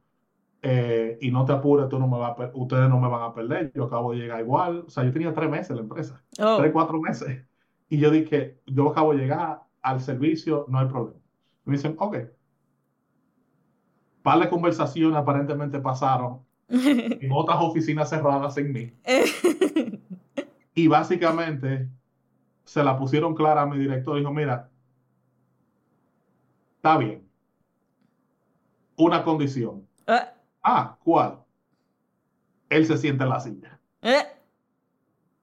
Eh, 0.63 1.19
y 1.21 1.31
no 1.31 1.45
te 1.45 1.53
apures, 1.53 1.89
tú 1.89 1.99
no 1.99 2.07
me 2.09 2.17
ustedes 2.55 2.89
no 2.89 2.99
me 2.99 3.09
van 3.09 3.23
a 3.23 3.35
perder. 3.35 3.71
Yo 3.75 3.85
acabo 3.85 4.13
de 4.13 4.19
llegar 4.19 4.41
igual. 4.41 4.85
O 4.87 4.91
sea, 4.91 5.05
yo 5.05 5.13
tenía 5.13 5.35
tres 5.35 5.51
meses 5.51 5.71
en 5.71 5.77
la 5.77 5.83
empresa, 5.83 6.23
Oh. 6.41 6.57
tres, 6.59 6.73
cuatro 6.73 7.01
meses. 7.01 7.45
Y 7.89 7.99
yo 7.99 8.11
dije, 8.11 8.61
yo 8.67 8.89
acabo 8.91 9.13
de 9.13 9.19
llegar 9.19 9.63
al 9.83 10.01
servicio, 10.01 10.65
no 10.69 10.79
hay 10.79 10.87
problema. 10.87 11.19
Y 11.67 11.71
me 11.71 11.77
dicen, 11.77 11.97
ok. 11.99 12.17
Par 14.25 14.41
de 14.41 14.49
conversaciones 14.49 15.19
aparentemente 15.19 15.79
pasaron 15.79 16.41
en 16.71 17.29
otras 17.31 17.59
oficinas 17.61 18.09
cerradas 18.09 18.57
en 18.57 18.73
mí. 18.73 18.93
Y 20.77 20.89
básicamente 20.89 21.89
se 22.65 22.83
la 22.83 22.99
pusieron 22.99 23.37
clara 23.37 23.63
a 23.63 23.67
mi 23.67 23.79
director. 23.79 24.19
Dijo, 24.19 24.33
mira, 24.33 24.69
está 26.75 26.99
bien. 26.99 27.25
Una 28.97 29.23
condición. 29.23 29.87
Ah. 30.05 30.33
Ah, 30.65 30.97
¿cuál? 31.05 31.39
Él 32.71 32.85
se 32.87 32.97
sienta 32.97 33.23
en 33.23 33.31
la 33.31 33.39
silla. 33.39 33.79
Eh. 34.03 34.25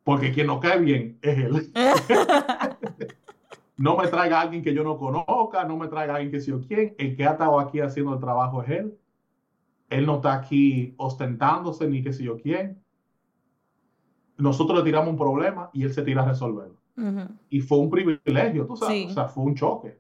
Porque 0.04 0.34
quien 0.34 0.48
no 0.48 0.60
cae 0.60 0.80
bien 0.80 1.18
es 1.22 1.38
él. 1.38 1.72
No 3.82 3.98
me 3.98 4.08
traiga 4.08 4.38
a 4.38 4.42
alguien 4.42 4.62
que 4.64 4.74
yo 4.74 4.84
no 4.84 4.98
conozca, 4.98 5.64
no 5.66 5.76
me 5.78 5.88
traiga 5.88 6.14
a 6.14 6.16
alguien 6.18 6.32
que 6.32 6.40
sé 6.40 6.52
yo 6.52 6.62
quién. 6.62 6.94
El 6.98 7.16
que 7.16 7.26
ha 7.26 7.32
estado 7.32 7.60
aquí 7.60 7.80
haciendo 7.80 8.14
el 8.14 8.20
trabajo 8.20 8.62
es 8.62 8.70
él. 8.70 8.98
Él 9.90 10.06
no 10.06 10.16
está 10.18 10.34
aquí 10.36 10.94
ostentándose 10.98 11.88
ni 11.88 12.04
que 12.04 12.14
sé 12.14 12.24
yo 12.24 12.38
quién. 12.38 12.82
Nosotros 14.38 14.78
le 14.80 14.84
tiramos 14.86 15.10
un 15.10 15.18
problema 15.18 15.70
y 15.74 15.84
él 15.84 15.94
se 15.94 16.02
tira 16.04 16.24
a 16.24 16.26
resolverlo. 16.28 16.78
Ujú. 16.98 17.34
Y 17.50 17.62
fue 17.62 17.78
un 17.80 17.90
privilegio, 17.90 18.66
tú 18.66 18.76
sabes, 18.76 18.96
Sí. 18.98 19.08
o 19.10 19.14
sea, 19.14 19.26
fue 19.28 19.44
un 19.44 19.56
choque. 19.56 20.00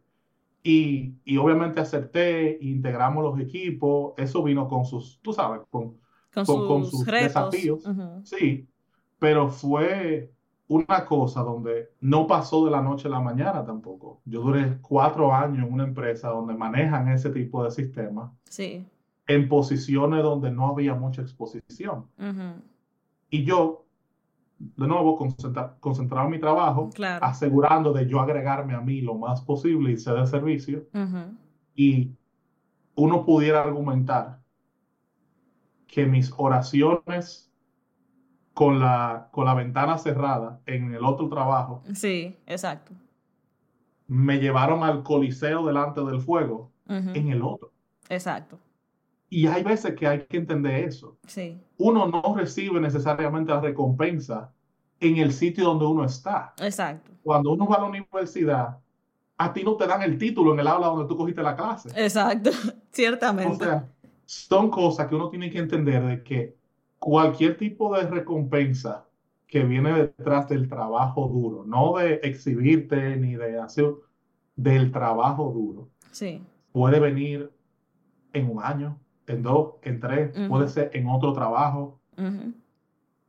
Y, 0.63 1.15
y 1.25 1.37
obviamente 1.37 1.79
acepté, 1.79 2.57
integramos 2.61 3.23
los 3.23 3.39
equipos, 3.39 4.13
eso 4.17 4.43
vino 4.43 4.67
con 4.67 4.85
sus, 4.85 5.19
tú 5.21 5.33
sabes, 5.33 5.61
con, 5.71 5.97
Con 6.33 6.45
con- 6.45 6.67
con 6.67 6.85
sus 6.85 7.05
desafíos. 7.05 7.83
Sí, 8.23 8.67
pero 9.19 9.49
fue 9.49 10.31
una 10.73 11.05
cosa 11.05 11.41
donde 11.41 11.89
no 11.99 12.27
pasó 12.27 12.63
de 12.63 12.71
la 12.71 12.81
noche 12.81 13.09
a 13.09 13.11
la 13.11 13.19
mañana 13.19 13.65
tampoco. 13.65 14.21
Yo 14.23 14.41
duré 14.41 14.77
cuatro 14.81 15.33
años 15.33 15.67
en 15.67 15.73
una 15.73 15.83
empresa 15.83 16.29
donde 16.29 16.53
manejan 16.53 17.09
ese 17.09 17.29
tipo 17.29 17.61
de 17.65 17.71
sistemas 17.71 18.31
Sí. 18.45 18.85
en 19.27 19.49
posiciones 19.49 20.23
donde 20.23 20.49
no 20.49 20.67
había 20.69 20.95
mucha 20.95 21.21
exposición. 21.23 22.05
Y 23.29 23.43
yo, 23.43 23.85
de 24.59 24.87
nuevo, 24.87 25.17
concentra- 25.17 25.75
concentrado 25.81 26.25
en 26.27 26.31
mi 26.31 26.39
trabajo, 26.39 26.89
Claro. 26.93 27.25
asegurando 27.25 27.91
de 27.91 28.07
yo 28.07 28.21
agregarme 28.21 28.73
a 28.73 28.79
mí 28.79 29.01
lo 29.01 29.15
más 29.15 29.41
posible 29.41 29.91
y 29.91 29.97
ser 29.97 30.15
de 30.15 30.25
servicio, 30.27 30.85
y 31.75 32.15
uno 32.95 33.25
pudiera 33.25 33.61
argumentar 33.61 34.39
que 35.87 36.05
mis 36.05 36.31
oraciones 36.37 37.50
con 38.53 38.79
la, 38.79 39.29
con 39.31 39.45
la 39.45 39.53
ventana 39.53 39.97
cerrada 39.97 40.59
en 40.65 40.93
el 40.93 41.03
otro 41.05 41.29
trabajo 41.29 41.83
Sí, 41.93 42.37
exacto. 42.45 42.91
me 44.07 44.39
llevaron 44.39 44.83
al 44.83 45.03
coliseo 45.03 45.65
delante 45.65 46.01
del 46.01 46.19
fuego 46.19 46.71
en 46.87 47.29
el 47.29 47.41
otro. 47.41 47.71
Exacto. 48.09 48.59
Y 49.29 49.47
hay 49.47 49.63
veces 49.63 49.95
que 49.95 50.05
hay 50.05 50.25
que 50.25 50.35
entender 50.35 50.83
eso. 50.83 51.17
Sí. 51.25 51.57
Uno 51.77 52.05
no 52.07 52.35
recibe 52.35 52.81
necesariamente 52.81 53.53
la 53.53 53.61
recompensa 53.61 54.51
en 54.99 55.15
el 55.17 55.31
sitio 55.31 55.63
donde 55.63 55.85
uno 55.85 56.03
está. 56.03 56.53
Exacto. 56.59 57.11
Cuando 57.23 57.51
uno 57.53 57.65
va 57.65 57.77
a 57.77 57.81
la 57.81 57.85
universidad, 57.87 58.77
a 59.37 59.53
ti 59.53 59.63
no 59.63 59.77
te 59.77 59.87
dan 59.87 60.01
el 60.01 60.17
título 60.17 60.53
en 60.53 60.59
el 60.59 60.67
aula 60.67 60.87
donde 60.87 61.07
tú 61.07 61.15
cogiste 61.15 61.41
la 61.41 61.55
clase. 61.55 61.89
Exacto. 61.95 62.49
O 62.91 62.93
Ciertamente. 62.93 63.63
sea, 63.63 63.87
son 64.25 64.69
cosas 64.69 65.07
que 65.07 65.15
uno 65.15 65.29
tiene 65.29 65.49
que 65.49 65.59
entender 65.59 66.03
de 66.05 66.21
que 66.23 66.57
cualquier 67.01 67.57
tipo 67.57 67.91
de 67.97 68.03
recompensa 68.07 69.07
que 69.47 69.63
viene 69.63 69.91
detrás 69.91 70.47
del 70.47 70.69
trabajo 70.69 71.27
duro, 71.27 71.65
no 71.65 71.97
de 71.97 72.19
exhibirte 72.23 73.17
ni 73.17 73.35
de 73.35 73.59
hacer, 73.59 73.91
del 74.55 74.91
trabajo 74.91 75.51
duro, 75.51 75.89
Sí. 76.11 76.43
puede 76.71 76.99
venir 76.99 77.51
en 78.33 78.49
un 78.51 78.63
año, 78.63 78.99
en 79.25 79.41
dos, 79.41 79.73
en 79.81 79.99
tres, 79.99 80.31
puede 80.47 80.67
ser 80.67 80.91
en 80.93 81.07
otro 81.07 81.33
trabajo, 81.33 81.99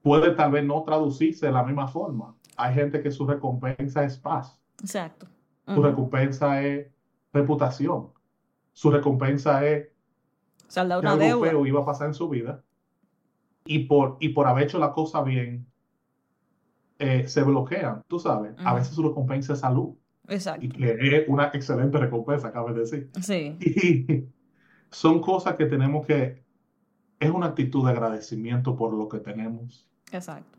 puede 0.03 0.33
tal 0.33 0.53
vez 0.53 0.65
no 0.65 0.83
traducirse 0.85 1.47
de 1.47 1.53
la 1.53 1.63
misma 1.65 1.89
forma. 1.89 2.37
Hay 2.57 2.75
gente 2.75 3.03
que 3.03 3.11
su 3.11 3.27
recompensa 3.27 4.05
es 4.05 4.19
paz, 4.19 4.61
Exacto. 4.83 5.27
su 5.75 5.83
recompensa 5.83 6.63
es 6.63 6.89
reputación, 7.33 8.09
su 8.73 8.91
recompensa 8.91 9.67
es 9.67 9.89
Saldar 10.69 11.01
que 11.01 11.07
una 11.07 11.13
algo 11.15 11.25
deuda. 11.25 11.51
feo 11.51 11.67
iba 11.67 11.81
a 11.81 11.87
pasar 11.87 12.09
en 12.09 12.15
su 12.15 12.29
vida 12.29 12.63
y 13.65 13.81
por, 13.81 14.17
y 14.21 14.31
por 14.31 14.47
haber 14.47 14.65
hecho 14.65 14.79
la 14.79 14.93
cosa 14.93 15.23
bien, 15.23 15.67
eh, 16.99 17.27
se 17.27 17.43
bloquean, 17.43 18.03
tú 18.09 18.19
sabes. 18.19 18.55
A 18.59 18.69
Ujú. 18.71 18.75
veces 18.77 18.95
su 18.95 19.03
recompensa 19.03 19.55
es 19.55 19.61
salud 19.61 19.95
y 20.29 20.35
Exacto. 20.35 20.69
que 20.79 21.17
es 21.17 21.29
una 21.29 21.47
excelente 21.53 21.99
recompensa, 21.99 22.53
cabe 22.53 22.73
decir. 22.75 23.11
Sí, 23.21 23.57
Y 23.61 24.25
son 24.91 25.21
cosas 25.21 25.57
que 25.57 25.67
tenemos 25.67 26.07
que, 26.07 26.45
es 27.19 27.31
una 27.31 27.47
actitud 27.47 27.85
de 27.85 27.91
agradecimiento 27.93 28.77
por 28.77 28.93
lo 28.95 29.09
que 29.09 29.19
tenemos, 29.19 29.89
exacto. 30.13 30.59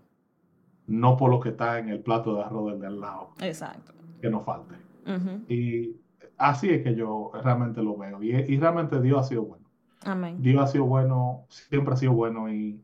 no 0.87 1.15
por 1.17 1.29
lo 1.29 1.39
que 1.39 1.49
está 1.49 1.79
en 1.79 1.89
el 1.89 2.01
plato 2.01 2.35
de 2.35 2.43
arroz 2.43 2.79
del 2.79 2.99
lado, 2.99 3.31
Exacto. 3.41 3.93
que 4.21 4.29
nos 4.29 4.45
falte. 4.45 4.75
Ujú. 5.05 5.43
Y 5.49 5.95
así 6.37 6.69
es 6.69 6.83
que 6.83 6.95
yo 6.95 7.31
realmente 7.43 7.81
lo 7.81 7.97
veo. 7.97 8.21
Y, 8.23 8.31
y 8.31 8.57
realmente 8.57 9.01
Dios 9.01 9.19
ha 9.19 9.23
sido 9.23 9.43
bueno. 9.43 9.65
Amén. 10.05 10.41
Dios 10.41 10.61
ha 10.61 10.67
sido 10.67 10.85
bueno, 10.85 11.45
siempre 11.49 11.93
ha 11.93 11.97
sido 11.97 12.13
bueno 12.13 12.51
y, 12.51 12.81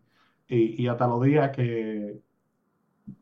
y, 0.49 0.83
y 0.83 0.87
hasta 0.87 1.07
los 1.07 1.23
días 1.23 1.55
que 1.55 2.19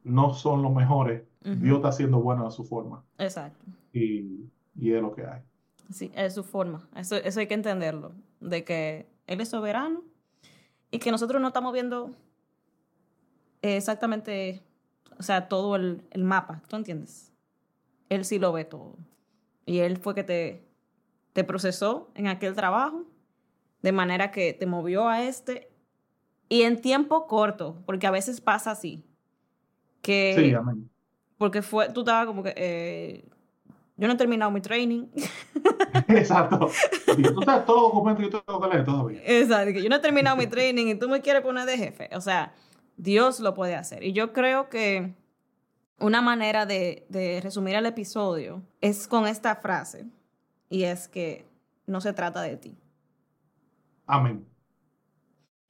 no 0.03 0.33
son 0.33 0.63
los 0.63 0.73
mejores. 0.73 1.23
Dios 1.41 1.77
está 1.77 1.93
siendo 1.93 2.19
bueno 2.19 2.45
a 2.45 2.51
su 2.51 2.65
forma. 2.65 3.05
Exacto. 3.17 3.63
Y, 3.93 4.49
y 4.75 4.91
es 4.91 5.01
lo 5.01 5.13
que 5.13 5.25
hay. 5.25 5.41
Sí, 5.89 6.11
es 6.13 6.33
su 6.33 6.43
forma. 6.43 6.89
Eso, 6.95 7.15
eso 7.15 7.39
hay 7.39 7.47
que 7.47 7.53
entenderlo. 7.53 8.11
De 8.41 8.65
que 8.65 9.07
Él 9.27 9.39
es 9.39 9.49
soberano 9.49 10.03
y 10.91 10.99
que 10.99 11.09
nosotros 11.09 11.41
no 11.41 11.47
estamos 11.47 11.71
viendo 11.71 12.11
exactamente, 13.61 14.61
o 15.17 15.23
sea, 15.23 15.47
todo 15.47 15.77
el, 15.77 16.03
el 16.11 16.25
mapa. 16.25 16.61
¿Tú 16.67 16.75
entiendes? 16.75 17.31
Él 18.09 18.25
sí 18.25 18.39
lo 18.39 18.51
ve 18.51 18.65
todo. 18.65 18.97
Y 19.65 19.79
Él 19.79 19.95
fue 19.95 20.15
que 20.15 20.25
te, 20.25 20.67
te 21.31 21.45
procesó 21.45 22.09
en 22.15 22.27
aquel 22.27 22.55
trabajo 22.55 23.05
de 23.81 23.91
manera 23.93 24.31
que 24.31 24.53
te 24.53 24.65
movió 24.65 25.07
a 25.07 25.23
este 25.23 25.71
y 26.49 26.61
en 26.63 26.81
tiempo 26.81 27.27
corto, 27.27 27.81
porque 27.85 28.07
a 28.07 28.11
veces 28.11 28.41
pasa 28.41 28.71
así. 28.71 29.03
Que 30.01 30.35
Sí, 30.37 30.53
amén. 30.53 30.89
porque 31.37 31.61
fue, 31.61 31.89
tú 31.91 32.01
estabas 32.01 32.25
como 32.27 32.43
que, 32.43 32.53
eh, 32.55 33.25
yo 33.97 34.07
no 34.07 34.13
he 34.13 34.17
terminado 34.17 34.51
mi 34.51 34.61
training. 34.61 35.07
Exacto. 36.07 36.69
Tú 37.05 37.41
sabes 37.43 37.65
todos 37.65 37.81
los 37.81 37.91
documentos 37.93 38.23
que 38.25 38.31
yo 38.31 38.41
tengo 38.43 38.61
que 38.61 38.67
leer 38.69 38.85
todavía. 38.85 39.21
Exacto, 39.25 39.73
que 39.73 39.81
yo 39.83 39.89
no 39.89 39.95
he 39.95 39.99
terminado 39.99 40.37
mi 40.37 40.47
training 40.47 40.87
y 40.87 40.95
tú 40.95 41.09
me 41.09 41.21
quieres 41.21 41.41
poner 41.41 41.65
de 41.65 41.77
jefe. 41.77 42.09
O 42.13 42.21
sea, 42.21 42.53
Dios 42.95 43.39
lo 43.39 43.53
puede 43.53 43.75
hacer. 43.75 44.03
Y 44.03 44.13
yo 44.13 44.33
creo 44.33 44.69
que 44.69 45.13
una 45.99 46.21
manera 46.21 46.65
de, 46.67 47.05
de 47.09 47.41
resumir 47.41 47.75
el 47.75 47.87
episodio 47.87 48.61
es 48.81 49.07
con 49.07 49.25
esta 49.25 49.55
frase, 49.55 50.05
y 50.69 50.83
es 50.83 51.07
que 51.07 51.45
no 51.87 51.99
se 52.01 52.13
trata 52.13 52.41
de 52.41 52.57
ti. 52.57 52.77
Amén. 54.05 54.45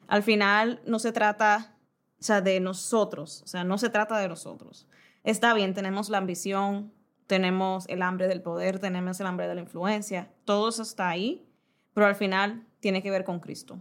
Al 0.07 0.23
final 0.23 0.81
no 0.85 0.99
se 0.99 1.11
trata, 1.11 1.75
o 2.19 2.23
sea, 2.23 2.41
de 2.41 2.59
nosotros, 2.59 3.41
o 3.43 3.47
sea, 3.47 3.63
no 3.63 3.77
se 3.77 3.89
trata 3.89 4.17
de 4.17 4.27
nosotros. 4.27 4.87
Está 5.23 5.53
bien, 5.53 5.73
tenemos 5.73 6.09
la 6.09 6.17
ambición, 6.17 6.93
tenemos 7.27 7.87
el 7.89 8.01
hambre 8.01 8.27
del 8.27 8.41
poder, 8.41 8.79
tenemos 8.79 9.19
el 9.19 9.27
hambre 9.27 9.47
de 9.47 9.55
la 9.55 9.61
influencia, 9.61 10.31
todo 10.45 10.69
eso 10.69 10.81
está 10.81 11.09
ahí, 11.09 11.45
pero 11.93 12.07
al 12.07 12.15
final 12.15 12.65
tiene 12.79 13.03
que 13.03 13.11
ver 13.11 13.25
con 13.25 13.39
Cristo, 13.39 13.79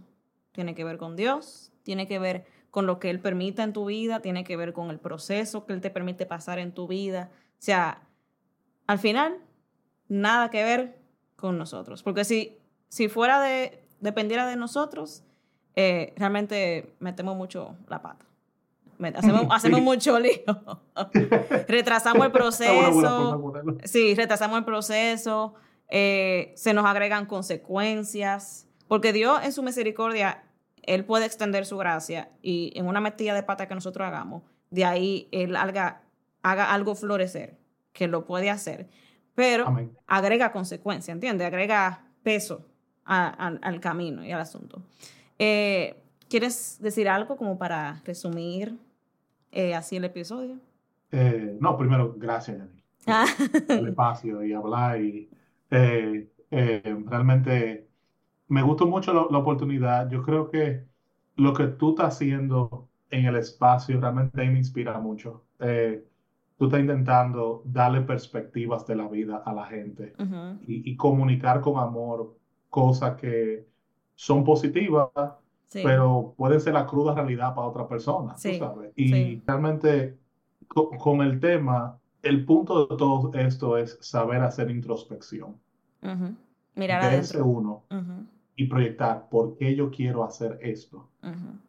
tiene 0.51 0.75
que 0.75 0.83
ver 0.83 0.97
con 0.97 1.15
Dios, 1.15 1.71
tiene 1.83 2.07
que 2.07 2.19
ver 2.19 2.45
con 2.69 2.85
lo 2.85 2.99
que 2.99 3.09
Él 3.09 3.19
permite 3.19 3.61
en 3.61 3.73
tu 3.73 3.85
vida, 3.85 4.19
tiene 4.19 4.43
que 4.43 4.57
ver 4.57 4.73
con 4.73 4.89
el 4.89 4.99
proceso 4.99 5.65
que 5.65 5.73
Él 5.73 5.81
te 5.81 5.89
permite 5.89 6.25
pasar 6.25 6.59
en 6.59 6.73
tu 6.73 6.87
vida. 6.87 7.31
O 7.33 7.55
sea, 7.59 8.01
al 8.85 8.99
final, 8.99 9.37
nada 10.09 10.49
que 10.49 10.63
ver 10.63 10.99
con 11.37 11.57
nosotros, 11.57 12.03
porque 12.03 12.25
si, 12.25 12.57
si 12.89 13.07
fuera 13.07 13.39
de, 13.39 13.87
dependiera 14.01 14.47
de 14.47 14.57
nosotros, 14.57 15.23
eh, 15.79 16.13
realmente 16.17 16.95
metemos 16.99 17.35
mucho 17.37 17.75
la 17.87 18.01
pata. 18.01 18.25
Hacemos, 19.15 19.41
Sí. 19.41 19.47
hacemos 19.51 19.81
mucho 19.81 20.19
lío. 20.19 20.31
Retrasamos 21.67 22.25
el 22.25 22.31
buena 22.31 22.33
proceso. 22.33 23.53
Sí, 23.83 24.15
retrasamos 24.15 24.57
el 24.57 24.65
proceso. 24.65 25.53
eh, 25.89 26.51
se 26.55 26.73
nos 26.73 26.85
agregan 26.85 27.25
consecuencias. 27.27 28.67
Porque 28.87 29.13
Dios, 29.13 29.39
en 29.43 29.51
su 29.53 29.63
misericordia, 29.63 30.43
Él 30.83 31.05
puede 31.05 31.25
extender 31.25 31.65
su 31.65 31.77
gracia 31.77 32.29
y 32.41 32.71
en 32.75 32.87
una 32.87 32.99
metida 33.01 33.33
de 33.33 33.43
pata 33.43 33.67
que 33.67 33.75
nosotros 33.75 34.07
hagamos, 34.07 34.43
de 34.71 34.83
ahí 34.85 35.27
Él 35.31 35.55
haga, 35.55 36.01
haga 36.41 36.73
algo 36.73 36.95
florecer, 36.95 37.57
que 37.93 38.07
lo 38.07 38.25
puede 38.25 38.49
hacer. 38.49 38.87
Pero 39.35 39.67
Amén. 39.67 39.95
agrega 40.07 40.51
consecuencia, 40.51 41.11
¿entiendes? 41.11 41.45
Agrega 41.47 42.03
peso 42.23 42.65
a- 43.05 43.27
a- 43.27 43.59
al 43.61 43.79
camino 43.79 44.23
y 44.25 44.31
al 44.31 44.39
asunto. 44.41 44.81
Eh, 45.39 45.95
¿Quieres 46.29 46.79
decir 46.81 47.07
algo 47.07 47.37
como 47.37 47.57
para 47.57 48.01
resumir 48.05 48.77
eh, 49.51 49.75
así 49.75 49.95
el 49.95 50.03
episodio? 50.05 50.57
Eh, 51.11 51.57
no, 51.59 51.77
primero, 51.77 52.13
gracias, 52.17 52.57
Yanni. 52.57 52.83
Ah, 53.05 53.25
el 53.69 53.87
espacio 53.87 54.43
y 54.43 54.51
hablar 54.51 55.01
y 55.01 55.29
realmente 57.05 57.87
me 58.49 58.61
gustó 58.61 58.85
mucho 58.87 59.13
lo- 59.13 59.29
la 59.31 59.37
oportunidad. 59.37 60.09
Yo 60.09 60.21
creo 60.23 60.49
que 60.49 60.83
lo 61.37 61.53
que 61.53 61.67
tú 61.67 61.91
estás 61.91 62.15
haciendo 62.15 62.89
en 63.09 63.25
el 63.25 63.37
espacio 63.37 64.01
realmente 64.01 64.45
me 64.49 64.57
inspira 64.57 64.99
mucho. 64.99 65.43
Tú 66.57 66.65
estás 66.65 66.79
intentando 66.81 67.61
darle 67.65 68.01
perspectivas 68.01 68.85
de 68.87 68.95
la 68.95 69.07
vida 69.07 69.37
a 69.45 69.53
la 69.53 69.65
gente 69.67 70.13
y 70.67 70.95
comunicar 70.97 71.61
con 71.61 71.77
amor 71.79 72.35
cosas 72.69 73.15
que 73.15 73.65
son 74.17 74.43
positivas, 74.45 75.11
sí, 75.67 75.83
pero 75.83 76.35
pueden 76.37 76.61
ser 76.61 76.73
la 76.75 76.87
cruda 76.87 77.15
realidad 77.15 77.55
para 77.55 77.67
otra 77.69 77.87
persona, 77.89 78.35
tú 78.35 78.39
Sí, 78.41 78.59
sabes. 78.59 78.93
Y 78.97 79.11
sí. 79.11 79.43
realmente 79.47 80.19
co- 80.67 80.91
con 80.91 81.21
el 81.21 81.39
tema, 81.39 81.99
el 82.23 82.45
punto 82.45 82.87
de 82.87 82.97
todo 82.97 83.33
esto 83.35 83.77
es 83.77 83.97
saber 84.01 84.43
hacer 84.43 84.71
introspección, 84.71 85.61
ujú. 86.01 86.35
Mirar 86.75 87.01
verse 87.01 87.37
adentro. 87.37 87.45
uno 87.45 87.83
Ujú, 87.91 88.25
y 88.55 88.67
proyectar 88.67 89.29
por 89.29 89.57
qué 89.57 89.75
yo 89.75 89.91
quiero 89.91 90.23
hacer 90.25 90.59
esto, 90.61 91.09
ujú, 91.23 91.59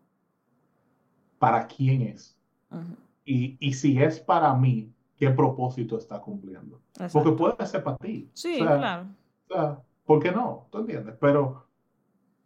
para 1.38 1.66
quién 1.66 2.02
es, 2.02 2.36
y, 3.24 3.58
y 3.60 3.74
si 3.74 4.02
es 4.02 4.20
para 4.20 4.54
mí, 4.54 4.94
qué 5.16 5.30
propósito 5.30 5.98
está 5.98 6.20
cumpliendo. 6.20 6.82
Porque 7.10 7.32
Exacto. 7.32 7.36
puede 7.36 7.66
ser 7.66 7.84
para 7.84 7.98
ti. 7.98 8.32
Sí, 8.32 8.54
O 8.60 8.64
sea, 8.64 8.76
claro. 8.78 9.06
o 9.50 9.54
sea, 9.54 9.82
¿por 10.06 10.22
qué 10.22 10.32
no? 10.32 10.68
¿Tú 10.72 10.80
entiendes? 10.80 11.16
Pero, 11.20 11.67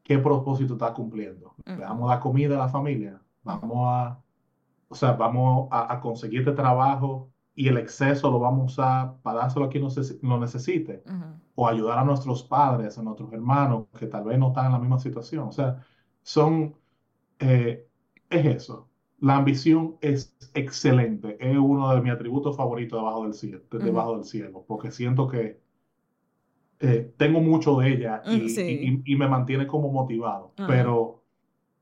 ¿qué 0.02 0.18
propósito 0.18 0.74
está 0.74 0.92
cumpliendo? 0.94 1.58
Le 1.74 1.74
Ujú. 1.74 1.82
damos 1.82 2.10
la 2.10 2.20
comida 2.20 2.56
a 2.56 2.58
la 2.58 2.68
familia, 2.68 3.22
vamos 3.42 3.86
a, 3.88 4.22
o 4.88 4.94
sea, 4.94 5.12
vamos 5.12 5.68
a, 5.70 5.92
a 5.94 6.00
conseguir 6.00 6.40
este 6.40 6.52
trabajo 6.52 7.32
y 7.54 7.68
el 7.68 7.78
exceso 7.78 8.30
lo 8.30 8.38
vamos 8.40 8.62
a 8.62 8.66
usar 8.66 9.22
para 9.22 9.40
dárselo 9.40 9.66
a 9.66 9.68
quien 9.70 9.84
lo 9.84 9.90
neces- 9.90 10.18
lo 10.22 10.38
necesite, 10.40 11.04
Ujú, 11.06 11.40
o 11.54 11.68
ayudar 11.68 11.98
a 11.98 12.04
nuestros 12.04 12.44
padres, 12.44 12.98
a 12.98 13.02
nuestros 13.02 13.32
hermanos 13.32 13.86
que 13.98 14.06
tal 14.06 14.24
vez 14.24 14.38
no 14.38 14.48
están 14.48 14.66
en 14.66 14.72
la 14.72 14.78
misma 14.78 14.98
situación. 14.98 15.48
O 15.48 15.52
sea, 15.52 15.84
son, 16.22 16.76
eh, 17.38 17.88
es 18.30 18.46
eso. 18.46 18.90
La 19.18 19.36
ambición 19.36 19.98
es 20.00 20.36
excelente, 20.54 21.36
es 21.40 21.56
uno 21.58 21.94
de 21.94 22.00
mis 22.02 22.12
atributos 22.12 22.56
favoritos 22.56 22.98
debajo 23.00 23.24
del 23.24 23.34
cielo, 23.34 23.62
debajo 23.70 24.16
del 24.16 24.24
cielo, 24.24 24.64
porque 24.66 24.90
siento 24.90 25.28
que 25.28 25.62
eh, 26.82 27.14
tengo 27.16 27.40
mucho 27.40 27.78
de 27.78 27.92
ella 27.94 28.22
y, 28.26 28.48
sí. 28.50 29.02
y- 29.04 29.16
me 29.16 29.28
mantiene 29.28 29.66
como 29.66 29.90
motivado, 29.90 30.52
Ajá. 30.56 30.66
pero 30.66 31.22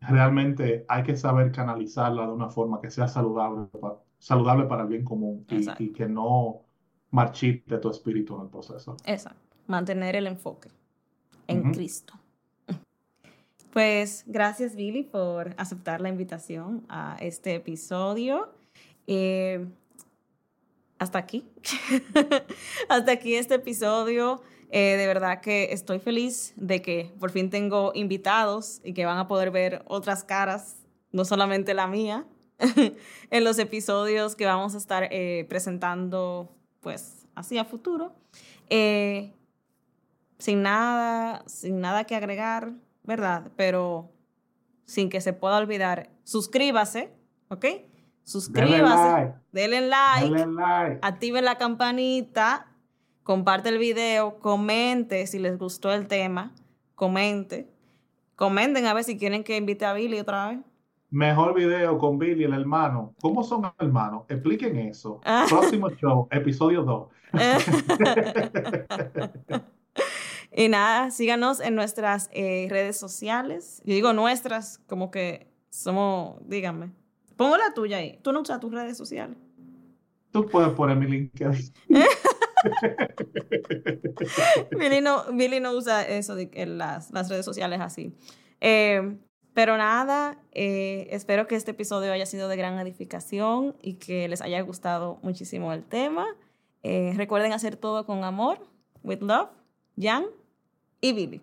realmente 0.01 0.85
hay 0.89 1.03
que 1.03 1.17
saber 1.17 1.51
canalizarla 1.53 2.27
de 2.27 2.33
una 2.33 2.49
forma 2.51 2.81
que 2.81 2.91
sea 2.91 3.09
saludable, 3.09 3.67
pa- 3.81 3.99
saludable 4.19 4.67
para 4.67 4.83
el 4.83 4.89
bien 4.89 5.05
común 5.05 5.47
y, 5.79 5.89
que 5.93 6.07
no 6.07 6.61
marchite 7.11 7.79
tu 7.79 7.91
espíritu 7.91 8.37
en 8.37 8.43
el 8.43 8.49
proceso. 8.49 8.97
Exacto. 9.07 9.57
Mantener 9.67 10.17
el 10.17 10.27
enfoque 10.27 10.69
en. 11.49 11.73
Cristo. 11.73 12.15
Pues 13.73 14.25
gracias, 14.27 14.75
Billy, 14.75 15.05
por 15.05 15.55
aceptar 15.57 16.01
la 16.01 16.09
invitación 16.09 16.85
a 16.89 17.17
este 17.21 17.55
episodio. 17.55 18.49
Eh, 19.07 19.65
hasta 21.01 21.19
aquí. 21.19 21.49
hasta 22.89 23.11
aquí 23.11 23.35
este 23.35 23.57
episodio. 23.57 24.43
Eh, 24.71 24.97
de 24.97 25.07
verdad 25.09 25.41
que 25.41 25.73
estoy 25.73 25.99
feliz 25.99 26.53
de 26.57 26.81
que 26.81 27.13
por 27.19 27.33
fin 27.33 27.51
tengo 27.51 27.91
invitados 27.95 28.81
y 28.85 28.93
que 28.93 29.05
van 29.05 29.19
a 29.19 29.27
poder 29.27 29.51
ver 29.51 29.83
otras 29.89 30.23
caras, 30.23 30.77
no 31.11 31.25
solamente 31.25 31.75
la 31.75 31.89
mía, 31.89 32.27
en 33.31 33.45
los 33.45 33.59
episodios 33.59 34.37
que 34.37 34.45
vamos 34.45 34.75
a 34.75 34.79
estar 34.79 35.09
eh, 35.11 35.47
presentando, 35.49 36.55
pues, 36.81 37.27
así 37.35 37.59
a 37.59 37.65
futuro. 37.65 38.15
Eh, 38.69 39.33
sin 40.39 40.63
nada, 40.63 41.43
sin 41.47 41.81
nada 41.81 42.05
que 42.05 42.15
agregar, 42.15 42.75
¿verdad? 43.03 43.51
Pero 43.57 44.13
sin 44.85 45.09
que 45.09 45.21
se 45.21 45.33
pueda 45.33 45.57
olvidar, 45.57 46.11
suscríbase, 46.25 47.11
¿ok? 47.49 47.65
Suscríbase, 48.31 49.35
denle 49.51 49.89
like, 49.89 50.33
Denle 50.33 50.55
like. 50.55 50.99
activen 51.03 51.45
la 51.45 51.59
campanita, 51.59 52.69
comparte 53.25 53.71
el 53.71 53.79
video, 53.79 54.39
comente 54.39 55.27
si 55.27 55.41
les 55.41 55.59
gustó 55.59 55.93
el 55.93 56.07
tema, 56.07 56.53
comente, 56.95 57.69
comenten 58.37 58.87
a 58.87 58.95
ver 58.95 59.03
si 59.03 59.19
quieren 59.19 59.43
que 59.43 59.57
invite 59.57 59.85
a 59.85 59.95
Billy 59.95 60.21
otra 60.21 60.51
vez. 60.51 60.61
Mejor 61.11 61.55
video 61.55 61.99
con 61.99 62.21
Billy, 62.21 62.45
el 62.45 62.55
hermano. 62.55 63.17
¿Cómo 63.21 63.43
son 63.43 63.69
hermanos? 63.81 64.27
Expliquen 64.29 64.77
eso. 64.77 65.21
Ah. 65.25 65.47
Próximo 65.49 65.91
show, 65.91 66.29
episodio 66.31 66.85
2. 66.85 67.09
y 70.53 70.69
nada, 70.69 71.11
síganos 71.11 71.59
en 71.59 71.75
nuestras 71.75 72.31
eh, 72.33 72.69
redes 72.71 72.97
sociales. 72.97 73.83
Yo 73.85 73.93
digo 73.93 74.13
nuestras, 74.13 74.79
como 74.87 75.11
que 75.11 75.49
somos, 75.69 76.37
díganme. 76.49 77.00
Pongo 77.41 77.57
la 77.57 77.73
tuya 77.73 77.97
ahí. 77.97 78.19
Tú 78.21 78.33
no 78.33 78.43
usas 78.43 78.61
tus 78.61 78.71
redes 78.71 78.99
sociales. 78.99 79.39
Tú 80.31 80.45
puedes 80.45 80.75
poner 80.75 80.95
mi 80.95 81.07
LinkedIn. 81.07 81.73
Billy 84.79 85.01
no, 85.01 85.25
Billy 85.33 85.59
no 85.59 85.73
usa 85.73 86.07
eso 86.07 86.35
de 86.35 86.51
las, 86.67 87.11
las 87.13 87.31
redes 87.31 87.47
sociales 87.47 87.81
así. 87.81 88.15
Eh, 88.61 89.17
pero 89.55 89.79
nada, 89.79 90.37
eh, 90.53 91.09
espero 91.13 91.47
que 91.47 91.57
este 91.57 91.71
episodio 91.71 92.13
haya 92.13 92.27
sido 92.27 92.47
de 92.47 92.59
gran 92.59 92.79
edificación 92.79 93.75
y 93.81 93.95
que 93.95 94.29
les 94.29 94.43
haya 94.43 94.61
gustado 94.61 95.19
muchísimo 95.23 95.73
el 95.73 95.83
tema. 95.83 96.27
Eh, 96.83 97.15
recuerden 97.17 97.55
hacer 97.55 97.77
todo 97.77 98.05
con 98.05 98.23
amor, 98.23 98.59
with 99.03 99.23
love, 99.23 99.49
Jan 99.99 100.27
y 101.01 101.15
Billy. 101.15 101.41